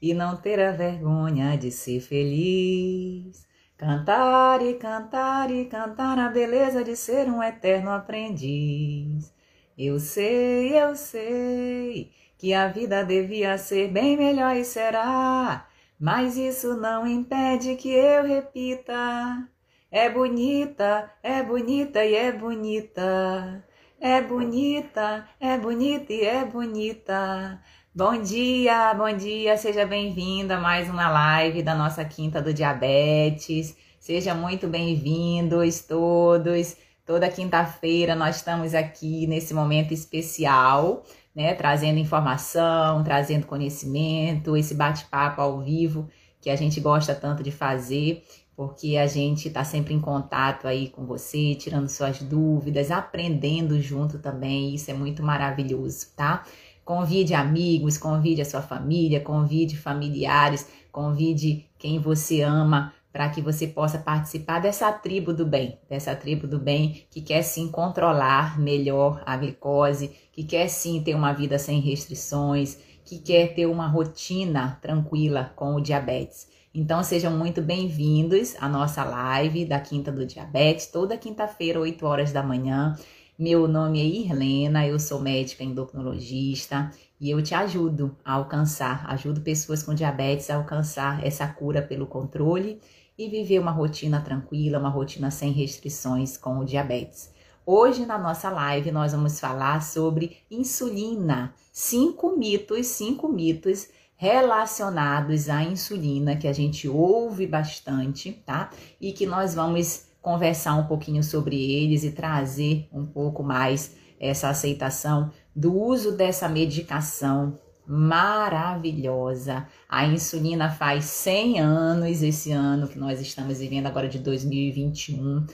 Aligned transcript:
e 0.00 0.14
não 0.14 0.36
ter 0.36 0.60
a 0.60 0.72
vergonha 0.72 1.56
de 1.56 1.70
ser 1.70 2.00
feliz 2.00 3.48
Cantar 3.78 4.60
e 4.60 4.74
cantar 4.74 5.52
e 5.52 5.64
cantar 5.66 6.18
a 6.18 6.28
beleza 6.28 6.82
de 6.82 6.96
ser 6.96 7.28
um 7.28 7.40
eterno 7.40 7.92
aprendiz. 7.92 9.32
Eu 9.78 10.00
sei, 10.00 10.76
eu 10.76 10.96
sei 10.96 12.10
que 12.36 12.52
a 12.52 12.66
vida 12.66 13.04
devia 13.04 13.56
ser 13.56 13.86
bem 13.92 14.16
melhor 14.16 14.56
e 14.56 14.64
será, 14.64 15.68
mas 15.96 16.36
isso 16.36 16.74
não 16.76 17.06
impede 17.06 17.76
que 17.76 17.90
eu 17.90 18.24
repita. 18.24 19.48
É 19.92 20.10
bonita, 20.10 21.12
é 21.22 21.40
bonita 21.40 22.04
e 22.04 22.16
é 22.16 22.32
bonita. 22.32 23.64
É 24.00 24.20
bonita, 24.20 25.28
é 25.38 25.56
bonita 25.56 26.12
e 26.12 26.24
é 26.24 26.44
bonita. 26.44 27.62
Bom 27.98 28.22
dia, 28.22 28.94
bom 28.94 29.12
dia, 29.12 29.56
seja 29.56 29.84
bem-vindo 29.84 30.52
a 30.54 30.60
mais 30.60 30.88
uma 30.88 31.10
live 31.10 31.64
da 31.64 31.74
nossa 31.74 32.04
Quinta 32.04 32.40
do 32.40 32.54
Diabetes. 32.54 33.76
Seja 33.98 34.36
muito 34.36 34.68
bem-vindos 34.68 35.80
todos. 35.80 36.76
Toda 37.04 37.28
quinta-feira 37.28 38.14
nós 38.14 38.36
estamos 38.36 38.72
aqui 38.72 39.26
nesse 39.26 39.52
momento 39.52 39.92
especial, 39.92 41.02
né, 41.34 41.54
trazendo 41.54 41.98
informação, 41.98 43.02
trazendo 43.02 43.48
conhecimento, 43.48 44.56
esse 44.56 44.76
bate-papo 44.76 45.40
ao 45.40 45.60
vivo 45.60 46.08
que 46.40 46.50
a 46.50 46.54
gente 46.54 46.80
gosta 46.80 47.16
tanto 47.16 47.42
de 47.42 47.50
fazer, 47.50 48.24
porque 48.54 48.96
a 48.96 49.08
gente 49.08 49.48
está 49.48 49.64
sempre 49.64 49.92
em 49.92 50.00
contato 50.00 50.68
aí 50.68 50.88
com 50.88 51.04
você, 51.04 51.56
tirando 51.56 51.88
suas 51.88 52.22
dúvidas, 52.22 52.92
aprendendo 52.92 53.80
junto 53.80 54.20
também, 54.20 54.74
isso 54.74 54.88
é 54.88 54.94
muito 54.94 55.20
maravilhoso, 55.20 56.08
tá? 56.16 56.44
Convide 56.88 57.34
amigos, 57.34 57.98
convide 57.98 58.40
a 58.40 58.46
sua 58.46 58.62
família, 58.62 59.20
convide 59.20 59.76
familiares, 59.76 60.66
convide 60.90 61.66
quem 61.78 61.98
você 61.98 62.40
ama 62.40 62.94
para 63.12 63.28
que 63.28 63.42
você 63.42 63.66
possa 63.66 63.98
participar 63.98 64.58
dessa 64.58 64.90
tribo 64.90 65.34
do 65.34 65.44
bem, 65.44 65.78
dessa 65.86 66.16
tribo 66.16 66.46
do 66.46 66.58
bem 66.58 67.04
que 67.10 67.20
quer 67.20 67.42
sim 67.42 67.70
controlar 67.70 68.58
melhor 68.58 69.22
a 69.26 69.36
glicose, 69.36 70.16
que 70.32 70.42
quer 70.44 70.66
sim 70.68 71.02
ter 71.02 71.14
uma 71.14 71.34
vida 71.34 71.58
sem 71.58 71.78
restrições, 71.78 72.78
que 73.04 73.18
quer 73.18 73.48
ter 73.48 73.66
uma 73.66 73.86
rotina 73.86 74.78
tranquila 74.80 75.52
com 75.54 75.74
o 75.74 75.82
diabetes. 75.82 76.48
Então 76.74 77.02
sejam 77.02 77.36
muito 77.36 77.60
bem-vindos 77.60 78.56
à 78.58 78.66
nossa 78.66 79.04
live 79.04 79.66
da 79.66 79.78
Quinta 79.78 80.10
do 80.10 80.24
Diabetes, 80.24 80.86
toda 80.86 81.18
quinta-feira, 81.18 81.80
8 81.80 82.06
horas 82.06 82.32
da 82.32 82.42
manhã. 82.42 82.96
Meu 83.40 83.68
nome 83.68 84.00
é 84.00 84.04
Irlena, 84.04 84.84
eu 84.84 84.98
sou 84.98 85.20
médica 85.20 85.62
endocrinologista 85.62 86.90
e 87.20 87.30
eu 87.30 87.40
te 87.40 87.54
ajudo 87.54 88.16
a 88.24 88.32
alcançar, 88.32 89.08
ajudo 89.08 89.42
pessoas 89.42 89.80
com 89.80 89.94
diabetes 89.94 90.50
a 90.50 90.56
alcançar 90.56 91.24
essa 91.24 91.46
cura 91.46 91.80
pelo 91.80 92.04
controle 92.04 92.80
e 93.16 93.28
viver 93.28 93.60
uma 93.60 93.70
rotina 93.70 94.20
tranquila, 94.20 94.80
uma 94.80 94.88
rotina 94.88 95.30
sem 95.30 95.52
restrições 95.52 96.36
com 96.36 96.58
o 96.58 96.64
diabetes. 96.64 97.32
Hoje 97.64 98.04
na 98.04 98.18
nossa 98.18 98.50
live 98.50 98.90
nós 98.90 99.12
vamos 99.12 99.38
falar 99.38 99.84
sobre 99.84 100.38
insulina, 100.50 101.54
cinco 101.72 102.36
mitos, 102.36 102.88
cinco 102.88 103.28
mitos 103.28 103.88
relacionados 104.16 105.48
à 105.48 105.62
insulina 105.62 106.34
que 106.34 106.48
a 106.48 106.52
gente 106.52 106.88
ouve 106.88 107.46
bastante, 107.46 108.32
tá? 108.44 108.70
E 109.00 109.12
que 109.12 109.26
nós 109.26 109.54
vamos 109.54 110.07
conversar 110.28 110.74
um 110.74 110.84
pouquinho 110.84 111.24
sobre 111.24 111.56
eles 111.56 112.04
e 112.04 112.10
trazer 112.10 112.86
um 112.92 113.06
pouco 113.06 113.42
mais 113.42 113.96
essa 114.20 114.50
aceitação 114.50 115.30
do 115.56 115.74
uso 115.74 116.12
dessa 116.12 116.46
medicação 116.50 117.58
maravilhosa. 117.86 119.66
A 119.88 120.06
insulina 120.06 120.68
faz 120.68 121.06
100 121.06 121.60
anos 121.60 122.22
esse 122.22 122.52
ano 122.52 122.86
que 122.86 122.98
nós 122.98 123.22
estamos 123.22 123.60
vivendo 123.60 123.86
agora 123.86 124.06
de 124.06 124.18
2021. 124.18 125.46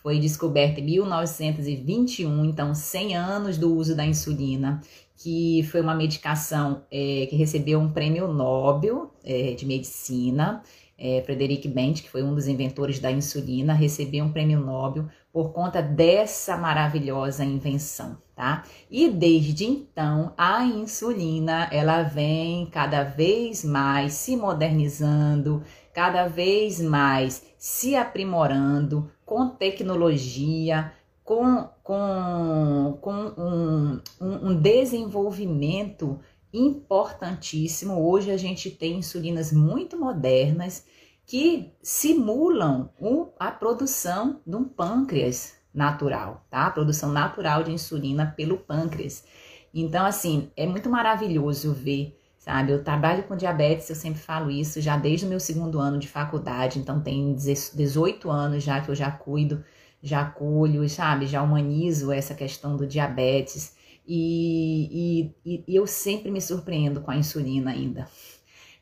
Foi 0.00 0.20
descoberta 0.20 0.78
em 0.78 0.84
1921, 0.84 2.44
então 2.44 2.72
100 2.72 3.16
anos 3.16 3.58
do 3.58 3.74
uso 3.74 3.96
da 3.96 4.06
insulina, 4.06 4.80
que 5.16 5.64
foi 5.72 5.80
uma 5.80 5.94
medicação 5.96 6.84
é, 6.88 7.26
que 7.28 7.34
recebeu 7.34 7.80
um 7.80 7.90
prêmio 7.90 8.32
Nobel 8.32 9.12
é, 9.24 9.54
de 9.54 9.66
medicina 9.66 10.62
é, 11.00 11.22
Frederic 11.24 11.66
Bent, 11.66 12.02
que 12.02 12.10
foi 12.10 12.22
um 12.22 12.34
dos 12.34 12.46
inventores 12.46 12.98
da 12.98 13.10
insulina, 13.10 13.72
recebeu 13.72 14.22
um 14.24 14.32
prêmio 14.32 14.60
Nobel 14.60 15.06
por 15.32 15.52
conta 15.52 15.80
dessa 15.80 16.56
maravilhosa 16.56 17.42
invenção, 17.42 18.18
tá? 18.36 18.64
E 18.90 19.08
desde 19.08 19.64
então, 19.64 20.34
a 20.36 20.62
insulina, 20.64 21.68
ela 21.72 22.02
vem 22.02 22.66
cada 22.66 23.02
vez 23.02 23.64
mais 23.64 24.12
se 24.12 24.36
modernizando, 24.36 25.62
cada 25.94 26.28
vez 26.28 26.80
mais 26.80 27.44
se 27.56 27.96
aprimorando 27.96 29.10
com 29.24 29.48
tecnologia, 29.48 30.92
com, 31.24 31.68
com, 31.82 32.98
com 33.00 33.12
um, 33.38 34.00
um, 34.20 34.48
um 34.48 34.60
desenvolvimento 34.60 36.18
importantíssimo. 36.52 38.00
Hoje 38.00 38.30
a 38.30 38.36
gente 38.36 38.70
tem 38.70 38.98
insulinas 38.98 39.52
muito 39.52 39.98
modernas 39.98 40.84
que 41.26 41.72
simulam 41.82 42.90
a 43.38 43.50
produção 43.50 44.40
de 44.46 44.56
um 44.56 44.64
pâncreas 44.64 45.54
natural, 45.72 46.44
tá? 46.50 46.66
A 46.66 46.70
produção 46.70 47.12
natural 47.12 47.62
de 47.62 47.72
insulina 47.72 48.34
pelo 48.36 48.58
pâncreas. 48.58 49.24
Então, 49.72 50.04
assim, 50.04 50.50
é 50.56 50.66
muito 50.66 50.90
maravilhoso 50.90 51.72
ver, 51.72 52.18
sabe? 52.36 52.72
Eu 52.72 52.82
trabalho 52.82 53.22
com 53.22 53.36
diabetes, 53.36 53.88
eu 53.88 53.94
sempre 53.94 54.20
falo 54.20 54.50
isso, 54.50 54.80
já 54.80 54.96
desde 54.96 55.24
o 55.24 55.28
meu 55.28 55.38
segundo 55.38 55.78
ano 55.78 55.98
de 55.98 56.08
faculdade, 56.08 56.80
então 56.80 57.00
tem 57.00 57.32
18 57.34 58.28
anos 58.28 58.64
já 58.64 58.80
que 58.80 58.88
eu 58.88 58.94
já 58.96 59.12
cuido, 59.12 59.64
já 60.02 60.24
colho, 60.24 60.88
sabe? 60.88 61.26
Já 61.26 61.42
humanizo 61.42 62.10
essa 62.10 62.34
questão 62.34 62.76
do 62.76 62.86
diabetes. 62.86 63.76
E, 64.12 65.32
e, 65.46 65.64
e 65.68 65.76
eu 65.76 65.86
sempre 65.86 66.32
me 66.32 66.40
surpreendo 66.40 67.00
com 67.00 67.12
a 67.12 67.16
insulina 67.16 67.70
ainda. 67.70 68.08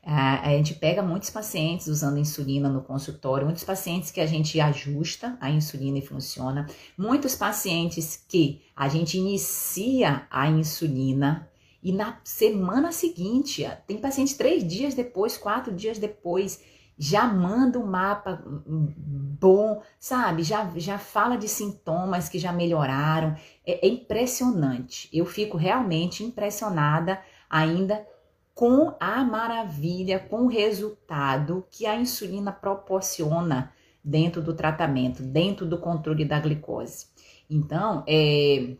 A, 0.01 0.49
gente 0.57 0.73
pega 0.73 1.03
muitos 1.03 1.29
pacientes 1.29 1.85
usando 1.85 2.17
insulina 2.17 2.67
no 2.67 2.81
consultório, 2.81 3.45
muitos 3.45 3.63
pacientes 3.63 4.09
que 4.09 4.19
a 4.19 4.25
gente 4.25 4.59
ajusta 4.59 5.37
a 5.39 5.51
insulina 5.51 5.99
e 5.99 6.01
funciona, 6.01 6.65
muitos 6.97 7.35
pacientes 7.35 8.25
que 8.27 8.63
a 8.75 8.87
gente 8.87 9.19
inicia 9.19 10.25
a 10.31 10.49
insulina 10.49 11.47
e 11.83 11.91
na 11.91 12.19
semana 12.23 12.91
seguinte, 12.91 13.69
tem 13.85 13.97
paciente 13.99 14.35
três 14.35 14.67
dias 14.67 14.95
depois, 14.95 15.37
quatro 15.37 15.71
dias 15.71 15.99
depois, 15.99 16.59
já 16.99 17.25
manda 17.25 17.79
um 17.79 17.85
mapa 17.85 18.43
bom, 18.45 19.81
sabe? 19.97 20.43
Já, 20.43 20.69
já 20.75 20.99
fala 20.99 21.37
de 21.37 21.47
sintomas 21.47 22.27
que 22.27 22.37
já 22.37 22.51
melhoraram. 22.51 23.37
É, 23.65 23.87
é 23.87 23.89
impressionante. 23.89 25.09
Eu 25.13 25.25
fico 25.25 25.55
realmente 25.55 26.25
impressionada 26.25 27.21
ainda 27.49 28.05
com 28.53 28.93
a 28.99 29.23
maravilha, 29.23 30.19
com 30.19 30.41
o 30.41 30.47
resultado 30.47 31.65
que 31.71 31.85
a 31.85 31.95
insulina 31.95 32.51
proporciona 32.51 33.71
dentro 34.03 34.41
do 34.41 34.53
tratamento, 34.53 35.23
dentro 35.23 35.65
do 35.65 35.77
controle 35.77 36.25
da 36.25 36.37
glicose. 36.37 37.07
Então, 37.49 38.03
é, 38.05 38.75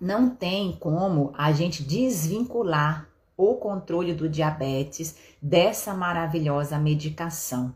não 0.00 0.30
tem 0.30 0.76
como 0.78 1.32
a 1.36 1.50
gente 1.50 1.82
desvincular 1.82 3.09
o 3.40 3.56
controle 3.56 4.12
do 4.12 4.28
diabetes 4.28 5.16
dessa 5.40 5.94
maravilhosa 5.94 6.78
medicação. 6.78 7.74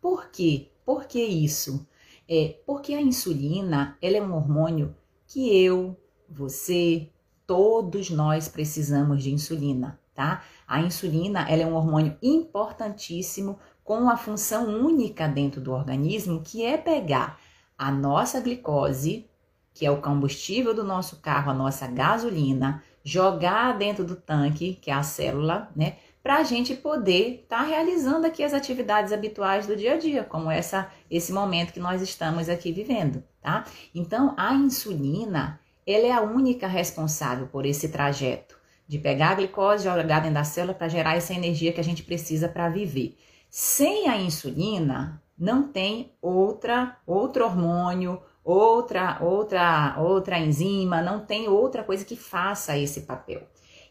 Por 0.00 0.30
quê? 0.30 0.70
Por 0.84 1.06
que 1.06 1.22
isso? 1.22 1.86
É 2.28 2.56
porque 2.66 2.92
a 2.92 3.00
insulina 3.00 3.96
ela 4.02 4.18
é 4.18 4.22
um 4.22 4.34
hormônio 4.34 4.94
que 5.26 5.56
eu, 5.64 5.96
você, 6.28 7.08
todos 7.46 8.10
nós 8.10 8.48
precisamos 8.48 9.22
de 9.22 9.32
insulina, 9.32 9.98
tá? 10.14 10.42
A 10.66 10.82
insulina 10.82 11.48
ela 11.48 11.62
é 11.62 11.66
um 11.66 11.74
hormônio 11.74 12.16
importantíssimo 12.22 13.58
com 13.82 14.10
a 14.10 14.16
função 14.18 14.66
única 14.66 15.26
dentro 15.26 15.60
do 15.60 15.72
organismo 15.72 16.42
que 16.42 16.62
é 16.62 16.76
pegar 16.76 17.40
a 17.78 17.90
nossa 17.90 18.40
glicose, 18.40 19.26
que 19.72 19.86
é 19.86 19.90
o 19.90 20.02
combustível 20.02 20.74
do 20.74 20.84
nosso 20.84 21.20
carro, 21.20 21.50
a 21.50 21.54
nossa 21.54 21.86
gasolina, 21.86 22.82
jogar 23.08 23.78
dentro 23.78 24.04
do 24.04 24.14
tanque, 24.14 24.74
que 24.74 24.90
é 24.90 24.94
a 24.94 25.02
célula, 25.02 25.70
né? 25.74 25.96
para 26.22 26.36
a 26.36 26.42
gente 26.42 26.74
poder 26.74 27.40
estar 27.42 27.60
tá 27.60 27.62
realizando 27.62 28.26
aqui 28.26 28.44
as 28.44 28.52
atividades 28.52 29.14
habituais 29.14 29.66
do 29.66 29.74
dia 29.74 29.94
a 29.94 29.96
dia, 29.96 30.22
como 30.22 30.50
essa 30.50 30.90
esse 31.10 31.32
momento 31.32 31.72
que 31.72 31.80
nós 31.80 32.02
estamos 32.02 32.50
aqui 32.50 32.70
vivendo, 32.70 33.24
tá? 33.40 33.64
Então, 33.94 34.34
a 34.36 34.52
insulina, 34.52 35.58
ela 35.86 36.06
é 36.06 36.12
a 36.12 36.20
única 36.20 36.66
responsável 36.66 37.46
por 37.46 37.64
esse 37.64 37.88
trajeto 37.88 38.58
de 38.86 38.98
pegar 38.98 39.30
a 39.30 39.34
glicose, 39.36 39.84
jogar 39.84 40.20
dentro 40.20 40.34
da 40.34 40.44
célula 40.44 40.74
para 40.74 40.88
gerar 40.88 41.16
essa 41.16 41.32
energia 41.32 41.72
que 41.72 41.80
a 41.80 41.84
gente 41.84 42.02
precisa 42.02 42.46
para 42.46 42.68
viver. 42.68 43.16
Sem 43.48 44.06
a 44.06 44.18
insulina, 44.18 45.22
não 45.38 45.62
tem 45.62 46.12
outra 46.20 46.98
outro 47.06 47.46
hormônio, 47.46 48.20
outra 48.48 49.18
outra 49.20 49.96
outra 49.98 50.38
enzima, 50.38 51.02
não 51.02 51.20
tem 51.20 51.48
outra 51.48 51.84
coisa 51.84 52.04
que 52.04 52.16
faça 52.16 52.78
esse 52.78 53.02
papel. 53.02 53.42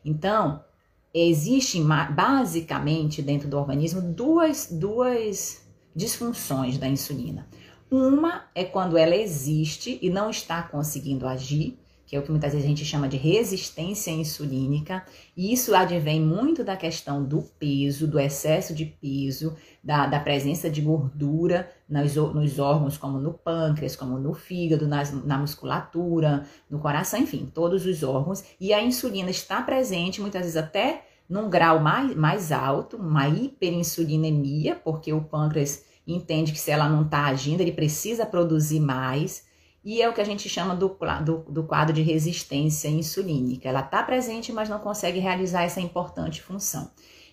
Então, 0.04 0.64
existe 1.14 1.80
basicamente 2.12 3.22
dentro 3.22 3.48
do 3.48 3.58
organismo 3.58 4.02
duas 4.02 4.68
duas 4.72 5.64
disfunções 5.96 6.78
da 6.78 6.88
insulina. 6.88 7.48
Uma 7.90 8.46
é 8.54 8.64
quando 8.64 8.98
ela 8.98 9.16
existe 9.16 9.98
e 10.02 10.10
não 10.10 10.30
está 10.30 10.62
conseguindo 10.64 11.28
agir, 11.28 11.80
que 12.08 12.16
é 12.16 12.20
o 12.20 12.24
que 12.24 12.32
muitas 12.32 12.54
vezes 12.54 12.66
a 12.66 12.70
gente 12.70 12.86
chama 12.86 13.10
de 13.10 13.18
resistência 13.18 14.12
insulínica, 14.12 15.06
e 15.36 15.52
isso 15.52 15.76
advém 15.76 16.22
muito 16.22 16.64
da 16.64 16.78
questão 16.78 17.22
do 17.22 17.42
peso, 17.60 18.08
do 18.08 18.18
excesso 18.18 18.74
de 18.74 18.86
peso, 18.86 19.54
da, 19.84 20.08
da 20.08 20.18
presença 20.18 20.70
de 20.70 20.80
gordura 20.80 21.70
nos, 21.88 22.16
nos 22.16 22.60
órgãos, 22.60 22.98
como 22.98 23.20
no 23.20 23.34
pâncreas, 23.34 23.94
como 23.94 24.18
no 24.18 24.34
fígado, 24.34 24.88
nas, 24.88 25.12
na 25.26 25.38
musculatura, 25.38 26.46
no 26.70 26.80
coração, 26.80 27.20
enfim, 27.20 27.46
todos 27.54 27.86
os 27.86 28.02
órgãos, 28.04 28.42
e 28.58 28.72
a 28.72 28.82
insulina 28.82 29.30
está 29.30 29.62
presente, 29.62 30.22
muitas 30.22 30.44
vezes 30.44 30.58
até 30.58 31.06
num 31.30 31.50
grau 31.50 31.82
mais, 31.82 32.16
mais 32.16 32.52
alto, 32.54 32.96
uma 32.96 33.28
hiperinsulinemia, 33.28 34.76
porque 34.76 35.12
o 35.12 35.22
pâncreas 35.22 35.84
entende 36.08 36.54
que 36.54 36.60
se 36.60 36.72
ela 36.72 36.88
não 36.88 37.04
está 37.04 37.26
agindo, 37.26 37.60
ele 37.60 37.74
precisa 37.74 38.26
produzir 38.26 38.80
mais 38.80 39.47
e 39.88 40.02
é 40.02 40.10
o 40.10 40.12
que 40.12 40.20
a 40.20 40.26
gente 40.26 40.50
chama 40.50 40.76
do, 40.76 40.98
do, 41.24 41.38
do 41.50 41.64
quadro 41.64 41.94
de 41.96 42.02
resistência 42.02 42.90
insulínica. 42.90 43.70
Ela 43.70 43.80
está 43.80 44.04
presente, 44.04 44.52
mas 44.52 44.68
não 44.68 44.80
consegue 44.80 45.18
realizar 45.18 45.64
essa 45.64 45.80
importante 45.80 46.42
função. 46.42 46.92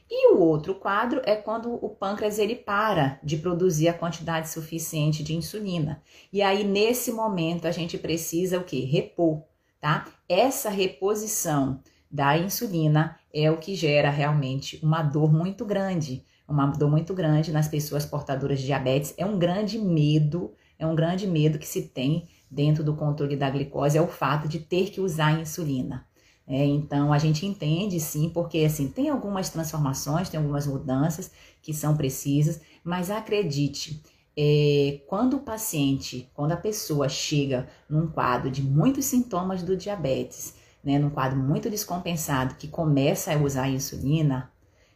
E 0.09 0.33
o 0.33 0.39
outro 0.39 0.77
quadro 0.77 1.21
é 1.25 1.35
quando 1.35 1.75
o 1.85 1.89
pâncreas 1.89 2.39
ele 2.39 2.55
para 2.55 3.19
de 3.25 3.39
produzir 3.39 3.89
a 3.89 3.93
quantidade 3.93 4.49
suficiente 4.49 5.21
de 5.25 5.35
insulina. 5.35 6.01
E 6.33 6.43
aí 6.43 6.63
nesse 6.63 7.11
momento 7.11 7.67
a 7.67 7.73
gente 7.73 7.99
precisa 7.99 8.57
o 8.57 8.63
que? 8.63 8.85
Repor, 8.85 9.43
tá? 9.81 10.07
Essa 10.29 10.71
reposição 10.71 11.81
da 12.09 12.39
insulina 12.39 13.19
é 13.33 13.51
o 13.51 13.57
que 13.57 13.75
gera 13.75 14.11
realmente 14.11 14.79
uma 14.81 15.03
dor 15.03 15.33
muito 15.33 15.65
grande, 15.65 16.25
uma 16.47 16.67
dor 16.67 16.89
muito 16.89 17.15
grande 17.15 17.51
nas 17.51 17.67
pessoas 17.67 18.07
portadoras 18.07 18.61
de 18.61 18.67
diabetes. 18.67 19.13
É 19.19 19.27
um 19.27 19.41
grande 19.41 19.77
medo, 19.77 20.55
é 20.79 20.87
um 20.87 20.95
grande 20.95 21.27
medo 21.27 21.59
que 21.59 21.67
se 21.67 21.89
tem 21.89 22.29
dentro 22.55 22.85
do 22.85 22.95
controle 22.95 23.37
da 23.37 23.51
glicose 23.51 23.99
é 23.99 24.03
o 24.03 24.09
fato 24.09 24.49
de 24.49 24.59
ter 24.59 24.91
que 24.91 25.01
usar 25.01 25.41
insulina. 25.41 26.07
É, 26.47 26.65
então 26.65 27.13
a 27.13 27.19
gente 27.19 27.47
entende 27.47 27.99
sim, 27.99 28.29
porque 28.29 28.59
assim 28.59 28.89
tem 28.89 29.09
algumas 29.09 29.49
transformações, 29.49 30.29
tem 30.29 30.39
algumas 30.39 30.67
mudanças 30.67 31.31
que 31.63 31.73
são 31.73 31.97
precisas, 31.97 32.61
mas 32.85 33.11
acredite, 33.11 34.03
é, 34.37 35.01
quando 35.07 35.39
o 35.39 35.41
paciente, 35.41 36.31
quando 36.35 36.53
a 36.53 36.57
pessoa 36.57 37.09
chega 37.09 37.67
num 37.89 38.07
quadro 38.09 38.51
de 38.51 38.63
muitos 38.63 39.07
sintomas 39.07 39.63
do 39.63 39.77
diabetes, 39.77 40.55
né, 40.83 40.99
num 40.99 41.09
quadro 41.09 41.39
muito 41.39 41.71
descompensado, 41.71 42.57
que 42.57 42.69
começa 42.69 43.33
a 43.33 43.39
usar 43.39 43.63
a 43.63 43.71
insulina, 43.71 44.53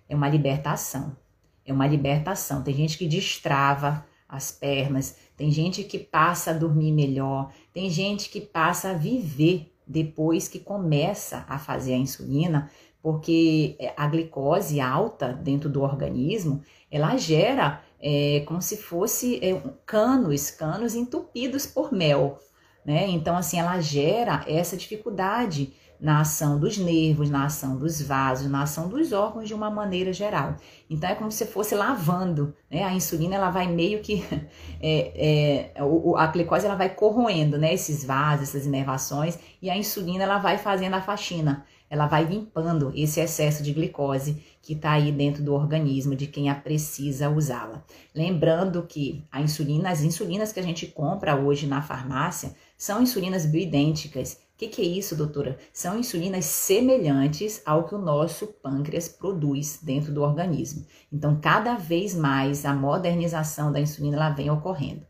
é 0.08 0.14
uma 0.14 0.28
libertação. 0.28 1.16
É 1.64 1.72
uma 1.72 1.86
libertação. 1.86 2.62
Tem 2.62 2.74
gente 2.74 2.98
que 2.98 3.06
destrava 3.06 4.04
as 4.28 4.50
pernas, 4.50 5.16
tem 5.38 5.52
gente 5.52 5.84
que 5.84 6.00
passa 6.00 6.50
a 6.50 6.54
dormir 6.54 6.90
melhor, 6.90 7.52
tem 7.72 7.88
gente 7.88 8.28
que 8.28 8.40
passa 8.40 8.90
a 8.90 8.94
viver 8.94 9.72
depois 9.86 10.48
que 10.48 10.58
começa 10.58 11.46
a 11.48 11.58
fazer 11.58 11.94
a 11.94 11.98
insulina, 11.98 12.68
porque 13.00 13.76
é, 13.78 13.94
a 13.96 14.08
glicose 14.08 14.80
alta 14.80 15.32
dentro 15.32 15.70
do 15.70 15.80
organismo, 15.80 16.60
ela 16.90 17.16
gera 17.16 17.80
é, 18.00 18.42
como 18.46 18.60
se 18.60 18.76
fosse 18.76 19.38
é, 19.42 19.62
canos, 19.86 20.50
canos 20.50 20.96
entupidos 20.96 21.66
por 21.66 21.92
mel, 21.92 22.38
né? 22.84 23.06
Então, 23.08 23.36
assim, 23.36 23.60
ela 23.60 23.80
gera 23.80 24.44
essa 24.48 24.76
dificuldade 24.76 25.72
na 26.00 26.20
ação 26.20 26.58
dos 26.58 26.78
nervos, 26.78 27.28
na 27.28 27.46
ação 27.46 27.76
dos 27.76 28.00
vasos, 28.00 28.48
na 28.48 28.62
ação 28.62 28.88
dos 28.88 29.12
órgãos 29.12 29.48
de 29.48 29.54
uma 29.54 29.70
maneira 29.70 30.12
geral. 30.12 30.56
Então 30.88 31.10
é 31.10 31.14
como 31.14 31.30
se 31.30 31.44
fosse 31.46 31.74
lavando, 31.74 32.54
né? 32.70 32.84
A 32.84 32.94
insulina 32.94 33.34
ela 33.34 33.50
vai 33.50 33.66
meio 33.66 34.00
que 34.00 34.24
é, 34.80 35.72
é, 35.74 35.82
a 36.16 36.26
glicose 36.28 36.66
ela 36.66 36.76
vai 36.76 36.88
corroendo, 36.88 37.58
né? 37.58 37.74
Esses 37.74 38.04
vasos, 38.04 38.48
essas 38.48 38.66
inervações 38.66 39.38
e 39.60 39.68
a 39.68 39.76
insulina 39.76 40.24
ela 40.24 40.38
vai 40.38 40.56
fazendo 40.56 40.94
a 40.94 41.00
faxina. 41.00 41.64
Ela 41.90 42.06
vai 42.06 42.24
limpando 42.24 42.92
esse 42.94 43.18
excesso 43.18 43.62
de 43.62 43.72
glicose 43.72 44.42
que 44.60 44.74
está 44.74 44.92
aí 44.92 45.10
dentro 45.10 45.42
do 45.42 45.54
organismo 45.54 46.14
de 46.14 46.26
quem 46.26 46.50
a 46.50 46.54
precisa 46.54 47.30
usá-la. 47.30 47.82
Lembrando 48.14 48.82
que 48.82 49.24
a 49.32 49.40
insulina, 49.40 49.90
as 49.90 50.02
insulinas 50.02 50.52
que 50.52 50.60
a 50.60 50.62
gente 50.62 50.86
compra 50.86 51.34
hoje 51.34 51.66
na 51.66 51.80
farmácia 51.80 52.54
são 52.76 53.02
insulinas 53.02 53.46
bioidênticas 53.46 54.38
que, 54.58 54.66
que 54.66 54.82
é 54.82 54.84
isso, 54.84 55.14
doutora? 55.14 55.56
São 55.72 55.96
insulinas 55.96 56.44
semelhantes 56.44 57.62
ao 57.64 57.86
que 57.86 57.94
o 57.94 57.98
nosso 57.98 58.48
pâncreas 58.48 59.08
produz 59.08 59.78
dentro 59.80 60.12
do 60.12 60.20
organismo. 60.20 60.84
Então, 61.12 61.40
cada 61.40 61.76
vez 61.76 62.12
mais 62.12 62.64
a 62.64 62.74
modernização 62.74 63.70
da 63.70 63.80
insulina 63.80 64.16
ela 64.16 64.30
vem 64.30 64.50
ocorrendo. 64.50 65.06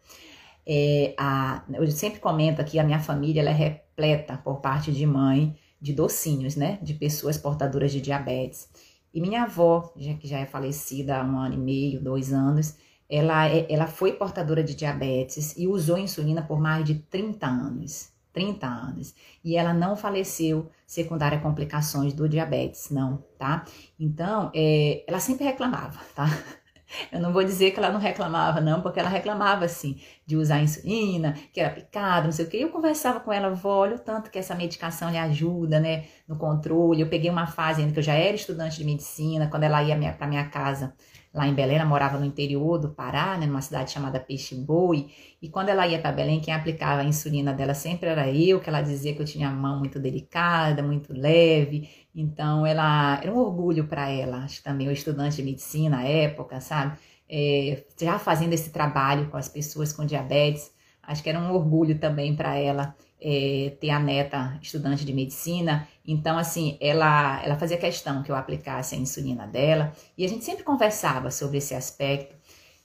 É, 0.66 1.14
a, 1.16 1.64
eu 1.72 1.90
sempre 1.90 2.20
comento 2.20 2.60
aqui, 2.60 2.78
a 2.78 2.84
minha 2.84 3.00
família 3.00 3.40
ela 3.40 3.48
é 3.48 3.54
repleta 3.54 4.36
por 4.36 4.60
parte 4.60 4.92
de 4.92 5.06
mãe 5.06 5.56
de 5.80 5.94
docinhos, 5.94 6.54
né? 6.54 6.78
De 6.82 6.92
pessoas 6.92 7.38
portadoras 7.38 7.90
de 7.90 8.02
diabetes. 8.02 8.68
E 9.14 9.20
minha 9.20 9.44
avó, 9.44 9.94
já, 9.96 10.12
que 10.12 10.28
já 10.28 10.40
é 10.40 10.44
falecida 10.44 11.16
há 11.16 11.24
um 11.24 11.38
ano 11.38 11.54
e 11.54 11.58
meio, 11.58 12.02
dois 12.02 12.34
anos, 12.34 12.76
ela, 13.08 13.48
é, 13.48 13.66
ela 13.70 13.86
foi 13.86 14.12
portadora 14.12 14.62
de 14.62 14.74
diabetes 14.74 15.56
e 15.56 15.66
usou 15.66 15.96
insulina 15.96 16.42
por 16.42 16.60
mais 16.60 16.84
de 16.84 16.96
30 16.96 17.46
anos. 17.46 18.17
30 18.32 18.66
anos. 18.66 19.14
E 19.44 19.56
ela 19.56 19.72
não 19.72 19.96
faleceu 19.96 20.70
secundária 20.86 21.38
a 21.38 21.40
complicações 21.40 22.12
do 22.12 22.28
diabetes, 22.28 22.90
não, 22.90 23.24
tá? 23.38 23.64
Então, 23.98 24.50
é, 24.54 25.04
ela 25.06 25.20
sempre 25.20 25.44
reclamava, 25.44 26.00
tá? 26.14 26.26
Eu 27.12 27.20
não 27.20 27.32
vou 27.32 27.44
dizer 27.44 27.72
que 27.72 27.78
ela 27.78 27.90
não 27.92 28.00
reclamava, 28.00 28.62
não, 28.62 28.80
porque 28.80 28.98
ela 28.98 29.10
reclamava, 29.10 29.66
assim, 29.66 30.00
de 30.26 30.36
usar 30.36 30.60
insulina, 30.60 31.34
que 31.52 31.60
era 31.60 31.68
picado, 31.68 32.26
não 32.26 32.32
sei 32.32 32.46
o 32.46 32.48
quê. 32.48 32.56
Eu 32.58 32.70
conversava 32.70 33.20
com 33.20 33.30
ela, 33.30 33.50
vó, 33.50 33.80
olha 33.80 33.96
o 33.96 33.98
tanto 33.98 34.30
que 34.30 34.38
essa 34.38 34.54
medicação 34.54 35.10
lhe 35.10 35.18
ajuda, 35.18 35.78
né, 35.78 36.06
no 36.26 36.36
controle. 36.38 37.02
Eu 37.02 37.08
peguei 37.10 37.30
uma 37.30 37.46
fase 37.46 37.82
ainda 37.82 37.92
que 37.92 37.98
eu 37.98 38.02
já 38.02 38.14
era 38.14 38.34
estudante 38.34 38.78
de 38.78 38.84
medicina, 38.84 39.48
quando 39.48 39.64
ela 39.64 39.82
ia 39.82 40.12
para 40.14 40.26
minha 40.26 40.48
casa 40.48 40.94
lá 41.38 41.46
em 41.46 41.54
Belém, 41.54 41.76
ela 41.76 41.84
morava 41.86 42.18
no 42.18 42.24
interior 42.24 42.78
do 42.78 42.90
Pará, 42.90 43.38
né, 43.38 43.46
numa 43.46 43.62
cidade 43.62 43.92
chamada 43.92 44.18
Peixe 44.18 44.54
Boi, 44.56 45.08
e 45.40 45.48
quando 45.48 45.68
ela 45.68 45.86
ia 45.86 46.00
para 46.00 46.10
Belém, 46.12 46.40
quem 46.40 46.52
aplicava 46.52 47.00
a 47.02 47.04
insulina 47.04 47.52
dela 47.54 47.74
sempre 47.74 48.08
era 48.08 48.28
eu, 48.28 48.60
que 48.60 48.68
ela 48.68 48.82
dizia 48.82 49.14
que 49.14 49.22
eu 49.22 49.24
tinha 49.24 49.48
a 49.48 49.52
mão 49.52 49.78
muito 49.78 50.00
delicada, 50.00 50.82
muito 50.82 51.12
leve, 51.12 51.88
então 52.14 52.66
ela 52.66 53.20
era 53.22 53.32
um 53.32 53.38
orgulho 53.38 53.86
para 53.86 54.10
ela, 54.10 54.38
acho 54.38 54.56
que 54.58 54.64
também 54.64 54.88
o 54.88 54.92
estudante 54.92 55.36
de 55.36 55.42
medicina 55.44 55.98
à 55.98 56.04
época, 56.04 56.60
sabe, 56.60 56.98
é, 57.30 57.84
já 58.00 58.18
fazendo 58.18 58.52
esse 58.52 58.70
trabalho 58.70 59.30
com 59.30 59.36
as 59.36 59.48
pessoas 59.48 59.92
com 59.92 60.04
diabetes, 60.04 60.72
acho 61.02 61.22
que 61.22 61.30
era 61.30 61.38
um 61.38 61.52
orgulho 61.52 61.98
também 61.98 62.34
para 62.34 62.56
ela 62.56 62.94
é, 63.20 63.76
ter 63.80 63.90
a 63.90 63.98
neta 63.98 64.58
estudante 64.62 65.04
de 65.04 65.12
medicina, 65.12 65.88
então 66.06 66.38
assim, 66.38 66.76
ela, 66.80 67.42
ela 67.44 67.56
fazia 67.56 67.76
questão 67.76 68.22
que 68.22 68.30
eu 68.30 68.36
aplicasse 68.36 68.94
a 68.94 68.98
insulina 68.98 69.46
dela, 69.46 69.92
e 70.16 70.24
a 70.24 70.28
gente 70.28 70.44
sempre 70.44 70.64
conversava 70.64 71.30
sobre 71.30 71.58
esse 71.58 71.74
aspecto, 71.74 72.36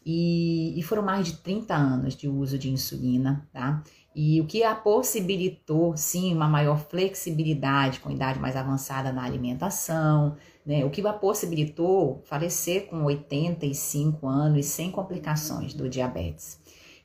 e, 0.06 0.78
e 0.78 0.84
foram 0.84 1.02
mais 1.02 1.28
de 1.28 1.38
30 1.38 1.74
anos 1.74 2.16
de 2.16 2.28
uso 2.28 2.58
de 2.58 2.70
insulina, 2.70 3.48
tá? 3.54 3.82
E 4.16 4.40
o 4.42 4.46
que 4.46 4.64
a 4.64 4.76
possibilitou, 4.76 5.98
sim, 5.98 6.34
uma 6.34 6.48
maior 6.48 6.78
flexibilidade 6.78 8.00
com 8.00 8.12
idade 8.12 8.40
mais 8.40 8.56
avançada 8.56 9.12
na 9.12 9.24
alimentação, 9.24 10.36
né? 10.66 10.86
O 10.86 10.90
que 10.90 11.06
a 11.08 11.14
possibilitou 11.14 12.22
falecer 12.26 12.88
com 12.88 13.04
85 13.04 14.28
anos 14.28 14.66
sem 14.66 14.92
complicações 14.92 15.74
do 15.74 15.90
diabetes. 15.90 16.60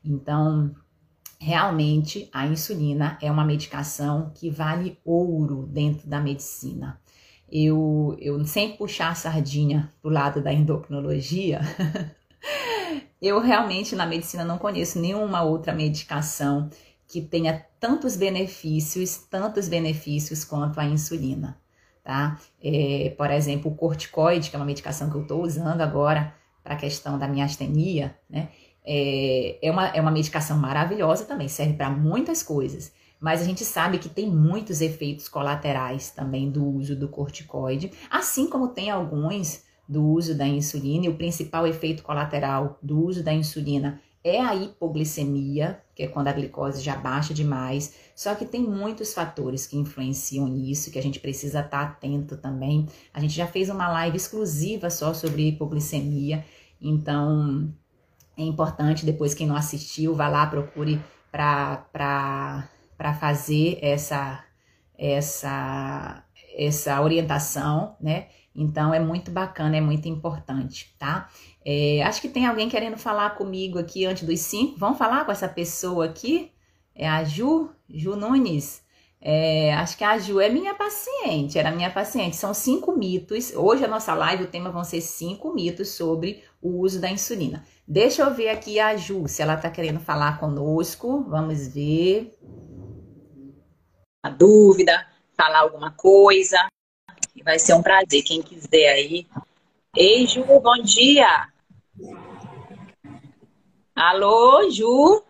Então, 0.05 0.75
realmente 1.41 2.29
a 2.33 2.47
insulina 2.47 3.19
é 3.23 3.31
uma 3.31 3.45
medicação 3.45 4.31
que 4.35 4.51
vale 4.51 4.99
ouro 5.05 5.67
dentro 5.67 6.09
da 6.09 6.21
medicina. 6.21 7.01
Eu, 7.51 8.17
eu 8.21 8.45
sem 8.45 8.77
puxar 8.77 9.11
a 9.11 9.15
sardinha 9.15 9.93
pro 10.03 10.11
lado 10.11 10.43
da 10.43 10.53
endocrinologia, 10.53 11.61
eu 13.23 13.41
realmente 13.41 13.97
na 13.97 14.07
medicina 14.07 14.45
não 14.45 14.59
conheço 14.59 15.01
nenhuma 15.01 15.43
outra 15.43 15.73
medicação 15.73 16.69
que 17.07 17.23
tenha 17.23 17.65
tantos 17.81 18.17
benefícios, 18.17 19.17
tantos 19.31 19.69
benefícios 19.69 20.45
quanto 20.45 20.79
a 20.79 20.85
insulina. 20.85 21.59
tá? 22.05 22.39
É, 22.63 23.15
por 23.17 23.31
exemplo, 23.31 23.71
o 23.71 23.75
corticoide, 23.75 24.51
que 24.51 24.57
é 24.57 24.59
uma 24.59 24.67
medicação 24.67 25.09
que 25.11 25.17
eu 25.17 25.23
estou 25.23 25.43
usando 25.43 25.81
agora 25.81 26.35
para 26.63 26.75
a 26.75 26.77
questão 26.79 27.19
da 27.19 27.27
minha 27.27 27.47
astenia, 27.47 28.15
né? 28.29 28.51
É, 28.91 29.59
é, 29.61 29.71
uma, 29.71 29.89
é 29.89 30.01
uma 30.01 30.11
medicação 30.11 30.57
maravilhosa 30.57 31.27
também, 31.27 31.47
serve 31.47 31.75
para 31.75 31.91
muitas 31.91 32.43
coisas. 32.43 32.91
Mas 33.21 33.43
a 33.43 33.45
gente 33.45 33.65
sabe 33.65 33.99
que 33.99 34.09
tem 34.09 34.31
muitos 34.31 34.81
efeitos 34.81 35.29
colaterais 35.29 36.11
também 36.11 36.51
do 36.51 36.65
uso 36.65 36.97
do 36.97 37.09
corticoide, 37.09 37.93
assim 38.11 38.49
como 38.49 38.69
tem 38.69 38.91
alguns 38.91 39.65
do 39.87 40.03
uso 40.05 40.35
da 40.35 40.47
insulina, 40.47 41.07
e 41.07 41.09
o 41.09 41.17
principal 41.17 41.67
efeito 41.67 42.03
colateral 42.03 42.79
do 42.83 43.05
uso 43.05 43.23
da 43.23 43.33
insulina 43.33 44.01
é 44.23 44.41
a 44.41 44.55
hipoglicemia, 44.55 45.81
que 45.95 46.03
é 46.03 46.07
quando 46.07 46.29
a 46.29 46.33
glicose 46.33 46.83
já 46.83 46.97
baixa 46.97 47.33
demais. 47.35 47.95
Só 48.15 48.35
que 48.35 48.45
tem 48.45 48.63
muitos 48.63 49.15
fatores 49.15 49.67
que 49.67 49.77
influenciam 49.77 50.47
nisso, 50.49 50.91
que 50.91 50.99
a 50.99 51.03
gente 51.03 51.21
precisa 51.21 51.61
estar 51.61 51.83
atento 51.83 52.37
também. 52.37 52.87
A 53.13 53.21
gente 53.21 53.35
já 53.35 53.47
fez 53.47 53.69
uma 53.69 53.89
live 53.89 54.17
exclusiva 54.17 54.91
só 54.91 55.15
sobre 55.15 55.49
hipoglicemia, 55.49 56.45
então 56.81 57.73
é 58.39 58.43
importante, 58.43 59.05
depois 59.05 59.35
quem 59.35 59.49
não 59.49 59.57
assistiu, 59.57 60.15
vá 60.15 60.29
lá, 60.29 60.47
procure 60.47 61.01
para 61.33 62.69
fazer 63.21 63.79
essa, 63.83 64.45
essa, 64.97 66.25
essa 66.57 67.03
orientação, 67.03 67.97
né? 68.01 68.29
Então 68.55 68.95
é 68.95 69.01
muito 69.01 69.31
bacana, 69.31 69.77
é 69.77 69.81
muito 69.81 70.09
importante, 70.09 70.95
tá? 70.99 71.29
É, 71.65 72.03
acho 72.03 72.21
que 72.21 72.29
tem 72.29 72.47
alguém 72.47 72.69
querendo 72.69 72.97
falar 72.97 73.31
comigo 73.31 73.79
aqui 73.79 74.07
antes 74.07 74.23
dos 74.23 74.41
cinco. 74.41 74.79
Vamos 74.79 74.99
falar 74.99 75.25
com 75.25 75.33
essa 75.33 75.49
pessoa 75.49 76.07
aqui? 76.07 76.53
É 76.95 77.09
a 77.09 77.25
Ju, 77.25 77.71
Ju 77.89 78.17
Nunes. 78.17 78.83
É, 79.21 79.75
acho 79.75 79.97
que 79.99 80.05
a 80.05 80.17
Ju 80.19 80.41
é 80.41 80.49
minha 80.49 80.75
paciente, 80.75 81.59
era 81.59 81.73
minha 81.73 81.91
paciente. 81.91 82.37
São 82.37 82.55
cinco 82.55 82.97
mitos. 82.97 83.53
Hoje 83.55 83.85
a 83.85 83.89
nossa 83.89 84.15
live, 84.15 84.45
o 84.45 84.49
tema 84.49 84.71
vão 84.71 84.85
ser 84.85 85.01
cinco 85.01 85.53
mitos 85.53 85.91
sobre 85.91 86.43
o 86.61 86.81
uso 86.81 87.01
da 87.01 87.11
insulina. 87.11 87.65
Deixa 87.87 88.23
eu 88.23 88.35
ver 88.35 88.51
aqui 88.51 88.79
a 88.81 88.97
Ju, 88.97 89.27
se 89.29 89.43
ela 89.43 89.55
está 89.55 89.71
querendo 89.71 90.01
falar 90.01 90.39
conosco. 90.39 91.25
Vamos 91.29 91.69
ver. 91.69 92.35
A 94.23 94.31
dúvida, 94.31 95.07
falar 95.37 95.61
alguma 95.61 95.93
coisa. 95.93 96.59
Vai 97.45 97.59
ser 97.59 97.75
um 97.75 97.83
prazer. 97.83 98.23
Quem 98.23 98.43
quiser 98.43 98.89
aí. 98.89 99.27
Ei, 99.97 100.27
Ju, 100.27 100.45
bom 100.45 100.83
dia. 100.83 101.49
Alô, 103.95 104.71
Ju. 104.71 105.23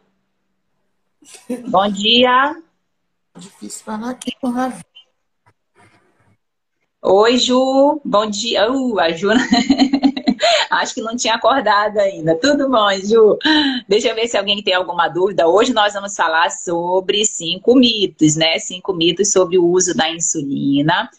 Bom 1.68 1.88
dia. 1.90 2.61
Difícil 3.37 3.85
falar 3.85 4.11
aqui 4.11 4.32
com 4.40 4.49
a 4.49 4.73
Oi, 7.02 7.38
Ju. 7.38 8.00
Bom 8.04 8.28
dia. 8.28 8.70
Uh, 8.70 8.99
a 8.99 9.11
Ju. 9.11 9.28
Acho 10.78 10.94
que 10.94 11.02
não 11.02 11.16
tinha 11.16 11.35
acordado 11.35 11.99
ainda. 11.99 12.35
Tudo 12.35 12.68
bom, 12.68 12.90
Ju? 13.02 13.38
Deixa 13.88 14.08
eu 14.08 14.14
ver 14.14 14.28
se 14.28 14.37
alguém 14.37 14.62
tem 14.62 14.75
alguma 14.75 15.08
dúvida. 15.08 15.47
Hoje 15.47 15.73
nós 15.73 15.94
vamos 15.94 16.14
falar 16.14 16.50
sobre 16.50 17.25
cinco 17.25 17.75
mitos, 17.75 18.37
né? 18.37 18.58
Cinco 18.58 18.92
mitos 18.92 19.32
sobre 19.32 19.58
o 19.58 19.66
uso 19.66 19.94
da 19.94 20.11
insulina. 20.11 21.11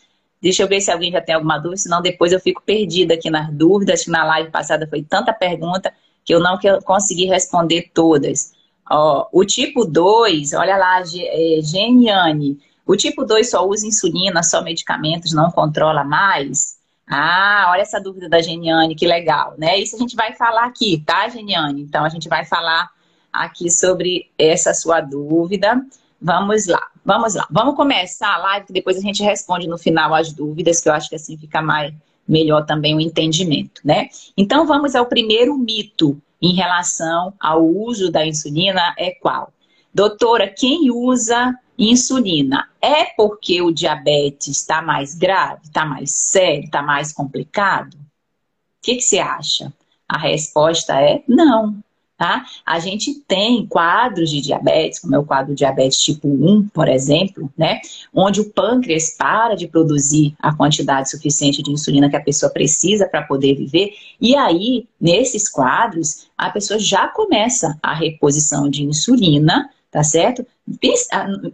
Deixa 0.42 0.64
eu 0.64 0.68
ver 0.68 0.80
se 0.80 0.92
alguém 0.92 1.12
já 1.12 1.22
tem 1.22 1.36
alguma 1.36 1.58
dúvida, 1.58 1.82
senão 1.82 2.02
depois 2.02 2.32
eu 2.32 2.40
fico 2.40 2.62
perdida 2.66 3.14
aqui 3.14 3.30
nas 3.30 3.52
dúvidas, 3.52 4.08
na 4.08 4.24
live 4.24 4.50
passada 4.50 4.88
foi 4.88 5.04
tanta 5.04 5.34
pergunta 5.34 5.94
que 6.24 6.34
eu 6.34 6.40
não 6.40 6.58
consegui 6.86 7.26
responder 7.26 7.92
todas. 7.94 8.54
Ó, 8.90 9.28
o 9.34 9.44
tipo 9.44 9.84
2, 9.86 10.54
olha 10.54 10.78
lá, 10.78 11.02
é, 11.02 11.60
Geniane, 11.62 12.58
o 12.86 12.96
tipo 12.96 13.26
2 13.26 13.50
só 13.50 13.68
usa 13.68 13.86
insulina, 13.86 14.42
só 14.42 14.64
medicamentos, 14.64 15.34
não 15.34 15.52
controla 15.52 16.04
mais? 16.04 16.79
Ah, 17.10 17.70
olha 17.72 17.82
essa 17.82 18.00
dúvida 18.00 18.30
da 18.30 18.40
Geniane, 18.40 18.94
que 18.96 19.08
legal, 19.08 19.56
né? 19.58 19.80
Isso 19.80 19.96
a 19.96 20.00
gente 20.00 20.16
vai 20.16 20.34
falar 20.36 20.66
aqui, 20.66 21.02
tá, 21.04 21.28
Geniane? 21.28 21.82
Então 21.82 22.06
a 22.06 22.10
gente 22.10 22.30
vai 22.30 22.46
falar 22.46 22.92
aqui 23.34 23.72
sobre 23.72 24.30
essa 24.38 24.76
sua 24.76 25.02
dúvida. 25.02 25.84
Vamos 26.22 26.68
lá, 26.68 26.88
vamos 27.04 27.34
lá. 27.34 27.48
Vamos 27.50 27.76
começar 27.76 28.36
a 28.36 28.38
live, 28.38 28.68
que 28.68 28.74
depois 28.74 28.96
a 28.96 29.02
gente 29.02 29.24
responde 29.24 29.68
no 29.68 29.78
final 29.78 30.14
as 30.14 30.32
dúvidas, 30.32 30.80
que 30.80 30.88
eu 30.88 30.94
acho 30.94 31.10
que 31.10 31.16
assim 31.16 31.36
fica 31.36 31.64
mais 31.64 31.92
melhor 32.28 32.64
também 32.66 32.96
o 32.96 33.02
entendimento, 33.02 33.82
né? 33.84 34.10
Então 34.38 34.68
vamos 34.68 34.94
ao 34.94 35.08
primeiro 35.08 35.58
mito 35.58 36.22
em 36.40 36.54
relação 36.54 37.34
ao 37.40 37.66
uso 37.66 38.12
da 38.12 38.24
insulina 38.24 38.94
é 39.00 39.12
qual? 39.12 39.52
Doutora, 39.92 40.48
quem 40.48 40.92
usa 40.92 41.58
insulina 41.80 42.68
é 42.82 43.06
porque 43.06 43.62
o 43.62 43.72
diabetes 43.72 44.58
está 44.58 44.82
mais 44.82 45.16
grave, 45.16 45.62
está 45.64 45.86
mais 45.86 46.12
sério, 46.12 46.66
está 46.66 46.82
mais 46.82 47.14
complicado? 47.14 47.94
O 47.94 48.82
que, 48.82 48.96
que 48.96 49.02
você 49.02 49.20
acha? 49.20 49.74
A 50.08 50.18
resposta 50.18 51.00
é 51.00 51.24
não. 51.28 51.82
Tá? 52.18 52.44
A 52.66 52.80
gente 52.80 53.14
tem 53.26 53.66
quadros 53.66 54.30
de 54.30 54.42
diabetes, 54.42 55.00
como 55.00 55.16
é 55.16 55.18
o 55.18 55.24
quadro 55.24 55.56
diabetes 55.56 56.00
tipo 56.00 56.28
1, 56.28 56.68
por 56.68 56.90
exemplo, 56.90 57.50
né? 57.58 57.80
Onde 58.14 58.42
o 58.42 58.50
pâncreas 58.50 59.16
para 59.18 59.56
de 59.56 59.70
produzir 59.70 60.36
a 60.38 60.54
quantidade 60.54 61.10
suficiente 61.10 61.64
de 61.64 61.72
insulina 61.72 62.10
que 62.10 62.18
a 62.18 62.22
pessoa 62.22 62.52
precisa 62.52 63.08
para 63.08 63.22
poder 63.22 63.56
viver. 63.56 63.94
E 64.20 64.36
aí, 64.36 64.86
nesses 65.00 65.48
quadros, 65.48 66.28
a 66.38 66.50
pessoa 66.50 66.78
já 66.78 67.08
começa 67.08 67.80
a 67.82 67.94
reposição 67.94 68.70
de 68.70 68.84
insulina, 68.84 69.70
tá 69.92 70.04
certo? 70.04 70.46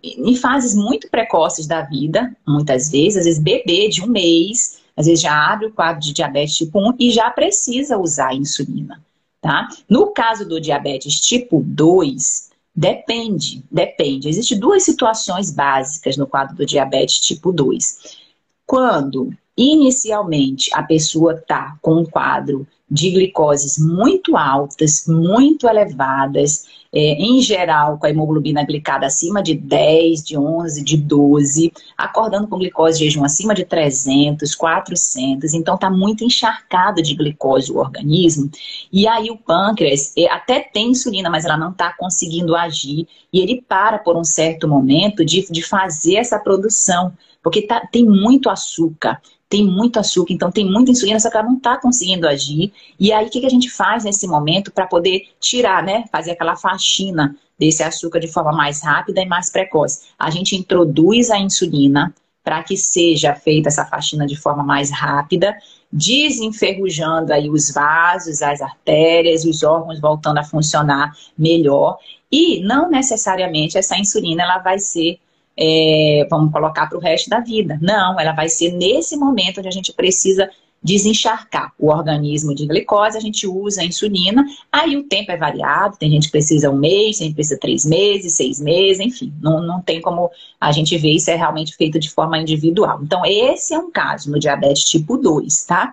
Em 0.03 0.35
fases 0.35 0.75
muito 0.75 1.09
precoces 1.09 1.67
da 1.67 1.81
vida, 1.81 2.35
muitas 2.45 2.89
vezes, 2.89 3.17
às 3.17 3.25
vezes 3.25 3.41
bebê 3.41 3.87
de 3.89 4.03
um 4.03 4.07
mês, 4.07 4.79
às 4.95 5.05
vezes 5.05 5.21
já 5.21 5.51
abre 5.51 5.67
o 5.67 5.73
quadro 5.73 6.01
de 6.01 6.13
diabetes 6.13 6.55
tipo 6.55 6.79
1 6.79 6.95
e 6.99 7.11
já 7.11 7.29
precisa 7.29 7.97
usar 7.97 8.33
insulina. 8.33 9.01
Tá? 9.41 9.67
No 9.87 10.11
caso 10.11 10.47
do 10.47 10.59
diabetes 10.59 11.19
tipo 11.19 11.61
2, 11.61 12.49
depende, 12.75 13.63
depende. 13.71 14.27
Existem 14.27 14.59
duas 14.59 14.83
situações 14.83 15.51
básicas 15.51 16.17
no 16.17 16.27
quadro 16.27 16.55
do 16.55 16.65
diabetes 16.65 17.19
tipo 17.19 17.51
2. 17.51 18.17
Quando 18.65 19.31
inicialmente 19.57 20.69
a 20.73 20.83
pessoa 20.83 21.33
está 21.33 21.77
com 21.81 21.95
um 21.95 22.05
quadro 22.05 22.67
de 22.89 23.09
glicoses 23.09 23.79
muito 23.79 24.37
altas, 24.37 25.05
muito 25.07 25.67
elevadas, 25.67 26.65
é, 26.93 27.13
em 27.13 27.41
geral 27.41 27.97
com 27.97 28.05
a 28.05 28.09
hemoglobina 28.09 28.63
glicada 28.63 29.07
acima 29.07 29.41
de 29.41 29.55
10, 29.55 30.23
de 30.23 30.37
11, 30.37 30.83
de 30.83 30.95
12, 30.95 31.73
acordando 31.97 32.47
com 32.47 32.59
glicose 32.59 32.99
de 32.99 33.05
jejum 33.05 33.25
acima 33.25 33.55
de 33.55 33.65
300, 33.65 34.53
400, 34.53 35.53
então 35.53 35.75
está 35.75 35.89
muito 35.89 36.23
encharcado 36.23 37.01
de 37.01 37.15
glicose 37.15 37.71
o 37.71 37.77
organismo, 37.77 38.49
e 38.93 39.07
aí 39.07 39.31
o 39.31 39.37
pâncreas 39.37 40.13
é, 40.15 40.29
até 40.31 40.59
tem 40.59 40.91
insulina, 40.91 41.29
mas 41.29 41.43
ela 41.43 41.57
não 41.57 41.71
está 41.71 41.91
conseguindo 41.97 42.55
agir, 42.55 43.07
e 43.33 43.39
ele 43.39 43.63
para 43.67 43.97
por 43.97 44.15
um 44.15 44.23
certo 44.23 44.67
momento 44.67 45.25
de, 45.25 45.51
de 45.51 45.63
fazer 45.63 46.15
essa 46.15 46.37
produção, 46.37 47.11
porque 47.41 47.63
tá, 47.63 47.85
tem 47.91 48.05
muito 48.05 48.49
açúcar 48.49 49.19
tem 49.55 49.65
muito 49.65 49.97
açúcar, 49.97 50.33
então 50.33 50.51
tem 50.51 50.69
muita 50.69 50.91
insulina, 50.91 51.17
só 51.17 51.29
que 51.29 51.37
ela 51.37 51.47
não 51.47 51.55
está 51.55 51.77
conseguindo 51.77 52.27
agir. 52.27 52.73
E 52.99 53.13
aí, 53.13 53.25
o 53.25 53.29
que, 53.29 53.39
que 53.39 53.45
a 53.45 53.49
gente 53.49 53.69
faz 53.69 54.03
nesse 54.03 54.27
momento 54.27 54.69
para 54.69 54.85
poder 54.85 55.29
tirar, 55.39 55.81
né? 55.81 56.03
Fazer 56.11 56.31
aquela 56.31 56.57
faxina 56.57 57.33
desse 57.57 57.81
açúcar 57.81 58.19
de 58.19 58.27
forma 58.27 58.51
mais 58.51 58.83
rápida 58.83 59.21
e 59.21 59.25
mais 59.25 59.49
precoce? 59.49 60.07
A 60.19 60.29
gente 60.29 60.57
introduz 60.57 61.29
a 61.29 61.39
insulina 61.39 62.13
para 62.43 62.63
que 62.63 62.75
seja 62.75 63.33
feita 63.33 63.69
essa 63.69 63.85
faxina 63.85 64.27
de 64.27 64.35
forma 64.35 64.61
mais 64.61 64.91
rápida, 64.91 65.55
desenferrujando 65.89 67.31
aí 67.31 67.49
os 67.49 67.71
vasos, 67.71 68.41
as 68.41 68.61
artérias, 68.61 69.45
os 69.45 69.63
órgãos 69.63 70.01
voltando 70.01 70.39
a 70.39 70.43
funcionar 70.43 71.15
melhor. 71.37 71.97
E 72.29 72.59
não 72.59 72.89
necessariamente 72.89 73.77
essa 73.77 73.97
insulina 73.97 74.43
ela 74.43 74.57
vai 74.57 74.79
ser 74.79 75.17
é, 75.57 76.27
vamos 76.29 76.51
colocar 76.51 76.87
para 76.87 76.97
o 76.97 77.01
resto 77.01 77.29
da 77.29 77.39
vida. 77.39 77.77
Não, 77.81 78.19
ela 78.19 78.33
vai 78.33 78.49
ser 78.49 78.71
nesse 78.71 79.15
momento 79.15 79.59
onde 79.59 79.67
a 79.67 79.71
gente 79.71 79.93
precisa 79.93 80.49
desencharcar 80.85 81.73
o 81.79 81.87
organismo 81.87 82.53
de 82.53 82.67
glicose, 82.67 83.17
a 83.17 83.19
gente 83.21 83.47
usa 83.47 83.81
a 83.81 83.85
insulina, 83.85 84.45
aí 84.71 84.95
o 84.95 85.03
tempo 85.03 85.31
é 85.31 85.37
variado, 85.37 85.97
tem 85.97 86.11
gente 86.11 86.27
que 86.27 86.31
precisa 86.31 86.69
um 86.69 86.77
mês, 86.77 87.17
tem 87.17 87.25
gente 87.25 87.29
que 87.29 87.37
precisa 87.37 87.59
três 87.59 87.83
meses, 87.83 88.33
seis 88.33 88.59
meses, 88.61 88.99
enfim, 88.99 89.33
não, 89.41 89.65
não 89.65 89.81
tem 89.81 89.99
como 89.99 90.29
a 90.61 90.71
gente 90.71 90.95
ver 90.95 91.09
isso 91.09 91.31
é 91.31 91.35
realmente 91.35 91.75
feito 91.75 91.99
de 91.99 92.11
forma 92.11 92.37
individual. 92.37 92.99
Então, 93.01 93.25
esse 93.25 93.73
é 93.73 93.79
um 93.79 93.89
caso 93.89 94.29
no 94.29 94.37
diabetes 94.37 94.83
tipo 94.83 95.17
2, 95.17 95.65
tá? 95.65 95.91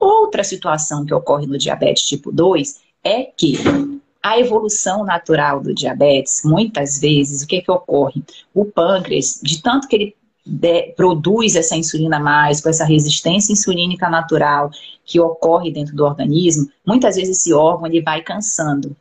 Outra 0.00 0.42
situação 0.42 1.04
que 1.06 1.14
ocorre 1.14 1.46
no 1.46 1.56
diabetes 1.56 2.04
tipo 2.04 2.32
2 2.32 2.80
é 3.04 3.22
que 3.36 3.56
a 4.24 4.38
evolução 4.40 5.04
natural 5.04 5.60
do 5.60 5.74
diabetes, 5.74 6.40
muitas 6.46 6.98
vezes, 6.98 7.42
o 7.42 7.46
que, 7.46 7.60
que 7.60 7.70
ocorre? 7.70 8.24
O 8.54 8.64
pâncreas, 8.64 9.38
de 9.42 9.60
tanto 9.62 9.86
que 9.86 9.94
ele 9.96 10.16
de, 10.46 10.94
produz 10.96 11.54
essa 11.56 11.76
insulina 11.76 12.18
mais, 12.18 12.62
com 12.62 12.70
essa 12.70 12.86
resistência 12.86 13.52
insulínica 13.52 14.08
natural 14.08 14.70
que 15.04 15.20
ocorre 15.20 15.70
dentro 15.70 15.94
do 15.94 16.04
organismo, 16.04 16.70
muitas 16.86 17.16
vezes 17.16 17.38
esse 17.38 17.52
órgão 17.52 17.86
ele 17.86 18.00
vai 18.00 18.22
cansando. 18.22 18.96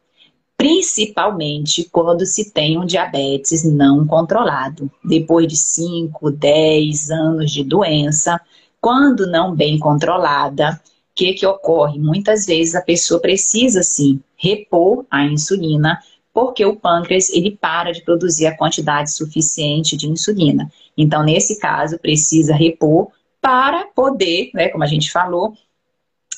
principalmente 0.58 1.90
quando 1.92 2.26
se 2.26 2.52
tem 2.52 2.78
um 2.78 2.86
diabetes 2.86 3.64
não 3.64 4.06
controlado. 4.06 4.92
Depois 5.04 5.48
de 5.48 5.58
5, 5.58 6.32
10 6.32 7.12
anos 7.12 7.52
de 7.52 7.64
doença, 7.64 8.40
quando 8.80 9.26
não 9.28 9.56
bem 9.56 9.80
controlada, 9.80 10.82
o 11.12 11.16
que, 11.16 11.34
que 11.34 11.46
ocorre? 11.46 12.00
Muitas 12.00 12.46
vezes 12.46 12.76
a 12.76 12.82
pessoa 12.82 13.20
precisa, 13.20 13.84
sim, 13.84 14.22
repor 14.44 15.06
a 15.10 15.24
insulina, 15.24 16.00
porque 16.34 16.66
o 16.66 16.76
pâncreas 16.76 17.30
ele 17.30 17.52
para 17.52 17.94
de 17.94 18.02
produzir 18.02 18.46
a 18.46 18.58
quantidade 18.58 19.12
suficiente 19.12 19.96
de 19.96 20.10
insulina. 20.10 20.70
Então, 20.98 21.24
nesse 21.24 21.60
caso, 21.60 21.98
precisa 21.98 22.54
repor 22.54 23.08
para 23.40 23.86
poder, 23.86 24.50
né, 24.54 24.68
como 24.68 24.84
a 24.84 24.88
gente 24.88 25.12
falou, 25.12 25.54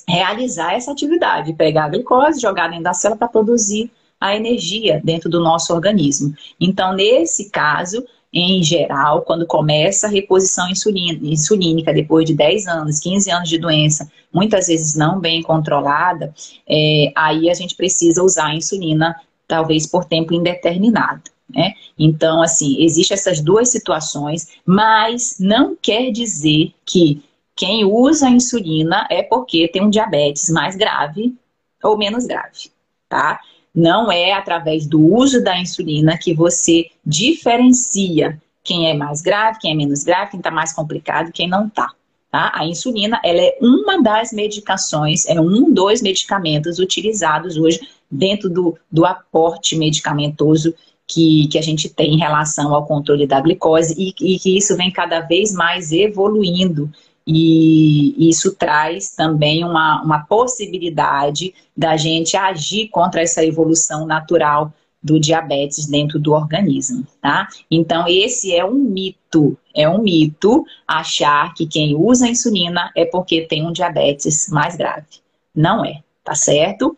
realizar 0.07 0.73
essa 0.73 0.91
atividade, 0.91 1.53
pegar 1.53 1.85
a 1.85 1.89
glicose, 1.89 2.39
jogar 2.39 2.67
dentro 2.67 2.83
da 2.83 2.93
célula 2.93 3.17
para 3.17 3.27
produzir 3.27 3.91
a 4.19 4.35
energia 4.35 5.01
dentro 5.03 5.29
do 5.29 5.39
nosso 5.39 5.73
organismo. 5.73 6.33
Então, 6.59 6.93
nesse 6.93 7.49
caso, 7.49 8.05
em 8.35 8.61
geral, 8.61 9.21
quando 9.21 9.47
começa 9.47 10.07
a 10.07 10.09
reposição 10.09 10.67
insulínica 10.69 11.93
depois 11.93 12.25
de 12.25 12.33
10 12.33 12.67
anos, 12.67 12.99
15 12.99 13.31
anos 13.31 13.47
de 13.47 13.57
doença, 13.57 14.11
muitas 14.33 14.67
vezes 14.67 14.93
não 14.93 15.21
bem 15.21 15.41
controlada, 15.41 16.33
é, 16.67 17.13
aí 17.15 17.49
a 17.49 17.53
gente 17.53 17.75
precisa 17.75 18.21
usar 18.21 18.47
a 18.47 18.55
insulina 18.55 19.15
talvez 19.47 19.87
por 19.87 20.03
tempo 20.03 20.33
indeterminado. 20.33 21.31
Né? 21.49 21.73
Então, 21.97 22.41
assim, 22.41 22.83
existem 22.83 23.15
essas 23.15 23.39
duas 23.39 23.69
situações, 23.69 24.49
mas 24.65 25.37
não 25.39 25.73
quer 25.73 26.11
dizer 26.11 26.73
que 26.85 27.23
quem 27.55 27.85
usa 27.85 28.27
a 28.27 28.31
insulina 28.31 29.07
é 29.09 29.23
porque 29.23 29.69
tem 29.69 29.81
um 29.81 29.89
diabetes 29.89 30.49
mais 30.49 30.75
grave 30.75 31.33
ou 31.81 31.97
menos 31.97 32.25
grave, 32.25 32.69
tá? 33.07 33.39
Não 33.75 34.11
é 34.11 34.31
através 34.31 34.87
do 34.87 35.01
uso 35.13 35.43
da 35.43 35.59
insulina 35.59 36.17
que 36.17 36.33
você 36.33 36.85
diferencia 37.05 38.39
quem 38.63 38.89
é 38.89 38.93
mais 38.93 39.21
grave, 39.21 39.59
quem 39.59 39.71
é 39.71 39.75
menos 39.75 40.03
grave, 40.03 40.31
quem 40.31 40.39
está 40.39 40.49
mais 40.49 40.73
complicado, 40.73 41.31
quem 41.31 41.47
não 41.47 41.67
está. 41.67 41.91
Tá? 42.31 42.51
A 42.53 42.65
insulina 42.65 43.19
ela 43.23 43.39
é 43.39 43.57
uma 43.61 44.01
das 44.01 44.33
medicações, 44.33 45.25
é 45.27 45.39
um 45.39 45.71
dos 45.73 46.01
medicamentos 46.01 46.79
utilizados 46.79 47.57
hoje 47.57 47.79
dentro 48.09 48.49
do, 48.49 48.77
do 48.91 49.05
aporte 49.05 49.77
medicamentoso 49.77 50.73
que, 51.07 51.47
que 51.47 51.57
a 51.57 51.61
gente 51.61 51.87
tem 51.89 52.15
em 52.15 52.19
relação 52.19 52.73
ao 52.73 52.85
controle 52.85 53.27
da 53.27 53.39
glicose 53.39 53.93
e, 53.97 54.09
e 54.19 54.39
que 54.39 54.57
isso 54.57 54.75
vem 54.75 54.91
cada 54.91 55.19
vez 55.21 55.53
mais 55.53 55.91
evoluindo 55.91 56.91
e 57.27 58.29
isso 58.29 58.53
traz 58.55 59.11
também 59.11 59.63
uma, 59.63 60.01
uma 60.03 60.19
possibilidade 60.25 61.53
da 61.75 61.97
gente 61.97 62.37
agir 62.37 62.89
contra 62.89 63.21
essa 63.21 63.43
evolução 63.43 64.05
natural 64.05 64.71
do 65.01 65.19
diabetes 65.19 65.85
dentro 65.85 66.19
do 66.19 66.33
organismo, 66.33 67.05
tá? 67.21 67.47
Então, 67.69 68.05
esse 68.07 68.55
é 68.55 68.65
um 68.65 68.73
mito, 68.73 69.55
é 69.73 69.87
um 69.87 70.01
mito 70.01 70.65
achar 70.87 71.53
que 71.53 71.67
quem 71.67 71.95
usa 71.95 72.27
insulina 72.27 72.91
é 72.95 73.05
porque 73.05 73.41
tem 73.41 73.65
um 73.65 73.71
diabetes 73.71 74.49
mais 74.49 74.75
grave. 74.75 75.05
Não 75.53 75.85
é, 75.85 76.01
tá 76.23 76.33
certo? 76.33 76.97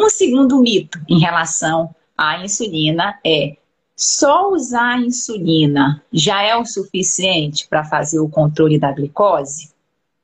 Um 0.00 0.08
segundo 0.08 0.58
mito 0.60 0.98
em 1.06 1.18
relação 1.18 1.94
à 2.16 2.42
insulina 2.42 3.18
é 3.24 3.56
só 3.98 4.52
usar 4.52 4.94
a 4.94 5.00
insulina 5.00 6.00
já 6.12 6.40
é 6.40 6.56
o 6.56 6.64
suficiente 6.64 7.66
para 7.66 7.84
fazer 7.84 8.20
o 8.20 8.28
controle 8.28 8.78
da 8.78 8.92
glicose? 8.92 9.70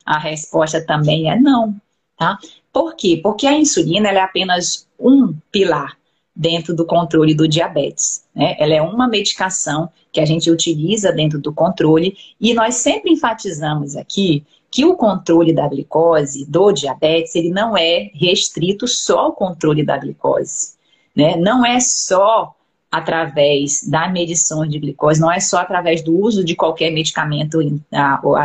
A 0.06 0.16
resposta 0.16 0.80
também 0.80 1.28
é 1.28 1.36
não, 1.36 1.74
tá? 2.16 2.38
Por 2.72 2.94
quê? 2.94 3.18
Porque 3.20 3.48
a 3.48 3.52
insulina 3.52 4.08
é 4.10 4.20
apenas 4.20 4.86
um 4.98 5.34
pilar 5.50 5.96
dentro 6.34 6.74
do 6.74 6.86
controle 6.86 7.34
do 7.34 7.48
diabetes. 7.48 8.24
Né? 8.34 8.54
Ela 8.60 8.74
é 8.74 8.82
uma 8.82 9.08
medicação 9.08 9.90
que 10.12 10.20
a 10.20 10.24
gente 10.24 10.50
utiliza 10.50 11.12
dentro 11.12 11.40
do 11.40 11.52
controle 11.52 12.16
e 12.40 12.54
nós 12.54 12.76
sempre 12.76 13.12
enfatizamos 13.12 13.96
aqui 13.96 14.44
que 14.70 14.84
o 14.84 14.96
controle 14.96 15.52
da 15.52 15.68
glicose 15.68 16.44
do 16.46 16.70
diabetes 16.70 17.34
ele 17.34 17.50
não 17.50 17.76
é 17.76 18.10
restrito 18.14 18.86
só 18.86 19.18
ao 19.20 19.32
controle 19.32 19.84
da 19.84 19.96
glicose, 19.96 20.74
né? 21.14 21.36
Não 21.36 21.64
é 21.64 21.78
só 21.80 22.54
através 22.94 23.82
da 23.82 24.08
medição 24.08 24.64
de 24.64 24.78
glicose, 24.78 25.20
não 25.20 25.30
é 25.30 25.40
só 25.40 25.58
através 25.58 26.00
do 26.00 26.16
uso 26.16 26.44
de 26.44 26.54
qualquer 26.54 26.92
medicamento, 26.92 27.58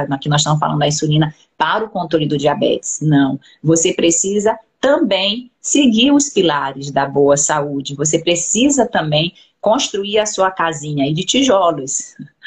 aqui 0.09 0.27
nós 0.27 0.41
estamos 0.41 0.59
falando 0.59 0.79
da 0.79 0.88
insulina, 0.88 1.35
para 1.55 1.85
o 1.85 1.89
controle 1.89 2.25
do 2.25 2.35
diabetes. 2.35 2.99
Não. 2.99 3.39
Você 3.63 3.93
precisa 3.93 4.57
também 4.81 5.51
seguir 5.62 6.12
os 6.12 6.29
pilares 6.29 6.89
da 6.89 7.05
boa 7.05 7.38
saúde. 7.38 7.93
Você 7.93 8.17
precisa 8.17 8.88
também 8.88 9.33
construir 9.62 10.17
a 10.17 10.25
sua 10.25 10.49
casinha 10.49 11.05
aí 11.05 11.13
de 11.13 11.23
tijolos. 11.23 12.15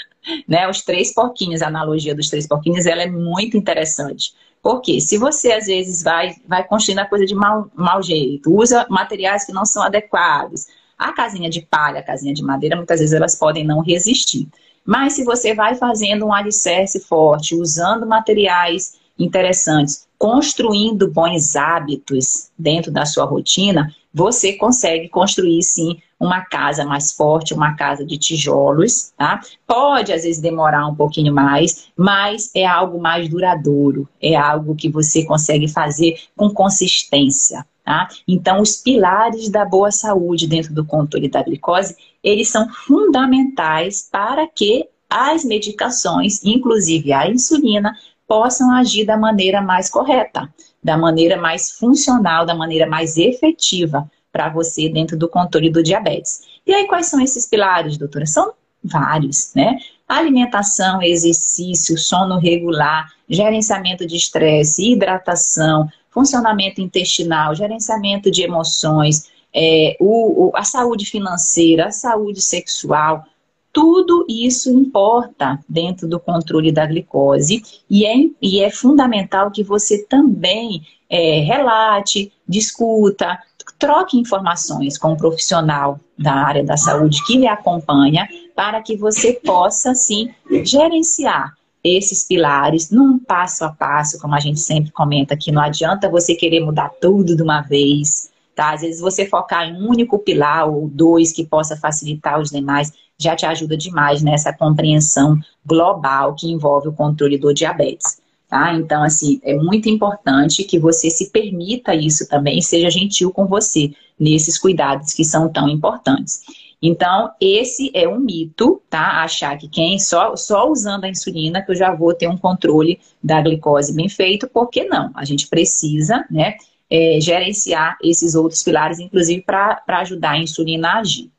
Né? 0.47 0.69
Os 0.71 0.83
três 0.83 1.13
porquinhos, 1.13 1.63
a 1.63 1.67
analogia 1.67 2.15
dos 2.15 2.31
três 2.31 2.47
porquinhos, 2.47 2.87
ela 2.87 3.03
é 3.03 3.11
muito 3.11 3.57
interessante. 3.57 4.33
Porque 4.63 5.01
se 5.01 5.19
você 5.19 5.51
às 5.51 5.67
vezes 5.67 6.01
vai, 6.01 6.37
vai 6.47 6.63
construindo 6.63 7.01
a 7.01 7.07
coisa 7.07 7.27
de 7.27 7.35
mau, 7.35 7.69
mau 7.75 8.01
jeito, 8.01 8.57
usa 8.57 8.87
materiais 8.89 9.45
que 9.45 9.53
não 9.53 9.65
são 9.65 9.83
adequados, 9.83 10.69
a 11.09 11.13
casinha 11.13 11.51
de 11.51 11.63
palha, 11.63 12.01
a 12.01 12.03
casinha 12.03 12.35
de 12.35 12.43
madeira, 12.43 12.77
muitas 12.77 13.01
vezes 13.01 13.15
elas 13.15 13.35
podem 13.35 13.65
não 13.65 13.81
resistir. 13.81 14.49
Mas 14.85 15.15
se 15.15 15.25
você 15.25 15.55
vai 15.55 15.75
fazendo 15.75 16.27
um 16.27 16.33
alicerce 16.33 17.01
forte, 17.01 17.55
usando 17.55 18.07
materiais 18.07 18.95
interessantes, 19.19 20.07
construindo 20.19 21.11
bons 21.11 21.57
hábitos 21.57 22.51
dentro 22.59 22.91
da 22.91 23.05
sua 23.05 23.25
rotina, 23.25 23.95
você 24.13 24.55
consegue 24.55 25.09
construir 25.09 25.63
sim 25.63 25.99
uma 26.23 26.41
casa 26.41 26.85
mais 26.85 27.13
forte, 27.13 27.53
uma 27.53 27.75
casa 27.75 28.07
de 28.07 28.17
tijolos, 28.17 29.13
tá? 29.19 29.41
Pode 29.67 30.13
às 30.13 30.23
vezes 30.23 30.41
demorar 30.41 30.87
um 30.87 30.95
pouquinho 30.95 31.35
mais, 31.35 31.89
mas 31.97 32.49
é 32.55 32.65
algo 32.65 33.01
mais 33.01 33.29
duradouro, 33.29 34.09
é 34.23 34.37
algo 34.37 34.77
que 34.77 34.89
você 34.89 35.25
consegue 35.25 35.67
fazer 35.67 36.17
com 36.37 36.49
consistência. 36.49 37.67
Tá? 37.85 38.07
Então, 38.29 38.61
os 38.61 38.77
pilares 38.77 39.51
da 39.51 39.65
boa 39.65 39.91
saúde 39.91 40.47
dentro 40.47 40.73
do 40.73 40.85
controle 40.85 41.29
da 41.29 41.43
glicose, 41.43 41.97
eles 42.23 42.49
são 42.49 42.69
fundamentais 42.69 44.09
para 44.09 44.47
que 44.47 44.87
as 45.11 45.45
medicações, 45.45 46.41
inclusive 46.45 47.13
a 47.13 47.29
insulina, 47.29 47.93
possam 48.29 48.71
agir 48.71 49.05
da 49.05 49.17
maneira 49.17 49.61
mais 49.61 49.91
correta, 49.91 50.49
da 50.83 50.97
maneira 50.97 51.37
mais 51.37 51.73
funcional, 51.73 52.47
da 52.47 52.55
maneira 52.55 52.87
mais 52.87 53.17
efetiva 53.17 54.09
para 54.33 54.49
você 54.49 54.89
dentro 54.89 55.17
do 55.17 55.29
controle 55.29 55.71
do 55.71 55.83
diabetes. 55.83 56.41
E 56.67 56.73
aí, 56.73 56.87
quais 56.87 57.07
são 57.07 57.21
esses 57.21 57.47
pilares, 57.47 57.99
doutora? 57.99 58.27
São 58.27 58.55
vários, 58.83 59.53
né? 59.55 59.77
Alimentação, 60.09 61.03
exercício, 61.03 61.97
sono 61.99 62.39
regular, 62.39 63.13
gerenciamento 63.29 64.07
de 64.07 64.17
estresse, 64.17 64.93
hidratação, 64.93 65.89
funcionamento 66.11 66.81
intestinal, 66.81 67.55
gerenciamento 67.55 68.31
de 68.31 68.43
emoções, 68.43 69.31
é, 69.55 69.97
o, 70.01 70.47
o, 70.47 70.53
a 70.55 70.65
saúde 70.65 71.07
financeira, 71.07 71.87
a 71.87 71.93
saúde 71.93 72.41
sexual, 72.41 73.25
tudo 73.73 74.27
isso 74.29 74.71
importa 74.71 75.59
dentro 75.67 76.07
do 76.07 76.21
controle 76.21 76.71
da 76.71 76.85
glicose 76.85 77.63
e 77.89 78.05
é, 78.05 78.15
e 78.41 78.61
é 78.61 78.71
fundamental 78.71 79.51
que 79.51 79.63
você 79.63 80.05
também 80.05 80.83
é, 81.09 81.41
relate, 81.41 82.33
discuta, 82.47 83.39
troque 83.79 84.19
informações 84.19 84.99
com 84.99 85.09
o 85.09 85.13
um 85.13 85.17
profissional 85.17 85.99
da 86.19 86.33
área 86.33 86.65
da 86.65 86.77
saúde 86.77 87.25
que 87.25 87.37
lhe 87.37 87.47
acompanha 87.47 88.29
para 88.55 88.81
que 88.83 88.97
você 88.97 89.33
possa, 89.33 89.95
sim, 89.95 90.31
gerenciar 90.65 91.55
esses 91.83 92.25
pilares 92.25 92.91
num 92.91 93.19
passo 93.19 93.65
a 93.65 93.71
passo, 93.71 94.19
como 94.21 94.35
a 94.35 94.41
gente 94.41 94.61
sempre 94.61 94.93
comenta 94.93 95.35
aqui, 95.35 95.51
não 95.51 95.61
adianta 95.61 96.09
você 96.09 96.35
querer 96.35 96.61
mudar 96.61 96.91
tudo 97.01 97.35
de 97.35 97.43
uma 97.43 97.61
vez, 97.61 98.31
tá? 98.55 98.73
Às 98.73 98.83
vezes 98.83 99.01
você 99.01 99.27
focar 99.27 99.67
em 99.67 99.75
um 99.75 99.89
único 99.89 100.19
pilar 100.19 100.69
ou 100.69 100.89
dois 100.89 101.33
que 101.33 101.45
possa 101.45 101.77
facilitar 101.77 102.41
os 102.41 102.51
demais, 102.51 102.93
já 103.19 103.35
te 103.35 103.45
ajuda 103.47 103.77
demais 103.77 104.23
nessa 104.23 104.53
compreensão 104.53 105.39
global 105.67 106.35
que 106.35 106.51
envolve 106.51 106.89
o 106.89 106.93
controle 106.93 107.37
do 107.37 107.53
diabetes. 107.53 108.22
Tá? 108.53 108.75
Então, 108.75 109.03
assim, 109.03 109.41
é 109.43 109.55
muito 109.55 109.89
importante 109.89 110.63
que 110.65 110.79
você 110.79 111.09
se 111.09 111.31
permita 111.31 111.95
isso 111.95 112.29
também 112.29 112.61
seja 112.61 112.91
gentil 112.91 113.33
com 113.33 113.47
você 113.47 113.95
nesses 114.21 114.59
cuidados 114.59 115.15
que 115.15 115.25
são 115.25 115.51
tão 115.51 115.71
importantes. 115.71 116.43
Então, 116.83 117.31
esse 117.41 117.91
é 117.95 118.07
um 118.07 118.21
mito, 118.21 118.83
tá? 118.91 119.23
Achar 119.23 119.57
que 119.57 119.71
quem 119.71 119.99
só, 119.99 120.37
só 120.37 120.71
usando 120.71 121.05
a 121.05 121.09
insulina 121.09 121.63
que 121.63 121.71
eu 121.71 121.75
já 121.75 121.95
vou 121.95 122.13
ter 122.13 122.29
um 122.29 122.37
controle 122.37 123.01
da 123.25 123.41
glicose 123.41 123.95
bem 123.95 124.11
feito, 124.11 124.47
porque 124.47 124.85
não? 124.85 125.11
A 125.15 125.25
gente 125.25 125.49
precisa, 125.49 126.23
né, 126.31 126.57
é, 126.91 127.19
gerenciar 127.23 127.97
esses 128.03 128.35
outros 128.35 128.63
pilares, 128.63 128.99
inclusive 128.99 129.41
para 129.41 129.83
ajudar 129.89 130.33
a 130.33 130.39
insulina 130.39 130.89
a 130.89 130.99
agir. 130.99 131.31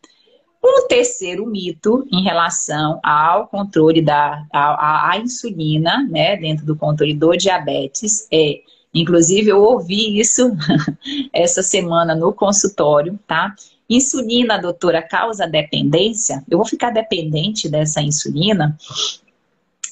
Um 0.64 0.88
terceiro 0.88 1.46
mito 1.46 2.08
em 2.12 2.24
relação 2.24 3.00
ao 3.04 3.48
controle 3.48 4.02
da 4.02 4.46
a, 4.52 5.12
a 5.12 5.18
insulina, 5.18 6.08
né, 6.10 6.38
dentro 6.38 6.66
do 6.66 6.76
controle 6.76 7.14
do 7.14 7.36
diabetes 7.36 8.28
é 8.32 8.62
Inclusive, 8.94 9.50
eu 9.50 9.60
ouvi 9.60 10.20
isso 10.20 10.56
essa 11.34 11.64
semana 11.64 12.14
no 12.14 12.32
consultório, 12.32 13.20
tá? 13.26 13.56
Insulina, 13.90 14.60
doutora, 14.60 15.02
causa 15.02 15.48
dependência? 15.48 16.44
Eu 16.50 16.60
vou 16.60 16.68
ficar 16.68 16.92
dependente 16.92 17.68
dessa 17.68 18.02
insulina? 18.02 18.78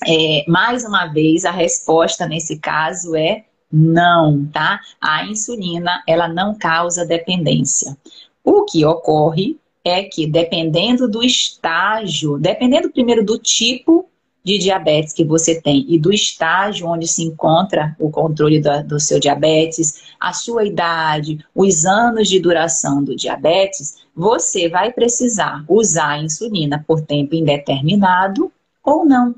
É, 0.08 0.46
mais 0.48 0.86
uma 0.86 1.08
vez, 1.08 1.46
a 1.46 1.52
resposta 1.52 2.28
nesse 2.28 2.60
caso 2.60 3.16
é 3.16 3.46
não, 3.72 4.46
tá? 4.48 4.80
A 5.00 5.26
insulina, 5.26 6.04
ela 6.08 6.28
não 6.28 6.54
causa 6.54 7.06
dependência. 7.06 7.98
O 8.44 8.66
que 8.66 8.86
ocorre 8.86 9.60
é 9.84 10.04
que, 10.04 10.28
dependendo 10.28 11.08
do 11.08 11.24
estágio, 11.24 12.38
dependendo 12.38 12.92
primeiro 12.92 13.26
do 13.26 13.38
tipo 13.38 14.08
de 14.44 14.58
diabetes 14.58 15.14
que 15.14 15.24
você 15.24 15.62
tem 15.62 15.86
e 15.88 16.00
do 16.00 16.12
estágio 16.12 16.88
onde 16.88 17.08
se 17.08 17.24
encontra 17.24 17.96
o 18.00 18.10
controle 18.10 18.60
do, 18.60 18.84
do, 18.84 19.00
seu 19.00 19.20
diabetes, 19.20 20.04
a 20.20 20.34
sua 20.34 20.66
idade, 20.66 21.46
os 21.54 21.86
anos 21.86 22.28
de 22.28 22.40
duração 22.40 23.04
do 23.04 23.16
diabetes, 23.16 23.98
você 24.16 24.68
vai 24.68 24.92
precisar 24.92 25.64
usar 25.68 26.14
a 26.14 26.24
insulina 26.24 26.84
por 26.88 27.02
tempo 27.02 27.36
indeterminado 27.36 28.52
ou 28.84 29.06
não. 29.06 29.36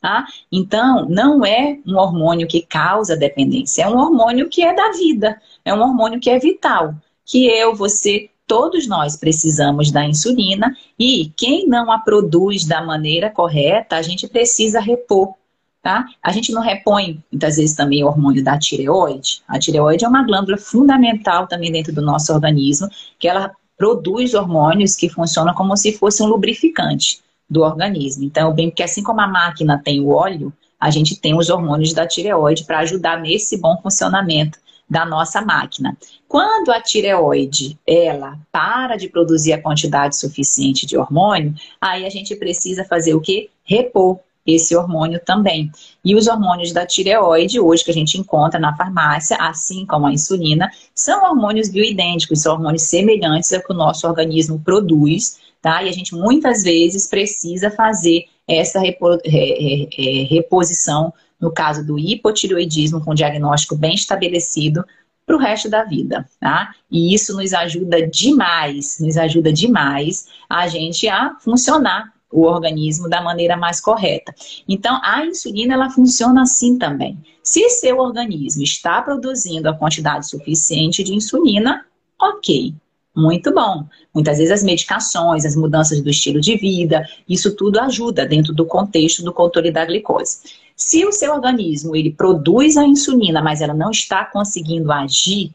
Tá? 0.00 0.26
Então, 0.50 1.08
não 1.08 1.44
é 1.44 1.78
um 1.84 1.96
hormônio 1.96 2.46
que 2.46 2.62
causa 2.62 3.16
dependência, 3.16 3.82
é 3.82 3.88
um 3.88 3.98
hormônio 3.98 4.48
que 4.48 4.62
é 4.62 4.72
da 4.72 4.92
vida, 4.92 5.40
é 5.64 5.74
um 5.74 5.80
hormônio 5.80 6.20
que 6.20 6.30
é 6.30 6.38
vital, 6.38 6.94
que 7.24 7.46
eu, 7.46 7.74
você, 7.74 8.30
todos 8.48 8.88
nós 8.88 9.14
precisamos 9.14 9.92
da 9.92 10.04
insulina 10.04 10.74
e 10.98 11.30
quem 11.36 11.68
não 11.68 11.92
a 11.92 11.98
produz 11.98 12.64
da 12.64 12.82
maneira 12.82 13.30
correta, 13.30 13.96
a 13.96 14.02
gente 14.02 14.26
precisa 14.26 14.80
repor. 14.80 15.34
Tá? 15.80 16.06
A 16.20 16.32
gente 16.32 16.50
não 16.50 16.60
repõe 16.60 17.22
muitas 17.30 17.56
vezes 17.56 17.76
também 17.76 18.02
o 18.02 18.08
hormônio 18.08 18.42
da 18.42 18.58
tireoide. 18.58 19.42
A 19.46 19.58
tireoide 19.58 20.04
é 20.04 20.08
uma 20.08 20.24
glândula 20.24 20.58
fundamental 20.58 21.46
também 21.46 21.70
dentro 21.70 21.94
do 21.94 22.02
nosso 22.02 22.32
organismo, 22.32 22.88
que 23.18 23.28
ela 23.28 23.52
produz 23.76 24.34
hormônios 24.34 24.96
que 24.96 25.08
funcionam 25.08 25.54
como 25.54 25.76
se 25.76 25.92
fosse 25.92 26.20
um 26.22 26.26
lubrificante 26.26 27.20
do 27.48 27.62
organismo. 27.62 28.24
Então, 28.24 28.52
bem 28.52 28.70
que 28.70 28.82
assim 28.82 29.02
como 29.02 29.20
a 29.20 29.28
máquina 29.28 29.80
tem 29.82 30.00
o 30.00 30.08
óleo, 30.08 30.52
a 30.80 30.90
gente 30.90 31.16
tem 31.16 31.36
os 31.36 31.48
hormônios 31.48 31.92
da 31.92 32.06
tireoide 32.06 32.64
para 32.64 32.80
ajudar 32.80 33.20
nesse 33.20 33.56
bom 33.56 33.80
funcionamento 33.80 34.58
da 34.88 35.04
nossa 35.04 35.40
máquina. 35.40 35.96
Quando 36.26 36.70
a 36.70 36.80
tireoide, 36.80 37.78
ela 37.86 38.38
para 38.50 38.96
de 38.96 39.08
produzir 39.08 39.52
a 39.52 39.60
quantidade 39.60 40.16
suficiente 40.16 40.86
de 40.86 40.96
hormônio, 40.96 41.54
aí 41.80 42.06
a 42.06 42.10
gente 42.10 42.34
precisa 42.36 42.84
fazer 42.84 43.14
o 43.14 43.20
que? 43.20 43.50
Repor 43.64 44.18
esse 44.46 44.74
hormônio 44.74 45.20
também. 45.22 45.70
E 46.02 46.14
os 46.14 46.26
hormônios 46.26 46.72
da 46.72 46.86
tireoide, 46.86 47.60
hoje 47.60 47.84
que 47.84 47.90
a 47.90 47.94
gente 47.94 48.16
encontra 48.16 48.58
na 48.58 48.74
farmácia, 48.74 49.36
assim 49.38 49.84
como 49.84 50.06
a 50.06 50.12
insulina, 50.12 50.70
são 50.94 51.22
hormônios 51.22 51.68
bioidênticos, 51.68 52.40
são 52.40 52.54
hormônios 52.54 52.84
semelhantes 52.84 53.52
ao 53.52 53.62
que 53.62 53.72
o 53.72 53.76
nosso 53.76 54.06
organismo 54.06 54.58
produz 54.58 55.38
tá? 55.60 55.82
E 55.82 55.88
a 55.88 55.92
gente 55.92 56.14
muitas 56.14 56.62
vezes 56.62 57.06
precisa 57.06 57.70
fazer 57.70 58.24
essa 58.46 58.80
repo, 58.80 59.18
é, 59.24 60.24
reposição, 60.30 61.12
no 61.40 61.50
caso 61.52 61.86
do 61.86 61.98
hipotireoidismo, 61.98 63.04
com 63.04 63.14
diagnóstico 63.14 63.76
bem 63.76 63.94
estabelecido, 63.94 64.84
para 65.28 65.36
o 65.36 65.38
resto 65.38 65.68
da 65.68 65.84
vida, 65.84 66.26
tá? 66.40 66.74
E 66.90 67.14
isso 67.14 67.36
nos 67.36 67.52
ajuda 67.52 68.06
demais, 68.06 68.98
nos 68.98 69.18
ajuda 69.18 69.52
demais 69.52 70.26
a 70.48 70.66
gente 70.66 71.06
a 71.06 71.36
funcionar 71.38 72.10
o 72.32 72.42
organismo 72.42 73.08
da 73.08 73.20
maneira 73.20 73.56
mais 73.56 73.78
correta. 73.80 74.34
Então, 74.66 74.98
a 75.02 75.24
insulina 75.26 75.74
ela 75.74 75.90
funciona 75.90 76.42
assim 76.42 76.78
também. 76.78 77.18
Se 77.42 77.68
seu 77.68 77.98
organismo 77.98 78.62
está 78.62 79.00
produzindo 79.02 79.68
a 79.68 79.74
quantidade 79.74 80.28
suficiente 80.28 81.04
de 81.04 81.14
insulina, 81.14 81.84
ok, 82.20 82.74
muito 83.14 83.52
bom. 83.52 83.84
Muitas 84.14 84.38
vezes 84.38 84.52
as 84.52 84.62
medicações, 84.62 85.44
as 85.44 85.56
mudanças 85.56 86.00
do 86.00 86.08
estilo 86.08 86.40
de 86.40 86.56
vida, 86.56 87.06
isso 87.28 87.54
tudo 87.54 87.80
ajuda 87.80 88.26
dentro 88.26 88.54
do 88.54 88.64
contexto 88.64 89.22
do 89.22 89.32
controle 89.32 89.70
da 89.70 89.84
glicose. 89.84 90.38
Se 90.78 91.04
o 91.04 91.10
seu 91.10 91.32
organismo 91.34 91.96
ele 91.96 92.12
produz 92.12 92.76
a 92.76 92.84
insulina, 92.84 93.42
mas 93.42 93.60
ela 93.60 93.74
não 93.74 93.90
está 93.90 94.24
conseguindo 94.24 94.92
agir, 94.92 95.52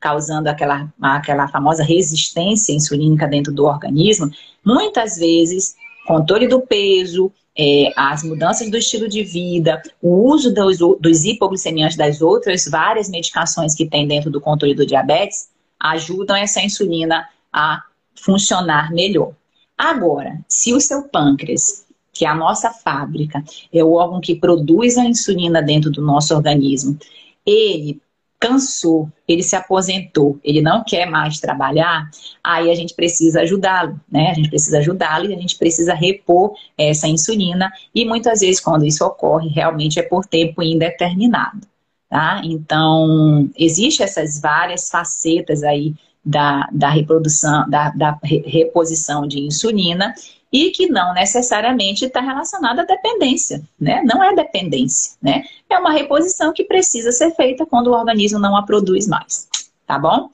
causando 0.00 0.48
aquela, 0.48 0.92
aquela 1.00 1.46
famosa 1.46 1.84
resistência 1.84 2.72
insulínica 2.72 3.28
dentro 3.28 3.52
do 3.52 3.64
organismo, 3.64 4.28
muitas 4.64 5.18
vezes 5.18 5.76
controle 6.04 6.48
do 6.48 6.60
peso, 6.60 7.30
é, 7.56 7.92
as 7.96 8.24
mudanças 8.24 8.68
do 8.68 8.76
estilo 8.76 9.08
de 9.08 9.22
vida, 9.22 9.80
o 10.02 10.28
uso 10.28 10.52
dos, 10.52 10.78
dos 10.78 11.24
hipoglicemiantes 11.24 11.96
das 11.96 12.20
outras 12.20 12.66
várias 12.66 13.08
medicações 13.08 13.72
que 13.72 13.86
tem 13.86 14.06
dentro 14.06 14.32
do 14.32 14.40
controle 14.40 14.74
do 14.74 14.84
diabetes, 14.84 15.48
ajudam 15.78 16.34
essa 16.34 16.60
insulina 16.60 17.28
a 17.52 17.84
funcionar 18.16 18.90
melhor. 18.90 19.32
Agora, 19.78 20.40
se 20.48 20.74
o 20.74 20.80
seu 20.80 21.04
pâncreas, 21.04 21.85
que 22.16 22.24
é 22.24 22.28
a 22.28 22.34
nossa 22.34 22.70
fábrica, 22.70 23.42
é 23.72 23.84
o 23.84 23.92
órgão 23.92 24.20
que 24.20 24.34
produz 24.34 24.96
a 24.96 25.04
insulina 25.04 25.62
dentro 25.62 25.90
do 25.90 26.02
nosso 26.02 26.34
organismo, 26.34 26.98
ele 27.44 28.00
cansou, 28.38 29.10
ele 29.26 29.42
se 29.42 29.56
aposentou, 29.56 30.38
ele 30.44 30.60
não 30.60 30.84
quer 30.84 31.06
mais 31.06 31.40
trabalhar, 31.40 32.08
aí 32.44 32.70
a 32.70 32.74
gente 32.74 32.94
precisa 32.94 33.40
ajudá-lo, 33.40 33.98
né? 34.10 34.30
A 34.30 34.34
gente 34.34 34.50
precisa 34.50 34.78
ajudá-lo 34.78 35.30
e 35.30 35.34
a 35.34 35.38
gente 35.38 35.56
precisa 35.56 35.94
repor 35.94 36.54
essa 36.76 37.08
insulina 37.08 37.72
e 37.94 38.04
muitas 38.04 38.40
vezes 38.40 38.60
quando 38.60 38.84
isso 38.84 39.04
ocorre, 39.04 39.48
realmente 39.48 39.98
é 39.98 40.02
por 40.02 40.26
tempo 40.26 40.62
indeterminado. 40.62 41.66
Tá? 42.08 42.40
Então, 42.44 43.50
existem 43.58 44.04
essas 44.04 44.40
várias 44.40 44.88
facetas 44.88 45.64
aí 45.64 45.92
da, 46.24 46.68
da 46.72 46.88
reprodução, 46.88 47.68
da, 47.68 47.90
da 47.90 48.18
reposição 48.22 49.26
de 49.26 49.40
insulina 49.40 50.14
e 50.52 50.70
que 50.70 50.88
não 50.88 51.12
necessariamente 51.12 52.04
está 52.04 52.20
relacionada 52.20 52.82
à 52.82 52.84
dependência, 52.84 53.62
né? 53.78 54.02
Não 54.04 54.22
é 54.22 54.34
dependência, 54.34 55.16
né? 55.20 55.44
É 55.68 55.78
uma 55.78 55.92
reposição 55.92 56.52
que 56.52 56.64
precisa 56.64 57.12
ser 57.12 57.34
feita 57.34 57.66
quando 57.66 57.88
o 57.88 57.92
organismo 57.92 58.38
não 58.38 58.56
a 58.56 58.62
produz 58.62 59.06
mais, 59.06 59.48
tá 59.86 59.98
bom? 59.98 60.30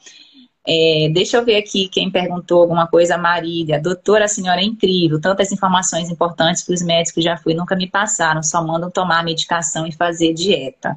É, 0.66 1.10
deixa 1.12 1.36
eu 1.36 1.44
ver 1.44 1.56
aqui 1.56 1.88
quem 1.88 2.10
perguntou 2.10 2.62
alguma 2.62 2.86
coisa, 2.86 3.18
Marília. 3.18 3.80
Doutora, 3.80 4.26
a 4.26 4.28
senhora 4.28 4.60
é 4.60 4.64
incrível. 4.64 5.20
Tantas 5.20 5.50
informações 5.50 6.08
importantes 6.08 6.62
que 6.62 6.72
os 6.72 6.82
médicos 6.82 7.24
já 7.24 7.36
fui 7.36 7.52
nunca 7.52 7.74
me 7.74 7.88
passaram. 7.90 8.42
Só 8.42 8.64
mandam 8.64 8.90
tomar 8.90 9.24
medicação 9.24 9.86
e 9.86 9.92
fazer 9.92 10.32
dieta. 10.32 10.94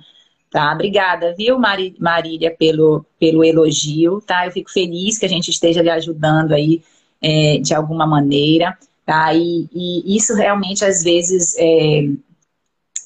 Tá? 0.51 0.71
Obrigada, 0.71 1.35
viu, 1.35 1.59
Marília, 1.59 2.55
pelo, 2.57 3.05
pelo 3.19 3.43
elogio, 3.43 4.21
tá? 4.21 4.45
Eu 4.45 4.51
fico 4.51 4.71
feliz 4.71 5.17
que 5.17 5.25
a 5.25 5.29
gente 5.29 5.49
esteja 5.49 5.81
lhe 5.81 5.89
ajudando 5.89 6.53
aí 6.53 6.81
é, 7.21 7.57
de 7.57 7.73
alguma 7.73 8.07
maneira, 8.07 8.77
tá? 9.05 9.33
E, 9.33 9.69
e, 9.73 10.17
isso 10.17 10.33
realmente, 10.33 10.83
às 10.83 11.03
vezes, 11.03 11.55
é, 11.57 12.09